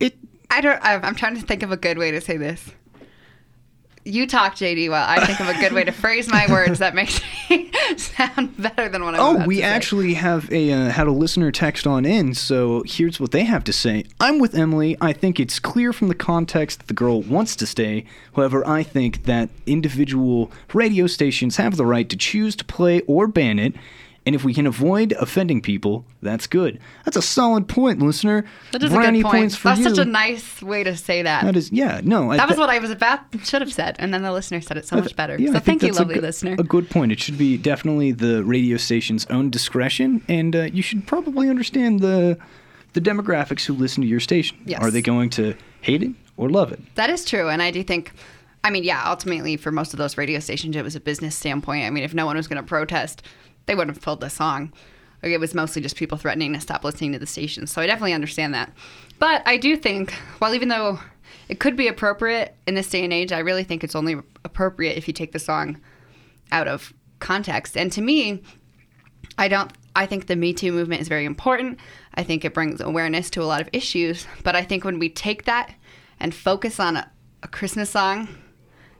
it. 0.00 0.14
I 0.50 0.60
don't. 0.60 0.82
I- 0.82 0.94
I'm 0.96 1.14
trying 1.14 1.36
to 1.36 1.42
think 1.42 1.62
of 1.62 1.70
a 1.72 1.76
good 1.76 1.98
way 1.98 2.10
to 2.10 2.20
say 2.20 2.36
this. 2.36 2.70
You 4.04 4.26
talk, 4.26 4.56
JD, 4.56 4.90
Well, 4.90 5.08
I 5.08 5.24
think 5.24 5.38
of 5.38 5.48
a 5.48 5.54
good 5.60 5.72
way 5.72 5.84
to 5.84 5.92
phrase 5.92 6.28
my 6.28 6.46
words 6.50 6.80
that 6.80 6.92
makes 6.94 7.20
me 7.48 7.70
sound 7.96 8.60
better 8.60 8.88
than 8.88 9.04
what 9.04 9.14
I'm 9.14 9.20
Oh, 9.20 9.34
about 9.36 9.46
we 9.46 9.62
actually 9.62 10.14
have 10.14 10.50
a 10.50 10.72
uh, 10.72 10.88
had 10.90 11.06
a 11.06 11.12
listener 11.12 11.52
text 11.52 11.86
on 11.86 12.04
in, 12.04 12.34
so 12.34 12.82
here's 12.84 13.20
what 13.20 13.30
they 13.30 13.44
have 13.44 13.62
to 13.64 13.72
say. 13.72 14.04
I'm 14.18 14.40
with 14.40 14.56
Emily. 14.56 14.96
I 15.00 15.12
think 15.12 15.38
it's 15.38 15.60
clear 15.60 15.92
from 15.92 16.08
the 16.08 16.16
context 16.16 16.80
that 16.80 16.88
the 16.88 16.94
girl 16.94 17.22
wants 17.22 17.54
to 17.56 17.66
stay. 17.66 18.04
However, 18.34 18.66
I 18.66 18.82
think 18.82 19.24
that 19.26 19.50
individual 19.66 20.50
radio 20.74 21.06
stations 21.06 21.56
have 21.56 21.76
the 21.76 21.86
right 21.86 22.08
to 22.08 22.16
choose 22.16 22.56
to 22.56 22.64
play 22.64 23.02
or 23.02 23.28
ban 23.28 23.60
it. 23.60 23.74
And 24.24 24.36
if 24.36 24.44
we 24.44 24.54
can 24.54 24.66
avoid 24.68 25.12
offending 25.12 25.60
people, 25.60 26.04
that's 26.22 26.46
good. 26.46 26.78
That's 27.04 27.16
a 27.16 27.22
solid 27.22 27.66
point, 27.66 28.00
listener. 28.00 28.44
That 28.70 28.82
is 28.82 28.90
Brownie 28.90 29.18
a 29.18 29.22
good 29.22 29.28
point. 29.30 29.34
points 29.40 29.56
for 29.56 29.68
That's 29.68 29.80
you. 29.80 29.88
such 29.94 29.98
a 29.98 30.08
nice 30.08 30.62
way 30.62 30.84
to 30.84 30.96
say 30.96 31.22
that. 31.22 31.44
That 31.44 31.56
is, 31.56 31.72
yeah, 31.72 32.00
no. 32.04 32.30
I 32.30 32.36
that 32.36 32.46
was 32.46 32.54
thi- 32.54 32.60
what 32.60 32.70
I 32.70 32.78
was 32.78 32.90
about 32.90 33.18
should 33.42 33.62
have 33.62 33.72
said, 33.72 33.96
and 33.98 34.14
then 34.14 34.22
the 34.22 34.30
listener 34.30 34.60
said 34.60 34.76
it 34.76 34.86
so 34.86 34.96
I 34.96 35.00
much 35.00 35.16
better. 35.16 35.36
yeah, 35.40 35.48
so 35.48 35.52
think 35.54 35.80
thank 35.80 35.82
you, 35.82 35.90
a 35.90 35.98
lovely 35.98 36.20
listener. 36.20 36.52
A 36.56 36.62
good 36.62 36.88
point. 36.88 37.10
It 37.10 37.18
should 37.20 37.36
be 37.36 37.56
definitely 37.56 38.12
the 38.12 38.44
radio 38.44 38.76
station's 38.76 39.26
own 39.26 39.50
discretion, 39.50 40.22
and 40.28 40.54
uh, 40.54 40.62
you 40.72 40.82
should 40.82 41.04
probably 41.06 41.48
understand 41.48 41.98
the 42.00 42.38
the 42.92 43.00
demographics 43.00 43.64
who 43.64 43.72
listen 43.72 44.02
to 44.02 44.06
your 44.08 44.20
station. 44.20 44.56
Yes. 44.66 44.80
Are 44.82 44.90
they 44.92 45.02
going 45.02 45.30
to 45.30 45.56
hate 45.80 46.02
it 46.04 46.12
or 46.36 46.48
love 46.48 46.70
it? 46.70 46.78
That 46.94 47.10
is 47.10 47.24
true, 47.24 47.48
and 47.48 47.60
I 47.60 47.72
do 47.72 47.82
think. 47.82 48.12
I 48.64 48.70
mean, 48.70 48.84
yeah, 48.84 49.02
ultimately 49.10 49.56
for 49.56 49.72
most 49.72 49.92
of 49.92 49.98
those 49.98 50.16
radio 50.16 50.38
stations, 50.38 50.76
it 50.76 50.84
was 50.84 50.94
a 50.94 51.00
business 51.00 51.34
standpoint. 51.34 51.84
I 51.84 51.90
mean, 51.90 52.04
if 52.04 52.14
no 52.14 52.26
one 52.26 52.36
was 52.36 52.46
going 52.46 52.62
to 52.62 52.68
protest, 52.68 53.20
they 53.66 53.74
wouldn't 53.74 53.96
have 53.96 54.02
pulled 54.02 54.20
the 54.20 54.30
song. 54.30 54.72
Like, 55.22 55.32
it 55.32 55.38
was 55.38 55.54
mostly 55.54 55.80
just 55.82 55.96
people 55.96 56.18
threatening 56.18 56.52
to 56.52 56.60
stop 56.60 56.82
listening 56.82 57.12
to 57.12 57.18
the 57.18 57.26
station. 57.26 57.66
So 57.66 57.80
I 57.80 57.86
definitely 57.86 58.12
understand 58.12 58.54
that. 58.54 58.72
But 59.18 59.42
I 59.46 59.56
do 59.56 59.76
think, 59.76 60.12
while 60.38 60.54
even 60.54 60.68
though 60.68 60.98
it 61.48 61.60
could 61.60 61.76
be 61.76 61.86
appropriate 61.86 62.56
in 62.66 62.74
this 62.74 62.90
day 62.90 63.04
and 63.04 63.12
age, 63.12 63.30
I 63.30 63.38
really 63.38 63.62
think 63.62 63.84
it's 63.84 63.94
only 63.94 64.16
appropriate 64.44 64.96
if 64.96 65.06
you 65.06 65.14
take 65.14 65.32
the 65.32 65.38
song 65.38 65.80
out 66.50 66.66
of 66.66 66.92
context. 67.20 67.76
And 67.76 67.92
to 67.92 68.02
me, 68.02 68.42
I 69.38 69.48
don't. 69.48 69.72
I 69.94 70.06
think 70.06 70.26
the 70.26 70.36
Me 70.36 70.52
Too 70.54 70.72
movement 70.72 71.02
is 71.02 71.08
very 71.08 71.24
important. 71.24 71.78
I 72.14 72.22
think 72.22 72.44
it 72.44 72.54
brings 72.54 72.80
awareness 72.80 73.28
to 73.30 73.42
a 73.42 73.44
lot 73.44 73.60
of 73.60 73.68
issues. 73.72 74.26
But 74.42 74.56
I 74.56 74.64
think 74.64 74.84
when 74.84 74.98
we 74.98 75.08
take 75.08 75.44
that 75.44 75.72
and 76.18 76.34
focus 76.34 76.80
on 76.80 76.96
a, 76.96 77.10
a 77.42 77.48
Christmas 77.48 77.90
song 77.90 78.28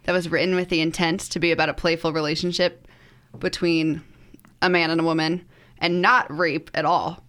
that 0.05 0.13
was 0.13 0.29
written 0.29 0.55
with 0.55 0.69
the 0.69 0.81
intent 0.81 1.21
to 1.21 1.41
be 1.41 1.51
about 1.51 1.69
a 1.69 1.75
playful 1.75 2.13
relationship 2.13 2.87
between 3.39 4.03
a 4.63 4.71
man 4.71 4.91
and 4.91 5.01
a 5.01 5.05
woman 5.05 5.45
and 5.79 6.01
not 6.01 6.35
rape 6.35 6.71
at 6.75 6.85
all, 6.87 7.23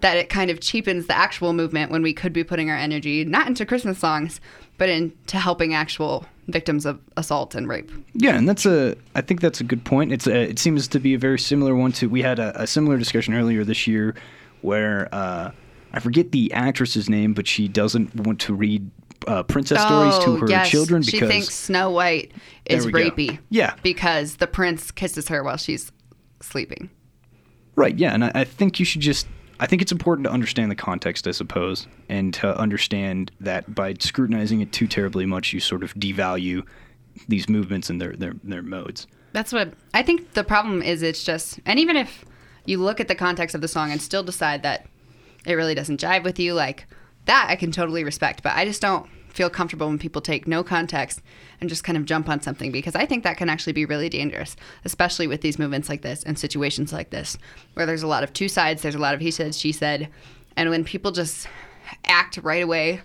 that 0.00 0.16
it 0.18 0.28
kind 0.28 0.50
of 0.50 0.60
cheapens 0.60 1.06
the 1.06 1.16
actual 1.16 1.52
movement 1.54 1.90
when 1.90 2.02
we 2.02 2.12
could 2.12 2.32
be 2.32 2.44
putting 2.44 2.68
our 2.68 2.76
energy 2.76 3.24
not 3.24 3.46
into 3.46 3.64
Christmas 3.64 3.98
songs, 3.98 4.40
but 4.76 4.88
into 4.90 5.38
helping 5.38 5.72
actual 5.72 6.26
victims 6.48 6.84
of 6.84 7.00
assault 7.16 7.54
and 7.54 7.68
rape. 7.68 7.90
Yeah, 8.12 8.36
and 8.36 8.46
that's 8.48 8.66
a. 8.66 8.96
I 9.14 9.22
think 9.22 9.40
that's 9.40 9.60
a 9.60 9.64
good 9.64 9.84
point. 9.84 10.12
It's 10.12 10.26
a, 10.26 10.50
it 10.50 10.58
seems 10.58 10.88
to 10.88 10.98
be 11.00 11.14
a 11.14 11.18
very 11.18 11.38
similar 11.38 11.74
one 11.74 11.92
to. 11.92 12.08
We 12.08 12.20
had 12.20 12.38
a, 12.38 12.60
a 12.62 12.66
similar 12.66 12.98
discussion 12.98 13.32
earlier 13.34 13.64
this 13.64 13.86
year, 13.86 14.14
where 14.60 15.08
uh, 15.14 15.52
I 15.94 16.00
forget 16.00 16.32
the 16.32 16.52
actress's 16.52 17.08
name, 17.08 17.32
but 17.32 17.46
she 17.46 17.68
doesn't 17.68 18.14
want 18.26 18.40
to 18.42 18.54
read 18.54 18.90
uh, 19.26 19.42
princess 19.44 19.80
stories 19.80 20.18
to 20.24 20.36
her 20.36 20.46
Oh, 20.46 20.50
yes. 20.50 20.68
children 20.68 21.00
because 21.00 21.20
she 21.20 21.26
thinks 21.26 21.54
Snow 21.54 21.90
White 21.90 22.32
is 22.66 22.84
we 22.84 22.92
go. 22.92 22.98
rapey. 22.98 23.38
Yeah. 23.48 23.74
because 23.82 24.36
the 24.36 24.46
prince 24.48 24.90
kisses 24.90 25.28
her 25.28 25.42
while 25.42 25.56
she's 25.56 25.90
sleeping. 26.44 26.90
Right, 27.76 27.98
yeah, 27.98 28.14
and 28.14 28.24
I, 28.24 28.32
I 28.34 28.44
think 28.44 28.78
you 28.78 28.84
should 28.84 29.00
just. 29.00 29.26
I 29.60 29.66
think 29.66 29.82
it's 29.82 29.92
important 29.92 30.26
to 30.26 30.32
understand 30.32 30.70
the 30.70 30.76
context, 30.76 31.28
I 31.28 31.30
suppose, 31.30 31.86
and 32.08 32.34
to 32.34 32.58
understand 32.58 33.30
that 33.40 33.72
by 33.72 33.94
scrutinizing 33.94 34.60
it 34.60 34.72
too 34.72 34.88
terribly 34.88 35.26
much, 35.26 35.52
you 35.52 35.60
sort 35.60 35.84
of 35.84 35.94
devalue 35.94 36.66
these 37.28 37.48
movements 37.48 37.88
and 37.88 38.00
their 38.00 38.14
their, 38.14 38.34
their 38.42 38.62
modes. 38.62 39.06
That's 39.32 39.52
what 39.52 39.74
I 39.92 40.02
think. 40.02 40.32
The 40.34 40.44
problem 40.44 40.82
is, 40.82 41.02
it's 41.02 41.24
just, 41.24 41.60
and 41.66 41.78
even 41.78 41.96
if 41.96 42.24
you 42.66 42.78
look 42.78 43.00
at 43.00 43.08
the 43.08 43.14
context 43.14 43.54
of 43.54 43.60
the 43.60 43.68
song 43.68 43.90
and 43.90 44.00
still 44.00 44.22
decide 44.22 44.62
that 44.62 44.86
it 45.46 45.54
really 45.54 45.74
doesn't 45.74 46.00
jive 46.00 46.24
with 46.24 46.38
you, 46.38 46.54
like 46.54 46.86
that, 47.26 47.46
I 47.48 47.56
can 47.56 47.72
totally 47.72 48.04
respect. 48.04 48.42
But 48.42 48.54
I 48.54 48.64
just 48.64 48.82
don't 48.82 49.08
feel 49.34 49.50
comfortable 49.50 49.88
when 49.88 49.98
people 49.98 50.22
take 50.22 50.46
no 50.46 50.62
context 50.62 51.20
and 51.60 51.68
just 51.68 51.84
kind 51.84 51.98
of 51.98 52.04
jump 52.04 52.28
on 52.28 52.40
something 52.40 52.70
because 52.70 52.94
I 52.94 53.04
think 53.04 53.24
that 53.24 53.36
can 53.36 53.50
actually 53.50 53.72
be 53.72 53.84
really 53.84 54.08
dangerous, 54.08 54.56
especially 54.84 55.26
with 55.26 55.40
these 55.40 55.58
movements 55.58 55.88
like 55.88 56.02
this 56.02 56.22
and 56.22 56.38
situations 56.38 56.92
like 56.92 57.10
this, 57.10 57.36
where 57.74 57.84
there's 57.84 58.04
a 58.04 58.06
lot 58.06 58.22
of 58.22 58.32
two 58.32 58.48
sides, 58.48 58.82
there's 58.82 58.94
a 58.94 58.98
lot 58.98 59.14
of 59.14 59.20
he 59.20 59.32
said, 59.32 59.54
she 59.54 59.72
said, 59.72 60.08
and 60.56 60.70
when 60.70 60.84
people 60.84 61.10
just 61.10 61.48
act 62.04 62.38
right 62.38 62.62
away 62.62 63.00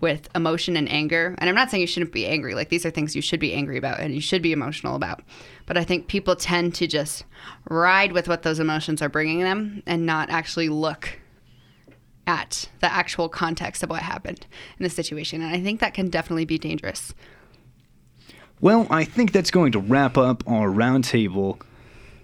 with 0.00 0.28
emotion 0.34 0.76
and 0.76 0.90
anger. 0.90 1.34
And 1.38 1.48
I'm 1.48 1.56
not 1.56 1.70
saying 1.70 1.80
you 1.80 1.86
shouldn't 1.86 2.12
be 2.12 2.26
angry. 2.26 2.54
Like 2.54 2.68
these 2.68 2.86
are 2.86 2.90
things 2.90 3.16
you 3.16 3.22
should 3.22 3.40
be 3.40 3.52
angry 3.52 3.76
about 3.76 4.00
and 4.00 4.14
you 4.14 4.20
should 4.20 4.42
be 4.42 4.52
emotional 4.52 4.94
about. 4.94 5.22
But 5.66 5.76
I 5.76 5.84
think 5.84 6.06
people 6.06 6.36
tend 6.36 6.74
to 6.76 6.86
just 6.86 7.24
ride 7.68 8.12
with 8.12 8.28
what 8.28 8.42
those 8.42 8.60
emotions 8.60 9.02
are 9.02 9.08
bringing 9.08 9.40
them 9.40 9.82
and 9.86 10.06
not 10.06 10.30
actually 10.30 10.68
look 10.68 11.18
at 12.28 12.68
the 12.80 12.92
actual 12.92 13.28
context 13.28 13.82
of 13.82 13.88
what 13.88 14.02
happened 14.02 14.46
in 14.78 14.84
the 14.84 14.90
situation. 14.90 15.40
And 15.40 15.50
I 15.50 15.60
think 15.60 15.80
that 15.80 15.94
can 15.94 16.10
definitely 16.10 16.44
be 16.44 16.58
dangerous. 16.58 17.14
Well, 18.60 18.86
I 18.90 19.04
think 19.04 19.32
that's 19.32 19.50
going 19.50 19.72
to 19.72 19.78
wrap 19.78 20.18
up 20.18 20.44
our 20.46 20.68
roundtable 20.68 21.60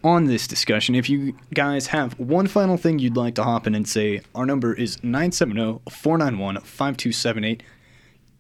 on 0.03 0.27
this 0.27 0.47
discussion. 0.47 0.95
If 0.95 1.09
you 1.09 1.35
guys 1.55 1.87
have 1.87 2.19
one 2.21 2.47
final 2.47 2.77
thing 2.77 2.99
you'd 2.99 3.17
like 3.17 3.35
to 3.37 3.45
hop 3.45 3.67
in 3.67 3.75
and 3.75 3.89
say, 3.89 4.21
our 4.35 4.45
number 4.45 4.75
is 4.75 5.03
970 5.03 5.81
491 5.89 6.57
5278. 6.57 7.63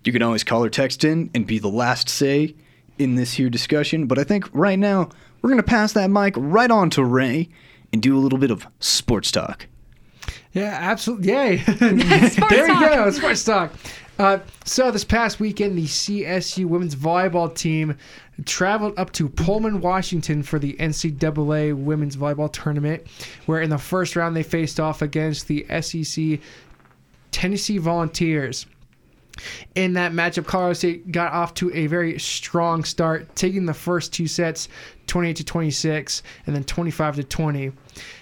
You 0.05 0.13
can 0.13 0.23
always 0.23 0.45
call 0.45 0.63
or 0.63 0.69
text 0.69 1.03
in 1.03 1.31
and 1.35 1.47
be 1.47 1.59
the 1.59 1.69
last 1.69 2.11
say 2.11 2.55
in 2.99 3.15
this 3.15 3.33
here 3.33 3.49
discussion. 3.49 4.07
But 4.07 4.19
I 4.19 4.25
think 4.25 4.51
right 4.53 4.79
now, 4.79 5.09
we're 5.41 5.49
going 5.49 5.57
to 5.57 5.63
pass 5.63 5.95
that 5.95 6.11
mic 6.11 6.35
right 6.37 6.71
on 6.71 6.91
to 6.91 7.05
Ray 7.05 7.49
and 7.91 8.03
do 8.03 8.17
a 8.17 8.21
little 8.21 8.39
bit 8.39 8.51
of 8.51 8.67
sports 8.81 9.31
talk. 9.31 9.67
Yeah, 10.55 10.79
absolutely. 10.81 11.29
Yay. 11.29 11.57
There 12.49 12.69
you 12.69 12.81
go. 12.81 13.11
Sports 13.11 13.45
talk. 13.45 13.73
Uh, 14.17 14.39
so 14.65 14.93
this 14.93 15.05
past 15.05 15.41
weekend, 15.41 15.77
the 15.77 15.87
CSU 15.87 16.67
women's 16.67 16.95
volleyball 16.95 17.53
team 17.53 17.99
traveled 18.45 18.97
up 18.97 19.13
to 19.13 19.29
Pullman, 19.29 19.81
Washington 19.81 20.45
for 20.45 20.61
the 20.61 20.75
NCAA 20.75 21.75
women's 21.75 22.17
volleyball 22.17 22.53
tournament, 22.53 23.05
where 23.47 23.61
in 23.61 23.71
the 23.71 23.79
first 23.79 24.15
round 24.15 24.37
they 24.37 24.45
faced 24.45 24.79
off 24.79 25.03
against 25.03 25.49
the 25.49 25.67
SEC 25.81 26.39
Tennessee 27.33 27.79
Volunteers. 27.79 28.67
In 29.75 29.95
that 29.95 30.13
matchup, 30.13 30.47
Colorado 30.47 30.75
State 30.75 31.11
got 31.11 31.33
off 31.33 31.55
to 31.55 31.75
a 31.75 31.89
very 31.89 32.17
strong 32.21 32.85
start, 32.85 33.35
taking 33.35 33.67
the 33.67 33.75
first 33.75 34.13
two 34.13 34.29
sets 34.29 34.69
28 35.09 35.37
to 35.37 35.45
26 35.45 36.23
and 36.47 36.55
then 36.55 36.63
25 36.63 37.17
to 37.17 37.25
20. 37.25 37.73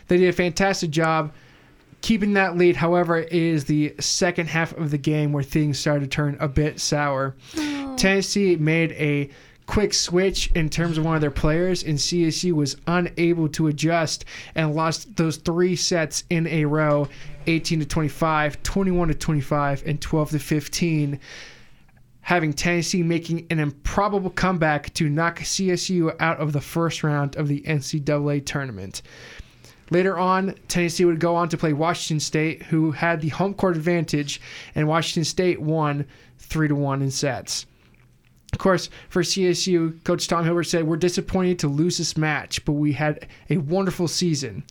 They 0.09 0.17
did 0.17 0.29
a 0.31 0.33
fantastic 0.33 0.89
job 0.89 1.33
keeping 2.03 2.35
that 2.35 2.57
lead. 2.57 2.77
However, 2.77 3.19
is 3.19 3.65
the 3.65 3.95
second 3.99 4.49
half 4.49 4.77
of 4.77 4.91
the 4.91 4.99
game 4.99 5.33
where 5.33 5.43
things 5.43 5.79
started 5.79 6.11
to 6.11 6.15
turn 6.15 6.37
a 6.41 6.49
bit 6.49 6.81
sour. 6.81 7.35
Oh. 7.57 7.97
Tennessee 7.97 8.57
made 8.57 8.93
a 8.93 9.31
quick 9.67 9.95
switch 9.95 10.51
in 10.55 10.69
terms 10.69 10.99
of 10.99 11.05
one 11.05 11.15
of 11.15 11.21
their 11.21 11.31
players, 11.31 11.85
and 11.85 11.97
CSU 11.97 12.53
was 12.53 12.77
unable 12.87 13.49
to 13.51 13.69
adjust 13.69 14.25
and 14.55 14.75
lost 14.75 15.17
those 15.17 15.37
three 15.37 15.77
sets 15.77 16.25
in 16.29 16.47
a 16.49 16.65
row 16.65 17.09
18 17.47 17.81
to 17.81 17.87
25, 17.87 18.63
21 18.63 19.09
to 19.09 19.15
25, 19.15 19.83
and 19.87 20.01
12 20.01 20.31
to 20.31 20.39
15. 20.39 21.21
Having 22.25 22.53
Tennessee 22.53 23.03
making 23.03 23.47
an 23.51 23.59
improbable 23.59 24.31
comeback 24.31 24.93
to 24.95 25.09
knock 25.09 25.41
CSU 25.41 26.15
out 26.21 26.39
of 26.39 26.53
the 26.53 26.61
first 26.61 27.03
round 27.03 27.37
of 27.37 27.49
the 27.49 27.63
NCAA 27.63 28.45
tournament. 28.45 29.03
Later 29.93 30.19
on, 30.19 30.55
Tennessee 30.69 31.05
would 31.05 31.21
go 31.21 31.37
on 31.37 31.51
to 31.51 31.59
play 31.59 31.75
Washington 31.75 32.19
State, 32.19 32.63
who 32.63 32.93
had 32.93 33.21
the 33.21 33.29
home 33.29 33.53
court 33.53 33.77
advantage, 33.77 34.41
and 34.75 34.89
Washington 34.89 35.27
State 35.27 35.61
won 35.61 36.07
three 36.39 36.67
to 36.67 36.75
one 36.75 37.03
in 37.03 37.11
sets. 37.11 37.67
Of 38.55 38.59
course, 38.59 38.89
for 39.11 39.21
CSU, 39.21 40.03
Coach 40.05 40.29
Tom 40.29 40.47
Hilbert 40.47 40.65
said, 40.65 40.85
We're 40.85 40.97
disappointed 40.97 41.59
to 41.59 41.69
lose 41.69 41.99
this 41.99 42.17
match, 42.17 42.65
but 42.65 42.73
we 42.73 42.95
had 42.95 43.29
a 43.51 43.59
wonderful 43.59 44.09
season. 44.09 44.65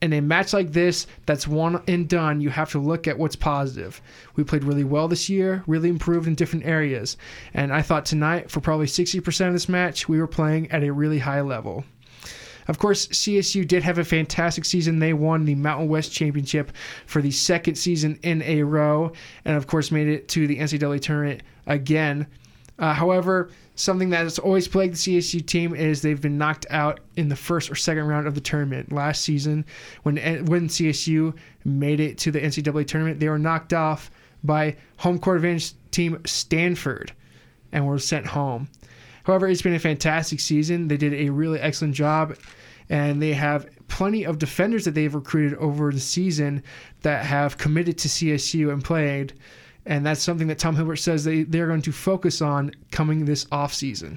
In 0.00 0.14
a 0.14 0.22
match 0.22 0.54
like 0.54 0.72
this, 0.72 1.06
that's 1.26 1.46
one 1.46 1.82
and 1.86 2.08
done, 2.08 2.40
you 2.40 2.48
have 2.48 2.70
to 2.70 2.78
look 2.78 3.06
at 3.06 3.18
what's 3.18 3.36
positive. 3.36 4.00
We 4.36 4.42
played 4.42 4.64
really 4.64 4.84
well 4.84 5.06
this 5.06 5.28
year, 5.28 5.64
really 5.66 5.90
improved 5.90 6.26
in 6.26 6.34
different 6.34 6.64
areas. 6.64 7.18
And 7.52 7.74
I 7.74 7.82
thought 7.82 8.06
tonight, 8.06 8.50
for 8.50 8.60
probably 8.60 8.86
60% 8.86 9.48
of 9.48 9.52
this 9.52 9.68
match, 9.68 10.08
we 10.08 10.18
were 10.18 10.26
playing 10.26 10.70
at 10.70 10.82
a 10.82 10.94
really 10.94 11.18
high 11.18 11.42
level. 11.42 11.84
Of 12.68 12.78
course, 12.78 13.08
CSU 13.08 13.66
did 13.66 13.82
have 13.82 13.98
a 13.98 14.04
fantastic 14.04 14.64
season. 14.64 14.98
They 14.98 15.12
won 15.12 15.44
the 15.44 15.54
Mountain 15.54 15.88
West 15.88 16.12
Championship 16.12 16.72
for 17.06 17.22
the 17.22 17.30
second 17.30 17.76
season 17.76 18.18
in 18.22 18.42
a 18.42 18.62
row, 18.62 19.12
and 19.44 19.56
of 19.56 19.66
course, 19.66 19.90
made 19.90 20.08
it 20.08 20.28
to 20.28 20.46
the 20.46 20.58
NCAA 20.58 21.00
tournament 21.00 21.42
again. 21.66 22.26
Uh, 22.78 22.92
however, 22.94 23.50
something 23.74 24.10
that 24.10 24.24
has 24.24 24.38
always 24.38 24.68
plagued 24.68 24.94
the 24.94 25.18
CSU 25.18 25.44
team 25.44 25.74
is 25.74 26.02
they've 26.02 26.20
been 26.20 26.38
knocked 26.38 26.66
out 26.70 27.00
in 27.16 27.28
the 27.28 27.36
first 27.36 27.70
or 27.70 27.74
second 27.74 28.06
round 28.06 28.26
of 28.26 28.34
the 28.34 28.40
tournament. 28.40 28.92
Last 28.92 29.22
season, 29.22 29.64
when 30.02 30.16
when 30.46 30.68
CSU 30.68 31.34
made 31.64 32.00
it 32.00 32.18
to 32.18 32.30
the 32.30 32.40
NCAA 32.40 32.86
tournament, 32.86 33.20
they 33.20 33.28
were 33.28 33.38
knocked 33.38 33.72
off 33.72 34.10
by 34.44 34.76
home 34.96 35.18
court 35.18 35.36
advantage 35.36 35.74
team 35.90 36.20
Stanford, 36.24 37.12
and 37.72 37.86
were 37.86 37.98
sent 37.98 38.26
home. 38.26 38.68
However, 39.24 39.48
it's 39.48 39.62
been 39.62 39.74
a 39.74 39.78
fantastic 39.78 40.40
season. 40.40 40.88
They 40.88 40.96
did 40.96 41.14
a 41.14 41.30
really 41.30 41.60
excellent 41.60 41.94
job, 41.94 42.36
and 42.88 43.22
they 43.22 43.32
have 43.32 43.66
plenty 43.88 44.24
of 44.24 44.38
defenders 44.38 44.84
that 44.84 44.92
they've 44.94 45.14
recruited 45.14 45.56
over 45.58 45.92
the 45.92 46.00
season 46.00 46.62
that 47.02 47.24
have 47.24 47.58
committed 47.58 47.98
to 47.98 48.08
CSU 48.08 48.72
and 48.72 48.82
played. 48.82 49.34
And 49.84 50.06
that's 50.06 50.22
something 50.22 50.46
that 50.48 50.58
Tom 50.58 50.76
Hilbert 50.76 50.96
says 50.96 51.24
they, 51.24 51.42
they're 51.42 51.66
going 51.66 51.82
to 51.82 51.92
focus 51.92 52.40
on 52.40 52.70
coming 52.90 53.24
this 53.24 53.46
off 53.52 53.74
season. 53.74 54.16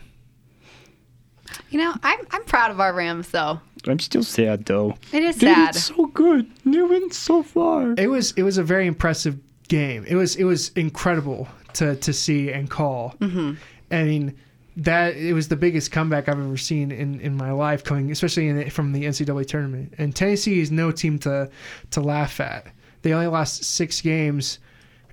You 1.70 1.80
know, 1.80 1.93
I'm 2.03 2.20
I'm 2.32 2.43
proud 2.45 2.72
of 2.72 2.80
our 2.80 2.93
Rams 2.93 3.30
though. 3.30 3.60
I'm 3.88 3.99
still 3.99 4.24
sad 4.24 4.66
though. 4.66 4.95
It 5.12 5.24
is 5.24 5.38
They 5.38 5.53
sad. 5.53 5.74
did 5.74 5.80
so 5.80 6.08
good. 6.08 6.49
They 6.66 6.82
went 6.82 7.14
so 7.14 7.43
far. 7.43 7.93
It 7.97 8.08
was 8.10 8.32
it 8.34 8.43
was 8.43 8.58
a 8.58 8.64
very 8.64 8.88
impressive 8.88 9.38
game. 9.68 10.06
It 10.08 10.16
was 10.16 10.36
it 10.36 10.43
was 10.43 10.70
incredible 10.70 11.47
to 11.74 11.95
to 11.97 12.14
see 12.14 12.51
and 12.51 12.70
call. 12.70 13.16
Mm-hmm. 13.20 13.53
I 13.91 14.03
mean 14.03 14.36
that 14.78 15.16
it 15.16 15.34
was 15.34 15.48
the 15.48 15.56
biggest 15.56 15.92
comeback 15.92 16.28
I've 16.28 16.40
ever 16.40 16.58
seen 16.58 16.92
in, 16.92 17.20
in 17.22 17.36
my 17.36 17.52
life 17.52 17.84
coming, 17.84 18.12
especially 18.12 18.50
in, 18.50 18.70
from 18.70 18.92
the 18.92 19.06
NCAA 19.06 19.48
tournament. 19.48 19.94
And 19.98 20.16
Tennessee 20.16 20.60
is 20.60 20.72
no 20.72 20.92
team 20.92 21.18
to 21.20 21.50
to 21.92 22.02
laugh 22.02 22.40
at. 22.40 22.68
They 23.02 23.14
only 23.14 23.28
lost 23.28 23.64
six 23.64 24.02
games 24.02 24.60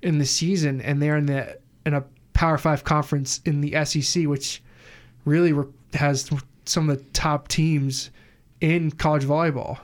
in 0.01 0.17
the 0.17 0.25
season, 0.25 0.81
and 0.81 1.01
they're 1.01 1.17
in 1.17 1.27
the 1.27 1.57
in 1.85 1.93
a 1.93 2.03
Power 2.33 2.57
Five 2.57 2.83
conference 2.83 3.39
in 3.45 3.61
the 3.61 3.85
SEC, 3.85 4.25
which 4.25 4.61
really 5.25 5.53
re- 5.53 5.65
has 5.93 6.29
some 6.65 6.89
of 6.89 6.97
the 6.97 7.03
top 7.11 7.47
teams 7.47 8.09
in 8.59 8.91
college 8.91 9.23
volleyball. 9.23 9.77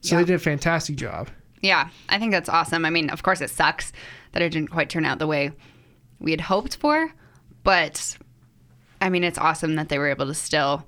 So 0.00 0.16
Yeah. 0.16 0.20
they 0.22 0.24
did 0.26 0.34
a 0.34 0.38
fantastic 0.38 0.96
job. 0.96 1.28
Yeah, 1.62 1.88
I 2.10 2.18
think 2.18 2.32
that's 2.32 2.48
awesome. 2.50 2.84
I 2.84 2.90
mean, 2.90 3.08
of 3.08 3.22
course, 3.22 3.40
it 3.40 3.48
sucks 3.48 3.92
that 4.32 4.42
it 4.42 4.50
didn't 4.50 4.70
quite 4.70 4.90
turn 4.90 5.06
out 5.06 5.18
the 5.18 5.26
way 5.26 5.52
we 6.18 6.30
had 6.30 6.42
hoped 6.42 6.76
for, 6.76 7.10
but 7.62 8.18
I 9.04 9.10
mean, 9.10 9.22
it's 9.22 9.36
awesome 9.36 9.74
that 9.74 9.90
they 9.90 9.98
were 9.98 10.08
able 10.08 10.26
to 10.28 10.34
still 10.34 10.82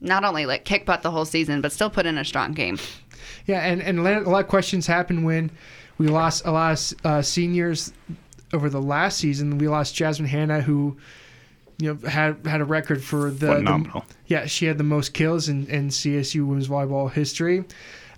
not 0.00 0.24
only 0.24 0.46
like 0.46 0.64
kick 0.64 0.86
butt 0.86 1.02
the 1.02 1.10
whole 1.10 1.26
season, 1.26 1.60
but 1.60 1.70
still 1.70 1.90
put 1.90 2.06
in 2.06 2.16
a 2.16 2.24
strong 2.24 2.52
game. 2.52 2.78
Yeah, 3.44 3.60
and, 3.60 3.82
and 3.82 3.98
a 3.98 4.20
lot 4.20 4.40
of 4.40 4.48
questions 4.48 4.86
happened 4.86 5.26
when 5.26 5.50
we 5.98 6.08
lost 6.08 6.46
a 6.46 6.50
lot 6.50 6.72
of 6.72 7.06
uh, 7.06 7.22
seniors 7.22 7.92
over 8.54 8.70
the 8.70 8.80
last 8.80 9.18
season. 9.18 9.58
We 9.58 9.68
lost 9.68 9.94
Jasmine 9.94 10.28
Hanna, 10.28 10.62
who 10.62 10.96
you 11.78 11.92
know 11.92 12.08
had 12.08 12.44
had 12.46 12.62
a 12.62 12.64
record 12.64 13.04
for 13.04 13.30
the, 13.30 13.46
the 13.46 14.02
yeah 14.28 14.46
she 14.46 14.64
had 14.64 14.78
the 14.78 14.84
most 14.84 15.12
kills 15.12 15.50
in, 15.50 15.66
in 15.66 15.88
CSU 15.88 16.46
women's 16.46 16.68
volleyball 16.68 17.12
history, 17.12 17.64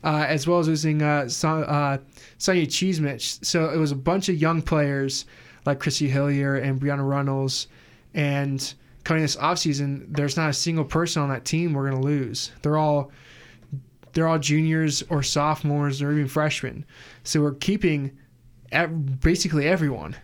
uh, 0.05 0.26
as 0.28 0.47
well 0.47 0.61
as 0.61 0.68
losing 0.68 1.03
uh, 1.03 1.28
Son, 1.28 1.64
uh, 1.64 1.99
Sonia 2.39 2.66
Cheesemich. 2.66 3.45
So 3.45 3.68
it 3.70 3.78
was 3.78 3.91
a 3.91 3.97
bunch 3.97 4.28
of 4.28 4.37
young 4.37 4.62
players 4.62 5.26
like 5.66 5.80
Chrissy 5.80 6.09
Hillier 6.09 6.57
and 6.57 6.80
Brianna 6.80 7.09
Runnels, 7.09 7.66
and 8.14 8.74
coming 9.05 9.23
this 9.23 9.37
offseason, 9.37 10.07
there's 10.09 10.37
not 10.37 10.51
a 10.51 10.55
single 10.55 10.85
person 10.85 11.23
on 11.23 11.29
that 11.29 11.45
team 11.45 11.73
we're 11.73 11.89
going 11.89 12.03
to 12.03 12.07
lose. 12.07 12.51
They're 12.63 12.79
all 12.79 13.13
they're 14.13 14.29
all 14.29 14.39
juniors 14.39 15.03
or 15.11 15.23
sophomores 15.23 16.01
or 16.01 16.13
even 16.13 16.29
freshmen. 16.29 16.85
So 17.25 17.41
we're 17.41 17.55
keeping 17.55 18.17
ev- 18.73 19.21
basically 19.21 19.67
everyone. 19.67 20.17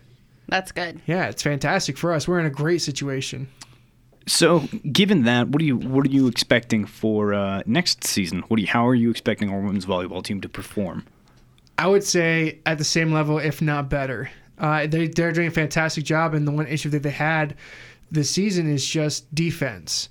That's 0.48 0.72
good. 0.72 1.00
Yeah, 1.06 1.28
it's 1.28 1.42
fantastic 1.42 1.96
for 1.96 2.12
us. 2.12 2.26
We're 2.26 2.40
in 2.40 2.46
a 2.46 2.50
great 2.50 2.82
situation. 2.82 3.48
So, 4.26 4.60
given 4.92 5.24
that, 5.24 5.48
what 5.48 5.62
are 5.62 5.64
you 5.64 5.76
what 5.76 6.06
are 6.06 6.10
you 6.10 6.26
expecting 6.26 6.84
for 6.84 7.34
uh, 7.34 7.62
next 7.66 8.04
season? 8.04 8.40
What 8.48 8.56
do 8.56 8.62
you, 8.62 8.68
how 8.68 8.86
are 8.86 8.94
you 8.94 9.10
expecting 9.10 9.50
our 9.50 9.60
women's 9.60 9.86
volleyball 9.86 10.22
team 10.22 10.40
to 10.42 10.48
perform? 10.48 11.06
I 11.78 11.86
would 11.86 12.04
say 12.04 12.58
at 12.66 12.78
the 12.78 12.84
same 12.84 13.12
level, 13.12 13.38
if 13.38 13.62
not 13.62 13.88
better. 13.88 14.30
Uh, 14.58 14.86
they 14.86 15.08
they're 15.08 15.32
doing 15.32 15.48
a 15.48 15.52
fantastic 15.52 16.04
job, 16.04 16.34
and 16.34 16.46
the 16.46 16.52
one 16.52 16.66
issue 16.66 16.90
that 16.90 17.02
they 17.02 17.10
had 17.10 17.56
this 18.10 18.30
season 18.30 18.70
is 18.70 18.84
just 18.84 19.32
defense, 19.34 20.08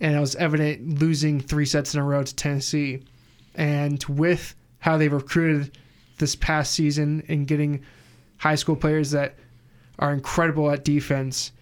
and 0.00 0.14
it 0.14 0.20
was 0.20 0.36
evident 0.36 1.00
losing 1.00 1.40
three 1.40 1.66
sets 1.66 1.94
in 1.94 2.00
a 2.00 2.04
row 2.04 2.22
to 2.22 2.34
Tennessee, 2.34 3.02
and 3.54 4.02
with 4.04 4.54
how 4.78 4.96
they've 4.96 5.12
recruited 5.12 5.76
this 6.18 6.36
past 6.36 6.72
season 6.72 7.22
and 7.28 7.46
getting 7.46 7.82
high 8.38 8.54
school 8.54 8.76
players 8.76 9.10
that 9.10 9.36
are 9.98 10.12
incredible 10.12 10.70
at 10.70 10.84
defense, 10.84 11.52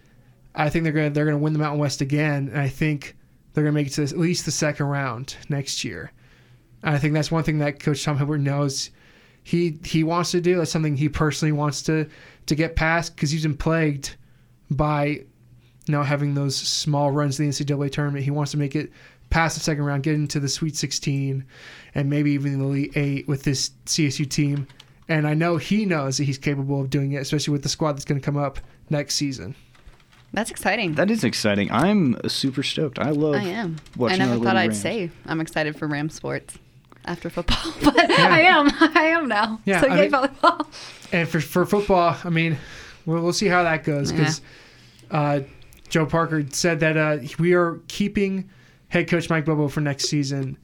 I 0.55 0.69
think 0.69 0.85
they're 0.85 0.93
gonna 0.93 1.11
they're 1.11 1.25
gonna 1.25 1.39
win 1.39 1.53
the 1.53 1.59
Mountain 1.59 1.81
West 1.81 2.01
again, 2.01 2.49
and 2.49 2.61
I 2.61 2.69
think 2.69 3.17
they're 3.53 3.65
gonna 3.65 3.73
make 3.73 3.87
it 3.87 3.95
to 3.95 4.03
at 4.03 4.19
least 4.19 4.45
the 4.45 4.51
second 4.51 4.87
round 4.87 5.37
next 5.49 5.85
year. 5.85 6.13
And 6.83 6.95
I 6.95 6.99
think 6.99 7.15
that's 7.15 7.31
one 7.31 7.45
thing 7.45 7.59
that 7.59 7.81
Coach 7.81 8.05
Tom 8.05 8.17
Hilbert 8.17 8.39
knows 8.39 8.91
he 9.43 9.79
he 9.85 10.05
wants 10.05 10.31
to 10.33 10.41
do. 10.41 10.57
That's 10.59 10.71
something 10.71 10.97
he 10.97 11.09
personally 11.09 11.53
wants 11.53 11.83
to 11.85 12.07
to 12.47 12.55
get 12.55 12.77
past 12.77 13.15
because 13.15 13.31
he's 13.31 13.43
been 13.43 13.57
plagued 13.57 14.17
by 14.71 15.25
you 15.89 15.93
know 15.93 16.03
having 16.03 16.35
those 16.35 16.55
small 16.57 17.11
runs 17.11 17.41
in 17.41 17.47
the 17.47 17.53
NCAA 17.53 17.91
tournament. 17.91 18.25
He 18.25 18.31
wants 18.31 18.53
to 18.53 18.59
make 18.59 18.77
it 18.77 18.93
past 19.31 19.57
the 19.57 19.63
second 19.63 19.85
round, 19.85 20.03
get 20.03 20.15
into 20.15 20.39
the 20.41 20.49
Sweet 20.49 20.77
16, 20.77 21.45
and 21.95 22.11
maybe 22.11 22.33
even 22.33 22.59
the 22.59 22.65
Elite 22.65 22.97
Eight 22.97 23.29
with 23.29 23.43
this 23.45 23.71
CSU 23.87 24.29
team. 24.29 24.67
And 25.09 25.27
I 25.27 25.35
know 25.35 25.57
he 25.57 25.87
knows 25.87 26.19
that 26.19 26.25
he's 26.25 26.39
capable 26.39 26.81
of 26.81 26.91
doing 26.91 27.13
it, 27.13 27.17
especially 27.19 27.53
with 27.53 27.63
the 27.63 27.69
squad 27.69 27.93
that's 27.93 28.05
going 28.05 28.21
to 28.21 28.25
come 28.25 28.37
up 28.37 28.59
next 28.91 29.15
season. 29.15 29.55
That's 30.35 30.51
exciting. 30.51 30.95
That 30.95 31.11
is 31.11 31.25
exciting. 31.25 31.71
I'm 31.73 32.19
super 32.29 32.63
stoked. 32.63 32.99
I 32.99 33.11
love. 33.11 33.37
I 33.37 33.45
am. 33.45 33.77
I 33.99 34.17
never 34.17 34.37
thought 34.45 34.57
I'd 34.57 34.69
Rams. 34.69 34.81
say 34.81 35.11
I'm 35.25 35.41
excited 35.41 35.77
for 35.79 35.89
Ram 35.89 36.11
sports 36.11 36.59
after 37.07 37.31
football, 37.31 37.73
but 37.83 37.99
I 37.99 38.43
am. 38.43 38.69
I 38.95 39.05
am 39.07 39.29
now. 39.29 39.61
Yeah, 39.65 39.81
so 39.81 39.89
I 39.89 39.97
yay 39.97 40.03
mean- 40.03 40.11
volleyball. 40.11 40.67
And 41.13 41.27
for 41.27 41.41
for 41.41 41.65
football, 41.65 42.15
I 42.23 42.29
mean, 42.29 42.59
we'll, 43.07 43.23
we'll 43.23 43.33
see 43.33 43.47
how 43.47 43.63
that 43.63 43.85
goes 43.85 44.13
because 44.13 44.43
uh, 45.11 45.41
Joe 45.89 46.07
Parker 46.07 46.45
said 46.51 46.81
that 46.81 46.97
uh, 46.97 47.19
we 47.39 47.55
are 47.55 47.81
keeping 47.89 48.49
head 48.89 49.09
coach 49.09 49.29
Mike 49.31 49.45
Bobo 49.45 49.69
for 49.69 49.81
next 49.81 50.09
season, 50.09 50.57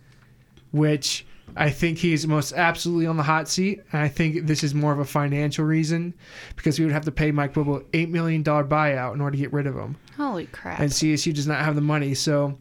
which 0.72 1.24
I 1.56 1.70
think 1.70 1.98
he's 1.98 2.26
most 2.26 2.52
absolutely 2.52 3.06
on 3.06 3.16
the 3.16 3.22
hot 3.22 3.48
seat, 3.48 3.82
and 3.92 4.02
I 4.02 4.08
think 4.08 4.46
this 4.46 4.62
is 4.64 4.74
more 4.74 4.92
of 4.92 4.98
a 4.98 5.04
financial 5.04 5.64
reason 5.64 6.14
because 6.56 6.78
we 6.78 6.84
would 6.84 6.92
have 6.94 7.04
to 7.04 7.12
pay 7.12 7.30
Mike 7.30 7.54
Bobo 7.54 7.84
eight 7.92 8.08
million 8.08 8.42
dollar 8.42 8.64
buyout 8.64 9.14
in 9.14 9.20
order 9.20 9.36
to 9.36 9.42
get 9.42 9.52
rid 9.52 9.66
of 9.66 9.74
him, 9.76 9.96
Holy 10.16 10.46
crap. 10.46 10.80
and 10.80 10.90
CSU 10.90 11.32
does 11.34 11.46
not 11.46 11.60
have 11.64 11.74
the 11.74 11.80
money. 11.80 12.14
So 12.14 12.56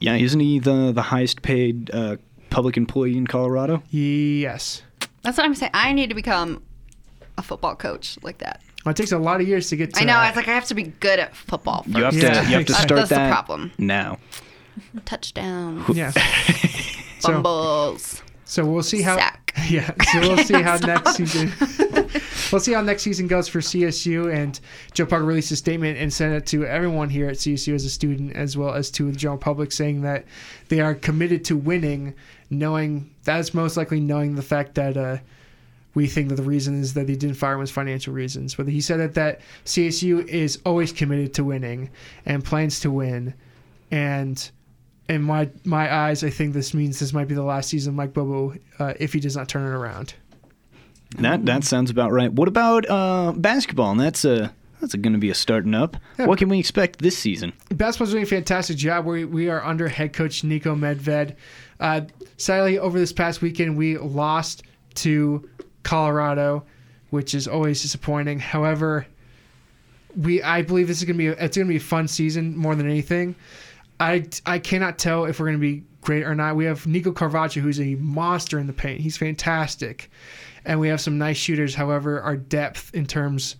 Yeah, 0.00 0.14
isn't 0.14 0.40
he 0.40 0.58
the 0.60 0.92
the 0.92 1.02
highest 1.02 1.42
paid 1.42 1.90
uh, 1.92 2.16
public 2.50 2.76
employee 2.76 3.16
in 3.16 3.26
Colorado? 3.26 3.82
yes, 3.90 4.82
That's 5.22 5.36
what 5.36 5.44
I'm 5.44 5.54
saying. 5.54 5.72
I 5.74 5.92
need 5.92 6.08
to 6.08 6.14
become 6.14 6.62
a 7.36 7.42
football 7.42 7.76
coach 7.76 8.18
like 8.22 8.38
that. 8.38 8.60
Well, 8.84 8.90
it 8.92 8.96
takes 8.96 9.12
a 9.12 9.18
lot 9.18 9.40
of 9.40 9.48
years 9.48 9.68
to 9.70 9.76
get. 9.76 9.94
to 9.94 10.00
I 10.00 10.04
know. 10.04 10.12
that. 10.14 10.28
It's 10.28 10.36
like 10.36 10.48
I 10.48 10.52
have 10.54 10.66
to 10.66 10.74
be 10.74 10.84
good 10.84 11.18
at 11.18 11.34
football 11.36 11.82
first. 11.84 11.96
You 11.96 12.04
have 12.04 12.14
Yeah. 12.14 12.42
to 12.42 12.48
you 12.48 12.56
have 12.56 12.66
to 12.66 12.72
That's 12.72 12.82
start 12.84 13.08
the 13.08 13.14
that 13.14 13.30
problem. 13.32 13.72
now. 13.78 14.18
Touchdown. 15.04 15.84
yeah. 15.92 16.10
so, 17.18 17.32
Fumbles. 17.32 18.22
so 18.44 18.64
we'll 18.64 18.82
see 18.82 19.02
how. 19.02 19.16
Sack. 19.16 19.44
Yeah, 19.68 19.92
so 20.12 20.20
we'll 20.20 20.38
see 20.44 20.62
how 20.62 20.76
next 20.76 21.16
season. 21.16 21.52
we'll 22.52 22.60
see 22.60 22.72
how 22.72 22.80
next 22.80 23.02
season 23.02 23.26
goes 23.26 23.48
for 23.48 23.58
CSU. 23.58 24.32
And 24.32 24.58
Joe 24.94 25.04
Parker 25.04 25.24
released 25.24 25.50
a 25.50 25.56
statement 25.56 25.98
and 25.98 26.12
sent 26.12 26.32
it 26.32 26.46
to 26.46 26.64
everyone 26.64 27.10
here 27.10 27.28
at 27.28 27.34
CSU 27.38 27.74
as 27.74 27.84
a 27.84 27.90
student, 27.90 28.36
as 28.36 28.56
well 28.56 28.72
as 28.72 28.88
to 28.92 29.10
the 29.10 29.16
general 29.16 29.36
public, 29.36 29.72
saying 29.72 30.02
that 30.02 30.24
they 30.68 30.78
are 30.80 30.94
committed 30.94 31.44
to 31.46 31.56
winning, 31.56 32.14
knowing 32.50 33.10
that's 33.24 33.52
most 33.52 33.76
likely 33.76 33.98
knowing 33.98 34.36
the 34.36 34.42
fact 34.42 34.76
that 34.76 34.96
uh, 34.96 35.16
we 35.98 36.06
think 36.06 36.28
that 36.28 36.36
the 36.36 36.44
reason 36.44 36.80
is 36.80 36.94
that 36.94 37.08
he 37.08 37.16
didn't 37.16 37.34
fire 37.34 37.54
him 37.54 37.58
was 37.58 37.72
financial 37.72 38.14
reasons. 38.14 38.54
But 38.54 38.68
he 38.68 38.80
said 38.80 39.00
that 39.00 39.14
that 39.14 39.40
CSU 39.64 40.24
is 40.28 40.60
always 40.64 40.92
committed 40.92 41.34
to 41.34 41.44
winning 41.44 41.90
and 42.24 42.44
plans 42.44 42.78
to 42.80 42.90
win, 42.92 43.34
and 43.90 44.50
in 45.08 45.22
my 45.22 45.50
my 45.64 45.92
eyes, 45.92 46.22
I 46.22 46.30
think 46.30 46.54
this 46.54 46.72
means 46.72 47.00
this 47.00 47.12
might 47.12 47.26
be 47.26 47.34
the 47.34 47.42
last 47.42 47.68
season 47.68 47.90
of 47.90 47.96
Mike 47.96 48.14
Bobo 48.14 48.54
uh, 48.78 48.94
if 49.00 49.12
he 49.12 49.18
does 49.18 49.36
not 49.36 49.48
turn 49.48 49.66
it 49.66 49.74
around. 49.74 50.14
That 51.18 51.44
that 51.46 51.64
sounds 51.64 51.90
about 51.90 52.12
right. 52.12 52.32
What 52.32 52.46
about 52.46 52.88
uh, 52.88 53.32
basketball? 53.32 53.90
And 53.90 53.98
that's 53.98 54.24
uh, 54.24 54.50
that's 54.80 54.94
going 54.94 55.14
to 55.14 55.18
be 55.18 55.30
a 55.30 55.34
starting 55.34 55.74
up. 55.74 55.96
Yeah. 56.16 56.26
What 56.26 56.38
can 56.38 56.48
we 56.48 56.60
expect 56.60 57.00
this 57.00 57.18
season? 57.18 57.52
Basketball's 57.70 58.12
doing 58.12 58.22
a 58.22 58.26
fantastic 58.26 58.76
job. 58.76 59.04
We, 59.04 59.24
we 59.24 59.48
are 59.48 59.64
under 59.64 59.88
head 59.88 60.12
coach 60.12 60.42
Niko 60.42 60.78
Medved. 60.78 61.34
Uh, 61.80 62.02
sadly, 62.36 62.78
over 62.78 63.00
this 63.00 63.12
past 63.12 63.42
weekend, 63.42 63.76
we 63.76 63.98
lost 63.98 64.62
to 64.94 65.48
Colorado, 65.82 66.64
which 67.10 67.34
is 67.34 67.48
always 67.48 67.82
disappointing. 67.82 68.38
However, 68.38 69.06
we 70.16 70.42
I 70.42 70.62
believe 70.62 70.88
this 70.88 70.98
is 70.98 71.04
gonna 71.04 71.18
be 71.18 71.28
it's 71.28 71.56
gonna 71.56 71.68
be 71.68 71.76
a 71.76 71.80
fun 71.80 72.08
season 72.08 72.56
more 72.56 72.74
than 72.74 72.88
anything. 72.88 73.34
I 74.00 74.26
I 74.46 74.58
cannot 74.58 74.98
tell 74.98 75.24
if 75.24 75.40
we're 75.40 75.46
gonna 75.46 75.58
be 75.58 75.84
great 76.00 76.24
or 76.24 76.34
not. 76.34 76.56
We 76.56 76.64
have 76.64 76.86
Nico 76.86 77.12
Carvacho, 77.12 77.60
who's 77.60 77.80
a 77.80 77.94
monster 77.96 78.58
in 78.58 78.66
the 78.66 78.72
paint. 78.72 79.00
He's 79.00 79.16
fantastic, 79.16 80.10
and 80.64 80.80
we 80.80 80.88
have 80.88 81.00
some 81.00 81.18
nice 81.18 81.36
shooters. 81.36 81.74
However, 81.74 82.20
our 82.20 82.36
depth 82.36 82.94
in 82.94 83.06
terms 83.06 83.56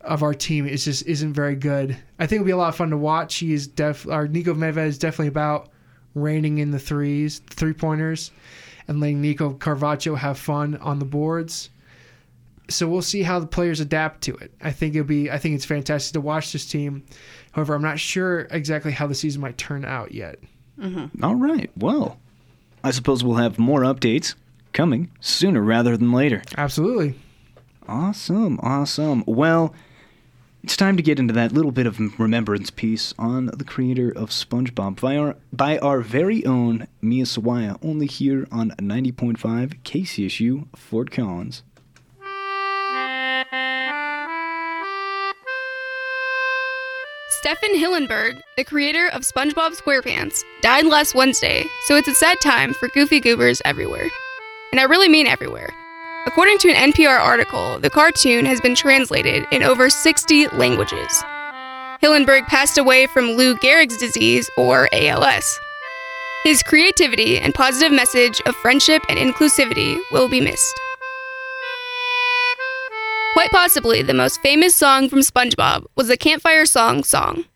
of 0.00 0.22
our 0.22 0.34
team 0.34 0.66
is 0.66 0.84
just 0.84 1.06
isn't 1.06 1.34
very 1.34 1.56
good. 1.56 1.96
I 2.18 2.26
think 2.26 2.40
it'll 2.40 2.46
be 2.46 2.52
a 2.52 2.56
lot 2.56 2.68
of 2.68 2.76
fun 2.76 2.90
to 2.90 2.96
watch. 2.96 3.36
He 3.36 3.52
is 3.52 3.66
def 3.66 4.08
our 4.08 4.26
Niko 4.26 4.56
Medved 4.56 4.86
is 4.86 4.98
definitely 4.98 5.28
about 5.28 5.70
reining 6.14 6.58
in 6.58 6.70
the 6.70 6.78
threes, 6.78 7.40
three 7.50 7.72
pointers, 7.72 8.30
and 8.88 9.00
letting 9.00 9.20
Nico 9.20 9.52
Carvacho 9.52 10.16
have 10.16 10.38
fun 10.38 10.76
on 10.76 10.98
the 10.98 11.04
boards. 11.04 11.70
So 12.70 12.88
we'll 12.88 13.02
see 13.02 13.22
how 13.22 13.38
the 13.38 13.46
players 13.46 13.80
adapt 13.80 14.22
to 14.22 14.36
it. 14.36 14.52
I 14.60 14.72
think 14.72 14.94
it'll 14.94 15.06
be 15.06 15.30
I 15.30 15.38
think 15.38 15.54
it's 15.54 15.64
fantastic 15.64 16.14
to 16.14 16.20
watch 16.20 16.52
this 16.52 16.66
team. 16.66 17.04
However, 17.52 17.74
I'm 17.74 17.82
not 17.82 17.98
sure 17.98 18.46
exactly 18.50 18.92
how 18.92 19.06
the 19.06 19.14
season 19.14 19.40
might 19.40 19.56
turn 19.56 19.84
out 19.84 20.12
yet. 20.12 20.38
Mm-hmm. 20.78 21.24
All 21.24 21.34
right. 21.34 21.70
Well, 21.76 22.18
I 22.84 22.90
suppose 22.90 23.24
we'll 23.24 23.36
have 23.36 23.58
more 23.58 23.80
updates 23.82 24.34
coming 24.72 25.10
sooner 25.20 25.62
rather 25.62 25.96
than 25.96 26.12
later. 26.12 26.42
Absolutely. 26.56 27.14
Awesome, 27.88 28.60
awesome. 28.62 29.24
Well, 29.26 29.74
it's 30.68 30.76
time 30.76 30.98
to 30.98 31.02
get 31.02 31.18
into 31.18 31.32
that 31.32 31.50
little 31.50 31.70
bit 31.70 31.86
of 31.86 32.20
remembrance 32.20 32.68
piece 32.68 33.14
on 33.18 33.46
the 33.46 33.64
creator 33.64 34.10
of 34.10 34.28
SpongeBob 34.28 35.00
by 35.00 35.16
our, 35.16 35.34
by 35.50 35.78
our 35.78 36.02
very 36.02 36.44
own 36.44 36.86
Mia 37.00 37.24
Sawaya, 37.24 37.78
only 37.82 38.04
here 38.04 38.46
on 38.52 38.72
90.5 38.72 39.38
KCSU 39.82 40.66
Fort 40.76 41.10
Collins. 41.10 41.62
Stefan 47.30 47.74
Hillenburg, 47.74 48.42
the 48.58 48.64
creator 48.64 49.08
of 49.14 49.22
SpongeBob 49.22 49.74
SquarePants, 49.74 50.44
died 50.60 50.84
last 50.84 51.14
Wednesday, 51.14 51.64
so 51.86 51.96
it's 51.96 52.08
a 52.08 52.14
sad 52.14 52.42
time 52.42 52.74
for 52.74 52.88
Goofy 52.88 53.20
Goobers 53.20 53.62
everywhere. 53.64 54.10
And 54.72 54.78
I 54.78 54.84
really 54.84 55.08
mean 55.08 55.26
everywhere. 55.26 55.70
According 56.28 56.58
to 56.58 56.70
an 56.70 56.92
NPR 56.92 57.18
article, 57.18 57.78
the 57.78 57.88
cartoon 57.88 58.44
has 58.44 58.60
been 58.60 58.74
translated 58.74 59.46
in 59.50 59.62
over 59.62 59.88
60 59.88 60.48
languages. 60.48 61.24
Hillenburg 62.02 62.46
passed 62.48 62.76
away 62.76 63.06
from 63.06 63.30
Lou 63.30 63.56
Gehrig's 63.56 63.96
disease, 63.96 64.50
or 64.58 64.90
ALS. 64.92 65.58
His 66.44 66.62
creativity 66.62 67.38
and 67.38 67.54
positive 67.54 67.92
message 67.92 68.42
of 68.44 68.54
friendship 68.56 69.02
and 69.08 69.18
inclusivity 69.18 69.98
will 70.12 70.28
be 70.28 70.42
missed. 70.42 70.78
Quite 73.32 73.50
possibly 73.50 74.02
the 74.02 74.12
most 74.12 74.42
famous 74.42 74.76
song 74.76 75.08
from 75.08 75.20
SpongeBob 75.20 75.86
was 75.96 76.08
the 76.08 76.18
Campfire 76.18 76.66
Song 76.66 77.04
song. 77.04 77.46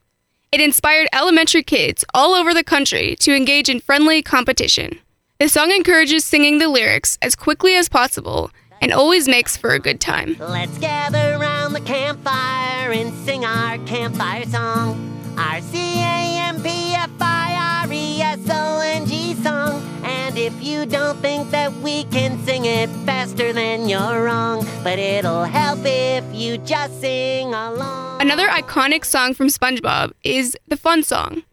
It 0.50 0.62
inspired 0.62 1.08
elementary 1.12 1.62
kids 1.62 2.06
all 2.14 2.32
over 2.32 2.54
the 2.54 2.64
country 2.64 3.16
to 3.16 3.36
engage 3.36 3.68
in 3.68 3.80
friendly 3.80 4.22
competition. 4.22 4.98
The 5.38 5.50
song 5.50 5.72
encourages 5.72 6.24
singing 6.24 6.58
the 6.58 6.68
lyrics 6.68 7.18
as 7.20 7.36
quickly 7.36 7.74
as 7.74 7.90
possible 7.90 8.50
and 8.82 8.92
always 8.92 9.28
makes 9.28 9.56
for 9.56 9.70
a 9.70 9.78
good 9.78 10.00
time. 10.00 10.36
Let's 10.38 10.76
gather 10.78 11.36
around 11.36 11.72
the 11.72 11.80
campfire 11.80 12.90
and 12.90 13.14
sing 13.24 13.44
our 13.44 13.78
campfire 13.86 14.44
song. 14.44 15.08
Our 15.38 15.62
C 15.62 15.78
A 15.78 16.36
M 16.48 16.62
P 16.62 16.92
F 16.94 17.10
I 17.20 17.84
R 17.86 17.92
E 17.92 18.20
S 18.20 18.40
O 18.50 18.80
N 18.84 19.06
G 19.06 19.34
song. 19.34 19.80
And 20.04 20.36
if 20.36 20.52
you 20.62 20.84
don't 20.84 21.16
think 21.18 21.50
that 21.52 21.72
we 21.76 22.04
can 22.04 22.38
sing 22.44 22.64
it 22.64 22.90
faster, 23.06 23.52
then 23.52 23.88
you're 23.88 24.24
wrong. 24.24 24.66
But 24.82 24.98
it'll 24.98 25.44
help 25.44 25.80
if 25.84 26.24
you 26.34 26.58
just 26.58 27.00
sing 27.00 27.48
along. 27.54 28.20
Another 28.20 28.48
iconic 28.48 29.04
song 29.04 29.32
from 29.32 29.46
SpongeBob 29.46 30.12
is 30.24 30.56
the 30.66 30.76
Fun 30.76 31.02
Song. 31.02 31.44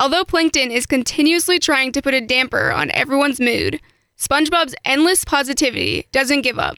Although 0.00 0.24
Plankton 0.24 0.70
is 0.70 0.86
continuously 0.86 1.58
trying 1.58 1.92
to 1.92 2.02
put 2.02 2.14
a 2.14 2.20
damper 2.20 2.70
on 2.70 2.90
everyone's 2.92 3.40
mood, 3.40 3.80
SpongeBob's 4.18 4.74
endless 4.84 5.24
positivity 5.24 6.06
doesn't 6.10 6.42
give 6.42 6.58
up. 6.58 6.76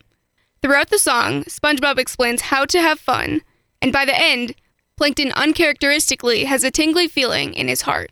Throughout 0.61 0.91
the 0.91 0.99
song, 0.99 1.45
SpongeBob 1.45 1.99
explains 1.99 2.43
how 2.43 2.67
to 2.67 2.81
have 2.83 3.01
fun, 3.01 3.41
and 3.81 3.93
by 3.93 4.05
the 4.05 4.19
end, 4.19 4.55
Plankton 4.99 5.33
uncharacteristically 5.33 6.45
has 6.45 6.63
a 6.65 6.71
tingly 6.71 7.09
feeling 7.09 7.55
in 7.55 7.69
his 7.69 7.83
heart. 7.83 8.11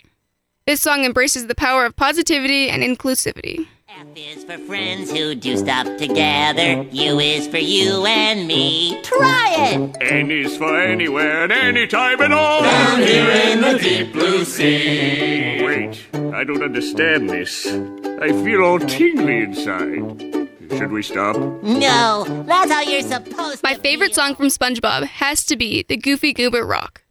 This 0.66 0.80
song 0.80 1.04
embraces 1.04 1.46
the 1.46 1.54
power 1.54 1.84
of 1.84 1.94
positivity 1.94 2.70
and 2.70 2.82
inclusivity. 2.82 3.66
F 3.90 4.06
is 4.16 4.44
for 4.44 4.56
friends 4.58 5.10
who 5.10 5.34
do 5.34 5.56
stuff 5.58 5.86
together. 5.98 6.86
U 6.90 7.18
is 7.18 7.48
for 7.48 7.58
you 7.58 8.06
and 8.06 8.46
me. 8.46 8.98
Try 9.02 9.56
it! 9.58 9.96
N 10.00 10.30
is 10.30 10.56
for 10.56 10.80
anywhere 10.80 11.42
and 11.44 11.52
anytime 11.52 12.20
at 12.22 12.32
all. 12.32 12.62
Down 12.62 13.00
here 13.00 13.28
in 13.28 13.60
the 13.60 13.78
deep 13.78 14.12
blue 14.12 14.44
sea. 14.44 15.62
Wait, 15.64 16.06
I 16.38 16.44
don't 16.44 16.62
understand 16.62 17.28
this. 17.28 17.66
I 17.66 18.28
feel 18.44 18.62
all 18.62 18.78
tingly 18.78 19.38
inside. 19.38 20.48
Should 20.78 20.92
we 20.92 21.02
stop? 21.02 21.36
No, 21.64 22.44
that's 22.46 22.70
how 22.70 22.80
you're 22.80 23.02
supposed 23.02 23.64
My 23.64 23.74
to 23.74 23.80
favorite 23.80 24.14
feel. 24.14 24.14
song 24.14 24.36
from 24.36 24.46
SpongeBob 24.46 25.02
has 25.02 25.44
to 25.46 25.56
be 25.56 25.82
the 25.82 25.96
Goofy 25.96 26.32
Goober 26.32 26.64
Rock. 26.64 27.02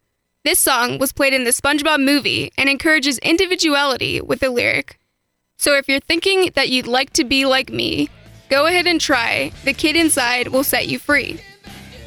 This 0.46 0.58
song 0.58 0.98
was 0.98 1.12
played 1.12 1.34
in 1.34 1.44
the 1.44 1.50
SpongeBob 1.50 2.02
movie 2.02 2.52
and 2.56 2.70
encourages 2.70 3.18
individuality 3.18 4.22
with 4.22 4.40
the 4.40 4.48
lyric. 4.48 4.98
So 5.58 5.76
if 5.76 5.88
you're 5.88 6.00
thinking 6.00 6.52
that 6.54 6.70
you'd 6.70 6.86
like 6.86 7.12
to 7.12 7.24
be 7.24 7.44
like 7.44 7.68
me, 7.68 8.08
go 8.48 8.64
ahead 8.64 8.86
and 8.86 8.98
try 8.98 9.52
The 9.62 9.74
Kid 9.74 9.94
Inside 9.94 10.48
Will 10.48 10.64
Set 10.64 10.88
You 10.88 10.98
Free. 10.98 11.38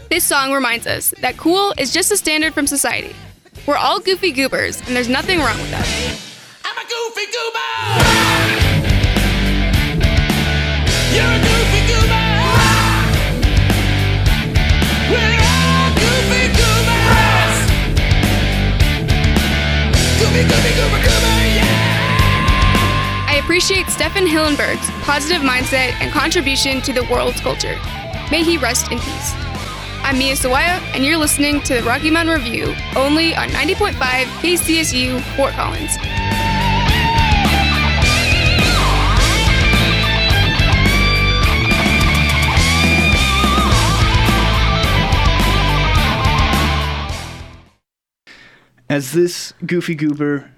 This 0.10 0.24
song 0.24 0.54
reminds 0.54 0.88
us 0.88 1.14
that 1.22 1.38
cool 1.38 1.72
is 1.78 1.94
just 1.94 2.12
a 2.12 2.18
standard 2.18 2.56
from 2.56 2.66
society. 2.66 3.16
We're 3.68 3.78
all 3.78 4.00
goofy 4.00 4.32
goobers, 4.32 4.82
and 4.88 4.96
there's 4.96 5.08
nothing 5.08 5.38
wrong 5.38 5.60
with 5.60 5.70
that. 5.70 6.31
I 23.28 23.40
appreciate 23.44 23.88
Stefan 23.88 24.26
Hillenburg's 24.26 24.90
positive 25.04 25.42
mindset 25.42 25.94
and 26.00 26.12
contribution 26.12 26.82
to 26.82 26.94
the 26.94 27.04
world's 27.12 27.42
culture. 27.42 27.78
May 28.32 28.44
he 28.44 28.58
rest 28.58 28.92
in 28.92 29.00
peace. 29.00 29.34
I'm 30.04 30.18
Mia 30.18 30.36
Sawaya, 30.36 30.82
and 30.96 31.06
you're 31.06 31.18
listening 31.18 31.62
to 31.62 31.76
the 31.76 31.84
Rocky 31.84 32.10
Mountain 32.10 32.36
Review, 32.36 32.74
only 32.96 33.36
on 33.36 33.50
90.5 33.50 33.94
KCSU, 34.42 35.22
Fort 35.36 35.54
Collins. 35.54 35.98
As 48.92 49.14
this 49.14 49.54
goofy 49.66 49.96
goober, 49.96 50.52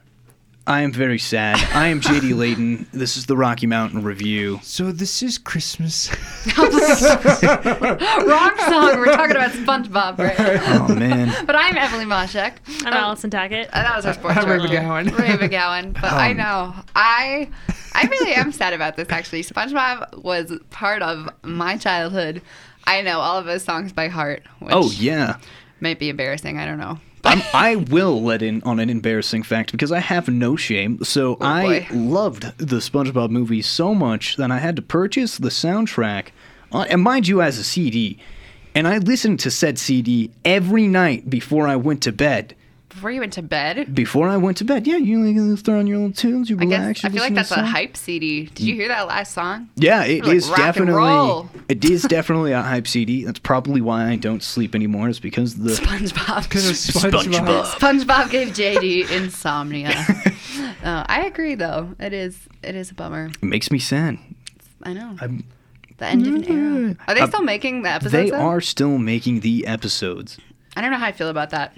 I 0.65 0.81
am 0.81 0.91
very 0.91 1.19
sad. 1.19 1.57
I 1.75 1.89
am 1.89 2.01
JD 2.01 2.35
Layton. 2.37 2.87
This 2.91 3.15
is 3.15 3.27
the 3.27 3.37
Rocky 3.37 3.67
Mountain 3.67 4.01
Review. 4.03 4.59
So 4.63 4.91
this 4.91 5.21
is 5.21 5.37
Christmas. 5.37 6.09
Wrong 6.57 6.67
song. 8.57 8.97
We're 8.97 9.13
talking 9.15 9.35
about 9.35 9.51
SpongeBob, 9.51 10.17
right? 10.17 10.35
Oh 10.39 10.95
man. 10.95 11.31
But 11.45 11.55
I'm 11.55 11.77
Emily 11.77 12.05
Moshek. 12.05 12.53
I'm 12.83 12.93
Allison 12.93 13.29
Tackett. 13.29 13.67
Uh, 13.67 13.83
That 13.83 13.95
was 13.97 14.05
our 14.07 14.13
sports 14.15 14.37
I'm 14.37 14.49
Ray. 14.49 14.57
McGowan. 14.57 15.15
Ray 15.15 15.29
McGowan. 15.47 15.93
But 15.93 16.05
I 16.05 16.31
Um, 16.31 16.37
know. 16.37 16.73
I 16.95 17.49
I 17.93 18.07
really 18.07 18.33
am 18.33 18.51
sad 18.51 18.73
about 18.73 18.95
this 18.95 19.09
actually. 19.11 19.43
SpongeBob 19.43 20.23
was 20.23 20.51
part 20.71 21.03
of 21.03 21.29
my 21.43 21.77
childhood. 21.77 22.41
I 22.87 23.03
know 23.03 23.19
all 23.19 23.37
of 23.37 23.45
those 23.45 23.63
songs 23.63 23.93
by 23.93 24.07
heart, 24.07 24.41
which 24.57 24.73
Oh 24.73 24.89
yeah. 24.89 25.37
might 25.81 25.99
be 25.99 26.09
embarrassing. 26.09 26.57
I 26.57 26.65
don't 26.65 26.79
know. 26.79 26.97
I'm, 27.25 27.41
I 27.53 27.75
will 27.77 28.21
let 28.21 28.41
in 28.41 28.61
on 28.63 28.79
an 28.79 28.89
embarrassing 28.89 29.43
fact 29.43 29.71
because 29.71 29.91
I 29.91 29.99
have 29.99 30.27
no 30.27 30.55
shame. 30.55 31.03
So 31.03 31.37
Oh, 31.39 31.45
I 31.45 31.87
loved 31.91 32.43
the 32.57 32.77
SpongeBob 32.77 33.29
movie 33.29 33.61
so 33.61 33.95
much 33.95 34.35
that 34.37 34.51
I 34.51 34.59
had 34.59 34.75
to 34.75 34.81
purchase 34.81 35.37
the 35.37 35.49
soundtrack, 35.49 36.27
uh, 36.71 36.85
and 36.89 37.01
mind 37.01 37.27
you, 37.27 37.41
as 37.41 37.57
a 37.57 37.63
CD. 37.63 38.19
And 38.75 38.87
I 38.87 38.97
listened 38.97 39.39
to 39.41 39.51
said 39.51 39.77
CD 39.79 40.31
every 40.43 40.87
night 40.87 41.29
before 41.29 41.67
I 41.67 41.75
went 41.75 42.01
to 42.03 42.11
bed. 42.11 42.55
Before 42.93 43.11
you 43.11 43.19
went 43.21 43.33
to 43.33 43.41
bed, 43.41 43.93
Before 43.95 44.27
I 44.29 44.37
went 44.37 44.57
to 44.57 44.65
bed, 44.65 44.85
yeah, 44.87 44.97
you 44.97 45.19
like, 45.23 45.59
throw 45.59 45.79
on 45.79 45.87
your 45.87 45.97
little 45.97 46.13
tunes, 46.13 46.49
you 46.49 46.57
I 46.57 46.63
relax. 46.63 47.01
guess 47.01 47.05
I 47.09 47.13
feel 47.13 47.23
like 47.23 47.33
that's 47.33 47.51
a 47.51 47.63
hype 47.65 47.97
CD. 47.97 48.45
Did 48.45 48.59
you 48.61 48.75
hear 48.75 48.87
that 48.87 49.07
last 49.07 49.33
song? 49.33 49.69
Yeah, 49.75 50.03
it 50.03 50.23
Like 50.23 50.35
is 50.35 50.47
rock 50.47 50.57
definitely. 50.57 51.49
It 51.69 51.83
is 51.83 52.03
definitely 52.09 52.51
a 52.51 52.61
hype 52.61 52.87
CD. 52.87 53.25
That's 53.25 53.39
probably 53.39 53.81
why 53.81 54.09
I 54.09 54.15
don't 54.15 54.43
sleep 54.43 54.75
anymore. 54.75 55.09
Is 55.09 55.19
because 55.19 55.55
the 55.55 55.71
SpongeBob. 55.71 56.37
Of 56.37 56.49
SpongeBob. 56.51 57.65
SpongeBob 57.65 58.29
gave 58.29 58.49
JD 58.49 59.09
insomnia. 59.17 59.89
uh, 60.83 61.03
I 61.07 61.25
agree, 61.25 61.55
though. 61.55 61.95
It 61.99 62.13
is 62.13 62.37
it 62.61 62.75
is 62.75 62.91
a 62.91 62.93
bummer. 62.93 63.25
it 63.41 63.43
makes 63.43 63.71
me 63.71 63.79
sad. 63.79 64.17
I 64.83 64.93
know. 64.93 65.17
I'm, 65.19 65.43
the 65.97 66.05
end 66.05 66.27
of 66.27 66.33
an 66.35 66.43
era. 66.51 66.95
Are 67.07 67.15
they 67.15 67.21
Uh, 67.21 67.27
still 67.27 67.43
making 67.43 67.81
the 67.83 67.89
episodes? 67.89 68.11
they 68.13 68.29
though? 68.29 68.37
are 68.37 68.61
still 68.61 68.97
making 68.97 69.39
the 69.39 69.65
episodes. 69.65 70.37
I 70.75 70.81
don't 70.81 70.91
know 70.91 70.97
how 70.97 71.05
I 71.07 71.11
feel 71.11 71.29
about 71.29 71.49
that. 71.51 71.75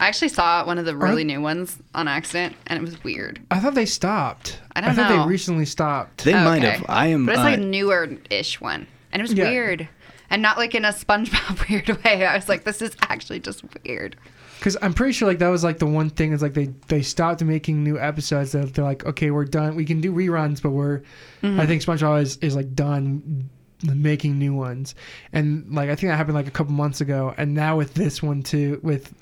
I 0.00 0.08
actually 0.08 0.28
saw 0.28 0.66
one 0.66 0.78
of 0.78 0.84
the 0.84 0.96
really 0.96 1.22
new 1.24 1.40
ones 1.40 1.78
on 1.94 2.08
accident, 2.08 2.56
and 2.66 2.78
it 2.78 2.82
was 2.82 3.02
weird. 3.04 3.40
I 3.50 3.60
thought 3.60 3.74
they 3.74 3.86
stopped. 3.86 4.58
I 4.74 4.80
don't 4.80 4.88
know. 4.96 5.02
I 5.02 5.06
thought 5.06 5.14
know. 5.16 5.22
they 5.24 5.28
recently 5.28 5.64
stopped. 5.64 6.24
They 6.24 6.32
might 6.34 6.58
Okay. 6.64 6.78
have. 6.78 6.86
I 6.88 7.06
am. 7.08 7.24
But 7.26 7.36
it's 7.36 7.42
like 7.44 7.58
uh, 7.58 7.62
a 7.62 7.64
newer-ish 7.64 8.60
one, 8.60 8.86
and 9.12 9.20
it 9.20 9.22
was 9.22 9.32
Yeah. 9.32 9.48
weird, 9.48 9.88
and 10.28 10.42
not 10.42 10.58
like 10.58 10.74
in 10.74 10.84
a 10.84 10.88
SpongeBob 10.88 11.68
weird 11.70 12.02
way. 12.04 12.26
I 12.26 12.34
was 12.34 12.48
like, 12.48 12.64
this 12.64 12.82
is 12.82 12.96
actually 13.02 13.38
just 13.40 13.62
weird. 13.84 14.16
Because 14.58 14.76
I'm 14.82 14.94
pretty 14.94 15.12
sure 15.12 15.28
like 15.28 15.38
that 15.38 15.48
was 15.48 15.62
like 15.62 15.78
the 15.78 15.86
one 15.86 16.08
thing 16.10 16.32
is 16.32 16.40
like 16.42 16.54
they 16.54 16.66
they 16.88 17.02
stopped 17.02 17.44
making 17.44 17.84
new 17.84 17.98
episodes. 17.98 18.52
That 18.52 18.74
they're 18.74 18.84
like, 18.84 19.04
okay, 19.04 19.30
we're 19.30 19.44
done. 19.44 19.76
We 19.76 19.84
can 19.84 20.00
do 20.00 20.12
reruns, 20.12 20.60
but 20.62 20.70
we're 20.70 21.02
Mm-hmm. 21.42 21.60
I 21.60 21.66
think 21.66 21.82
SpongeBob 21.82 22.22
is, 22.22 22.38
is 22.38 22.56
like 22.56 22.74
done 22.74 23.50
making 23.84 24.38
new 24.38 24.54
ones. 24.54 24.94
And 25.32 25.72
like 25.72 25.90
I 25.90 25.94
think 25.94 26.10
that 26.10 26.16
happened 26.16 26.34
like 26.34 26.48
a 26.48 26.50
couple 26.50 26.72
months 26.72 27.00
ago. 27.02 27.34
And 27.36 27.54
now 27.54 27.76
with 27.76 27.94
this 27.94 28.22
one 28.22 28.42
too, 28.42 28.80
with 28.82 29.12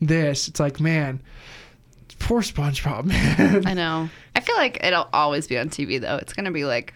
this, 0.00 0.48
it's 0.48 0.60
like 0.60 0.80
man, 0.80 1.20
poor 2.18 2.42
SpongeBob, 2.42 3.04
man. 3.06 3.66
I 3.66 3.74
know. 3.74 4.08
I 4.34 4.40
feel 4.40 4.56
like 4.56 4.82
it'll 4.84 5.08
always 5.12 5.46
be 5.46 5.58
on 5.58 5.68
TV 5.68 6.00
though. 6.00 6.16
It's 6.16 6.32
gonna 6.32 6.50
be 6.52 6.64
like 6.64 6.94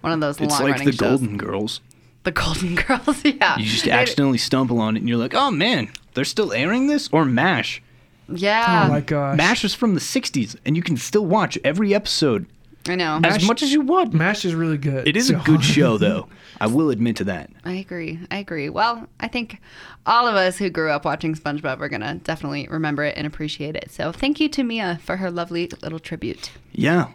one 0.00 0.12
of 0.12 0.20
those 0.20 0.40
it's 0.40 0.52
long 0.52 0.62
like 0.62 0.72
running 0.72 0.86
the 0.86 0.92
shows. 0.92 1.20
Golden 1.20 1.36
Girls. 1.36 1.80
The 2.24 2.32
Golden 2.32 2.74
Girls, 2.86 3.24
yeah. 3.24 3.56
You 3.58 3.66
just 3.66 3.86
It- 3.86 3.90
accidentally 3.92 4.38
stumble 4.38 4.80
on 4.80 4.96
it, 4.96 5.00
and 5.00 5.08
you're 5.08 5.18
like, 5.18 5.34
"Oh 5.34 5.50
man, 5.50 5.90
they're 6.14 6.24
still 6.24 6.52
airing 6.52 6.86
this." 6.86 7.08
Or 7.12 7.24
Mash. 7.24 7.82
Yeah. 8.28 8.84
oh 8.86 8.92
my 8.92 9.00
gosh, 9.00 9.36
Mash 9.36 9.64
is 9.64 9.74
from 9.74 9.94
the 9.94 10.00
'60s, 10.00 10.56
and 10.64 10.76
you 10.76 10.82
can 10.82 10.96
still 10.96 11.26
watch 11.26 11.58
every 11.64 11.94
episode 11.94 12.46
I 12.88 12.96
know. 12.96 13.20
as 13.22 13.46
much 13.46 13.62
as 13.62 13.72
you 13.72 13.80
want. 13.80 14.12
Mash 14.12 14.44
is 14.44 14.54
really 14.54 14.78
good. 14.78 15.06
It 15.06 15.16
is 15.16 15.30
a 15.30 15.34
good 15.36 15.62
show, 15.64 15.98
though. 15.98 16.28
I 16.60 16.66
will 16.66 16.90
admit 16.90 17.16
to 17.16 17.24
that. 17.24 17.50
I 17.64 17.72
agree. 17.74 18.20
I 18.30 18.38
agree. 18.38 18.68
Well, 18.68 19.08
I 19.20 19.28
think 19.28 19.58
all 20.06 20.26
of 20.26 20.34
us 20.34 20.58
who 20.58 20.70
grew 20.70 20.90
up 20.90 21.04
watching 21.04 21.34
SpongeBob 21.34 21.80
are 21.80 21.88
gonna 21.88 22.16
definitely 22.16 22.68
remember 22.68 23.04
it 23.04 23.16
and 23.16 23.26
appreciate 23.26 23.76
it. 23.76 23.90
So 23.90 24.12
thank 24.12 24.40
you 24.40 24.48
to 24.50 24.62
Mia 24.62 25.00
for 25.02 25.16
her 25.16 25.30
lovely 25.30 25.68
little 25.82 25.98
tribute. 25.98 26.50
Yeah. 26.72 27.08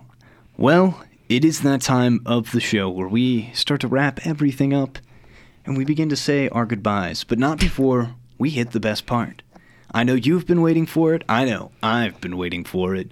Well, 0.57 1.03
it 1.29 1.43
is 1.45 1.61
that 1.61 1.81
time 1.81 2.21
of 2.25 2.51
the 2.51 2.59
show 2.59 2.89
where 2.89 3.07
we 3.07 3.51
start 3.53 3.81
to 3.81 3.87
wrap 3.87 4.25
everything 4.25 4.73
up 4.73 4.97
and 5.65 5.77
we 5.77 5.85
begin 5.85 6.09
to 6.09 6.15
say 6.15 6.47
our 6.49 6.65
goodbyes, 6.65 7.23
but 7.23 7.37
not 7.37 7.59
before 7.59 8.15
we 8.37 8.49
hit 8.49 8.71
the 8.71 8.79
best 8.79 9.05
part. 9.05 9.41
I 9.91 10.03
know 10.03 10.15
you've 10.15 10.47
been 10.47 10.61
waiting 10.61 10.85
for 10.85 11.13
it. 11.13 11.23
I 11.27 11.45
know 11.45 11.71
I've 11.83 12.19
been 12.21 12.37
waiting 12.37 12.63
for 12.63 12.95
it. 12.95 13.11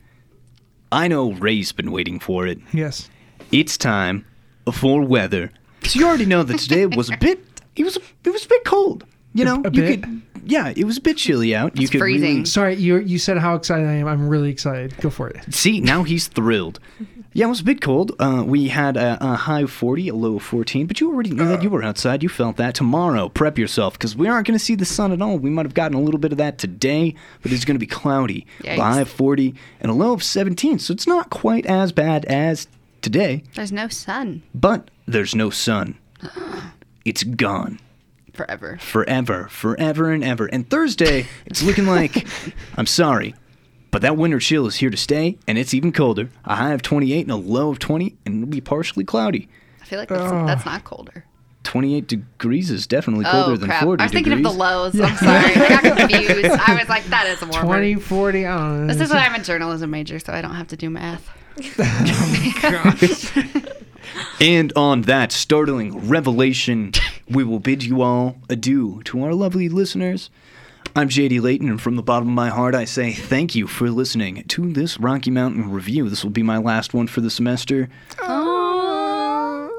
I 0.96 1.08
know 1.08 1.34
Ray's 1.34 1.72
been 1.74 1.91
waiting 1.91 2.20
for 2.20 2.48
it. 2.48 2.60
Yes. 2.74 3.10
It's 3.52 3.78
time 3.78 4.26
for 4.74 5.02
weather. 5.02 5.52
So 5.84 6.00
you 6.00 6.08
already 6.08 6.26
know 6.26 6.43
that 6.43 6.58
today 6.60 6.86
was 6.86 7.10
a 7.10 7.18
bit. 7.20 7.39
It 7.76 7.84
was. 7.84 7.98
A, 7.98 8.02
it 8.24 8.30
was 8.32 8.46
a 8.46 8.48
bit 8.48 8.64
cold. 8.64 9.06
You 9.34 9.43
know, 9.46 9.56
a 9.66 9.70
you 9.72 9.82
bit? 9.82 10.04
could. 10.04 10.22
Yeah, 10.48 10.72
it 10.76 10.86
was 10.86 10.98
a 10.98 11.02
bit 11.02 11.18
chilly 11.18 11.54
out. 11.56 11.76
you 11.76 11.84
It's 11.84 11.91
could 11.91 12.02
really- 12.02 12.20
freezing. 12.20 12.46
Sorry, 12.46 12.76
you 12.76 12.98
you 13.00 13.20
said 13.20 13.38
how 13.38 13.56
excited 13.56 13.88
I 13.88 13.93
am. 13.96 14.08
I'm 14.08 14.30
really 14.30 14.50
excited. 14.50 14.96
Go 15.02 15.10
for 15.10 15.28
it. 15.30 15.54
See, 15.54 15.82
now 15.82 16.04
he's 16.04 16.28
thrilled. 16.28 16.80
Yeah, 17.36 17.47
it 17.47 17.49
was 17.49 17.59
a 17.59 17.65
bit 17.65 17.81
cold. 17.81 18.13
Uh, 18.17 18.45
we 18.47 18.69
had 18.69 18.95
a, 18.95 19.17
a 19.19 19.36
high 19.36 19.63
of 19.63 19.69
40, 19.71 20.07
a 20.07 20.15
low 20.15 20.38
of 20.38 20.43
14, 20.43 20.88
but 20.88 21.01
you 21.01 21.11
already 21.11 21.31
knew 21.31 21.45
that. 21.49 21.61
You 21.63 21.69
were 21.69 21.83
outside. 21.83 22.23
You 22.23 22.29
felt 22.29 22.55
that. 22.55 22.75
Tomorrow, 22.75 23.27
prep 23.27 23.57
yourself 23.57 23.95
because 23.95 24.15
we 24.15 24.29
aren't 24.29 24.47
going 24.47 24.57
to 24.57 24.63
see 24.63 24.75
the 24.75 24.86
sun 24.86 25.11
at 25.11 25.21
all. 25.21 25.38
We 25.38 25.49
might 25.49 25.65
have 25.65 25.73
gotten 25.73 25.97
a 25.97 26.01
little 26.01 26.17
bit 26.17 26.31
of 26.31 26.38
that 26.38 26.57
today, 26.57 27.13
but 27.41 27.51
it's 27.51 27.65
going 27.65 27.75
to 27.75 27.79
be 27.79 27.88
cloudy. 27.88 28.47
Yikes. 28.61 28.77
A 28.77 28.81
high 28.81 29.01
of 29.01 29.09
40 29.09 29.53
and 29.81 29.91
a 29.91 29.93
low 29.93 30.13
of 30.13 30.23
17, 30.23 30.79
so 30.79 30.93
it's 30.93 31.05
not 31.07 31.29
quite 31.29 31.65
as 31.65 31.91
bad 31.91 32.23
as 32.23 32.69
today, 33.01 33.43
There's 33.53 33.73
no 33.73 33.89
sun 33.89 34.41
but 34.53 34.89
there's 35.05 35.36
no 35.36 35.49
sun. 35.49 35.97
It's 37.03 37.21
gone 37.23 37.79
forever. 38.33 38.77
forever, 38.81 39.47
forever 39.49 40.11
and 40.11 40.23
ever. 40.23 40.47
And 40.47 40.67
Thursday, 40.67 41.27
it's 41.45 41.61
looking 41.61 41.86
like, 41.86 42.27
I'm 42.77 42.88
sorry, 42.88 43.36
but 43.96 44.02
that 44.02 44.18
winter 44.18 44.39
chill 44.39 44.68
is 44.68 44.76
here 44.76 44.89
to 44.89 44.98
stay, 44.98 45.38
and 45.48 45.58
it's 45.58 45.74
even 45.74 45.93
colder. 45.93 46.28
A 46.43 46.56
high 46.56 46.74
of 46.74 46.82
28 46.82 47.22
and 47.22 47.32
a 47.32 47.38
low 47.38 47.70
of 47.70 47.80
20, 47.80 48.14
and 48.26 48.43
it'll 48.43 48.52
be 48.52 48.60
partially 48.60 49.06
cloudy. 49.06 49.48
I 49.82 49.86
feel 49.86 50.00
like 50.00 50.10
that's, 50.10 50.30
that's 50.30 50.66
not 50.66 50.84
colder. 50.84 51.24
28 51.64 52.06
degrees 52.06 52.72
is 52.72 52.88
definitely 52.88 53.24
oh, 53.26 53.32
colder 53.32 53.54
oh 53.54 53.56
than 53.56 53.70
crap! 53.70 53.86
40 53.86 54.02
I 54.02 54.04
was 54.04 54.12
thinking 54.12 54.32
degrees. 54.32 54.48
of 54.48 54.52
the 54.52 54.60
lows. 54.60 55.00
I'm 55.00 55.16
sorry. 55.16 55.46
I 55.46 55.82
got 55.82 55.98
confused. 56.10 56.46
I 56.46 56.78
was 56.78 56.89
like, 56.89 57.06
that 57.06 57.26
is 57.28 57.41
warmer. 57.41 57.68
20, 57.68 57.96
40, 57.96 58.46
I 58.46 58.58
don't 58.58 58.88
know. 58.88 58.93
This 58.93 59.02
is 59.02 59.14
why 59.14 59.20
I'm 59.20 59.36
a 59.36 59.41
journalism 59.41 59.91
major, 59.91 60.20
so 60.20 60.34
I 60.34 60.41
don't 60.41 60.56
have 60.56 60.68
to 60.68 60.76
do 60.76 60.89
math. 60.89 61.30
And 64.39 64.74
on 64.76 65.04
that 65.04 65.32
startling 65.32 66.10
revelation, 66.10 66.91
we 67.30 67.43
will 67.43 67.60
bid 67.60 67.84
you 67.84 68.02
all 68.02 68.38
adieu 68.50 69.02
to 69.06 69.24
our 69.24 69.34
lovely 69.34 69.70
listeners. 69.70 70.30
I'm 70.98 71.10
JD 71.10 71.41
Layton, 71.41 71.68
and 71.68 71.82
from 71.82 71.98
the 71.98 72.02
bottom 72.02 72.30
of 72.30 72.34
my 72.34 72.48
heart, 72.48 72.74
I 72.74 72.86
say 72.86 73.12
thank 73.12 73.54
you 73.54 73.68
for 73.68 73.89
listening 73.89 74.46
to 74.48 74.72
this 74.72 74.98
Rocky 74.98 75.30
Mountain 75.30 75.70
review. 75.70 76.08
This 76.08 76.24
will 76.24 76.32
be 76.32 76.41
my 76.41 76.58
last 76.58 76.93
one 76.93 77.08
for 77.08 77.20
the 77.20 77.30
semester. 77.30 77.89
Oh, 78.22 79.70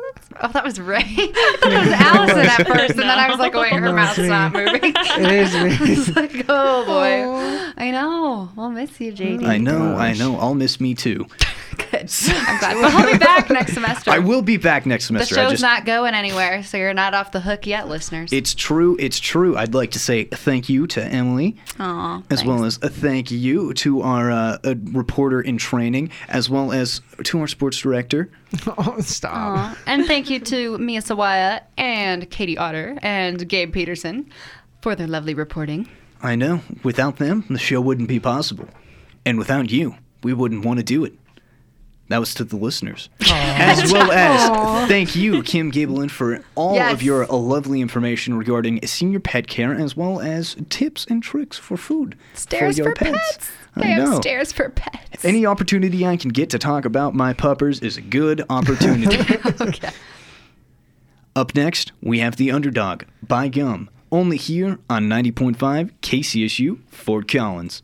oh 0.42 0.48
that 0.48 0.62
was 0.62 0.78
Ray. 0.78 0.98
I 1.00 1.56
thought 1.58 1.72
it 1.72 1.78
was 1.78 1.88
Allison 1.88 2.38
at 2.40 2.66
first, 2.66 2.90
and 2.90 2.98
then 2.98 3.18
I 3.18 3.30
was 3.30 3.38
like, 3.38 3.54
wait, 3.54 3.72
her 3.72 3.94
mouth's 3.94 4.18
not 4.18 4.52
moving. 4.52 4.92
It 5.16 5.32
is 5.32 5.54
me. 5.54 5.92
It's 5.92 6.14
like, 6.14 6.44
oh 6.50 6.84
boy. 6.84 7.72
I 7.78 7.90
know. 7.92 8.50
I'll 8.58 8.70
miss 8.70 9.00
you, 9.00 9.10
JD. 9.10 9.46
I 9.46 9.56
know, 9.56 9.96
I 9.96 10.12
know. 10.12 10.36
I'll 10.38 10.54
miss 10.54 10.78
me 10.82 10.94
too. 10.94 11.26
Good. 11.76 12.10
I'm 12.28 12.58
glad. 12.58 12.80
But 12.80 12.90
he'll 12.92 13.12
be 13.12 13.18
back 13.18 13.50
next 13.50 13.74
semester. 13.74 14.10
I 14.10 14.18
will 14.18 14.42
be 14.42 14.56
back 14.56 14.86
next 14.86 15.04
The 15.04 15.06
semester. 15.08 15.34
I 15.34 15.42
show's 15.42 15.50
just, 15.52 15.62
not 15.62 15.84
going 15.84 16.14
anywhere, 16.14 16.62
so 16.62 16.76
you're 16.76 16.94
not 16.94 17.14
off 17.14 17.32
the 17.32 17.40
hook 17.40 17.66
yet, 17.66 17.88
listeners. 17.88 18.32
it's 18.32 18.54
true. 18.54 18.96
It's 18.98 19.18
true. 19.18 19.56
I'd 19.56 19.74
like 19.74 19.92
to 19.92 19.98
say 19.98 20.24
thank 20.24 20.68
you 20.68 20.86
to 20.88 21.02
Emily, 21.02 21.56
Aw, 21.78 22.22
as 22.30 22.44
well 22.44 22.64
as 22.64 22.78
a 22.82 22.88
thank 22.88 23.30
you 23.30 23.74
to 23.74 24.02
our 24.02 24.30
uh, 24.30 24.58
uh 24.64 24.74
reporter 24.92 25.40
in 25.40 25.58
training, 25.58 26.10
as 26.28 26.48
well 26.48 26.72
as 26.72 27.00
to 27.24 27.40
our 27.40 27.46
sports 27.46 27.78
director. 27.78 28.30
oh, 28.78 29.00
stop. 29.00 29.34
Aw. 29.34 29.78
And 29.86 30.06
thank 30.06 30.30
you 30.30 30.40
to 30.40 30.78
Mia 30.78 31.00
Sawaya 31.00 31.62
and 31.76 32.28
Katie 32.30 32.58
Otter 32.58 32.98
and 33.02 33.46
Gabe 33.48 33.72
Peterson 33.72 34.30
for 34.82 34.94
their 34.94 35.06
lovely 35.06 35.34
reporting. 35.34 35.88
I 36.22 36.36
know. 36.36 36.60
Without 36.82 37.16
them, 37.16 37.44
the 37.50 37.58
show 37.58 37.80
wouldn't 37.80 38.08
be 38.08 38.20
possible. 38.20 38.68
And 39.24 39.38
without 39.38 39.70
you, 39.70 39.96
we 40.22 40.32
wouldn't 40.32 40.64
want 40.64 40.78
to 40.78 40.84
do 40.84 41.04
it. 41.04 41.14
That 42.08 42.18
was 42.18 42.34
to 42.34 42.44
the 42.44 42.56
listeners. 42.56 43.08
As 43.28 43.92
well 43.92 44.12
as 44.12 44.88
thank 44.88 45.16
you, 45.16 45.42
Kim 45.42 45.72
Gabelin, 45.72 46.08
for 46.10 46.42
all 46.54 46.74
Yes. 46.76 46.92
of 46.92 47.02
your 47.02 47.24
uh, 47.24 47.36
lovely 47.36 47.80
information 47.80 48.34
regarding 48.38 48.84
senior 48.86 49.18
pet 49.18 49.48
care, 49.48 49.74
as 49.74 49.96
well 49.96 50.20
as 50.20 50.56
tips 50.70 51.04
and 51.10 51.20
tricks 51.22 51.58
for 51.58 51.76
food 51.76 52.16
Stairs 52.34 52.76
for 52.76 52.84
your 52.84 52.94
for 52.94 53.04
pets. 53.04 53.18
pets. 53.38 53.50
I 53.74 53.80
They 53.80 53.86
have 53.88 54.14
stairs 54.16 54.52
for 54.52 54.68
pets. 54.70 55.24
Any 55.24 55.44
opportunity 55.46 56.06
I 56.06 56.16
can 56.16 56.30
get 56.30 56.48
to 56.50 56.58
talk 56.58 56.84
about 56.84 57.14
my 57.14 57.32
puppers 57.32 57.80
is 57.80 57.96
a 57.96 58.02
good 58.02 58.42
opportunity. 58.48 59.18
okay. 59.60 59.90
Up 61.34 61.54
next, 61.54 61.92
we 62.00 62.20
have 62.20 62.36
The 62.36 62.50
Underdog 62.50 63.02
by 63.22 63.48
Gum, 63.48 63.90
only 64.10 64.36
here 64.38 64.78
on 64.88 65.08
90.5 65.08 65.90
KCSU 66.00 66.78
Fort 66.88 67.28
Collins. 67.30 67.74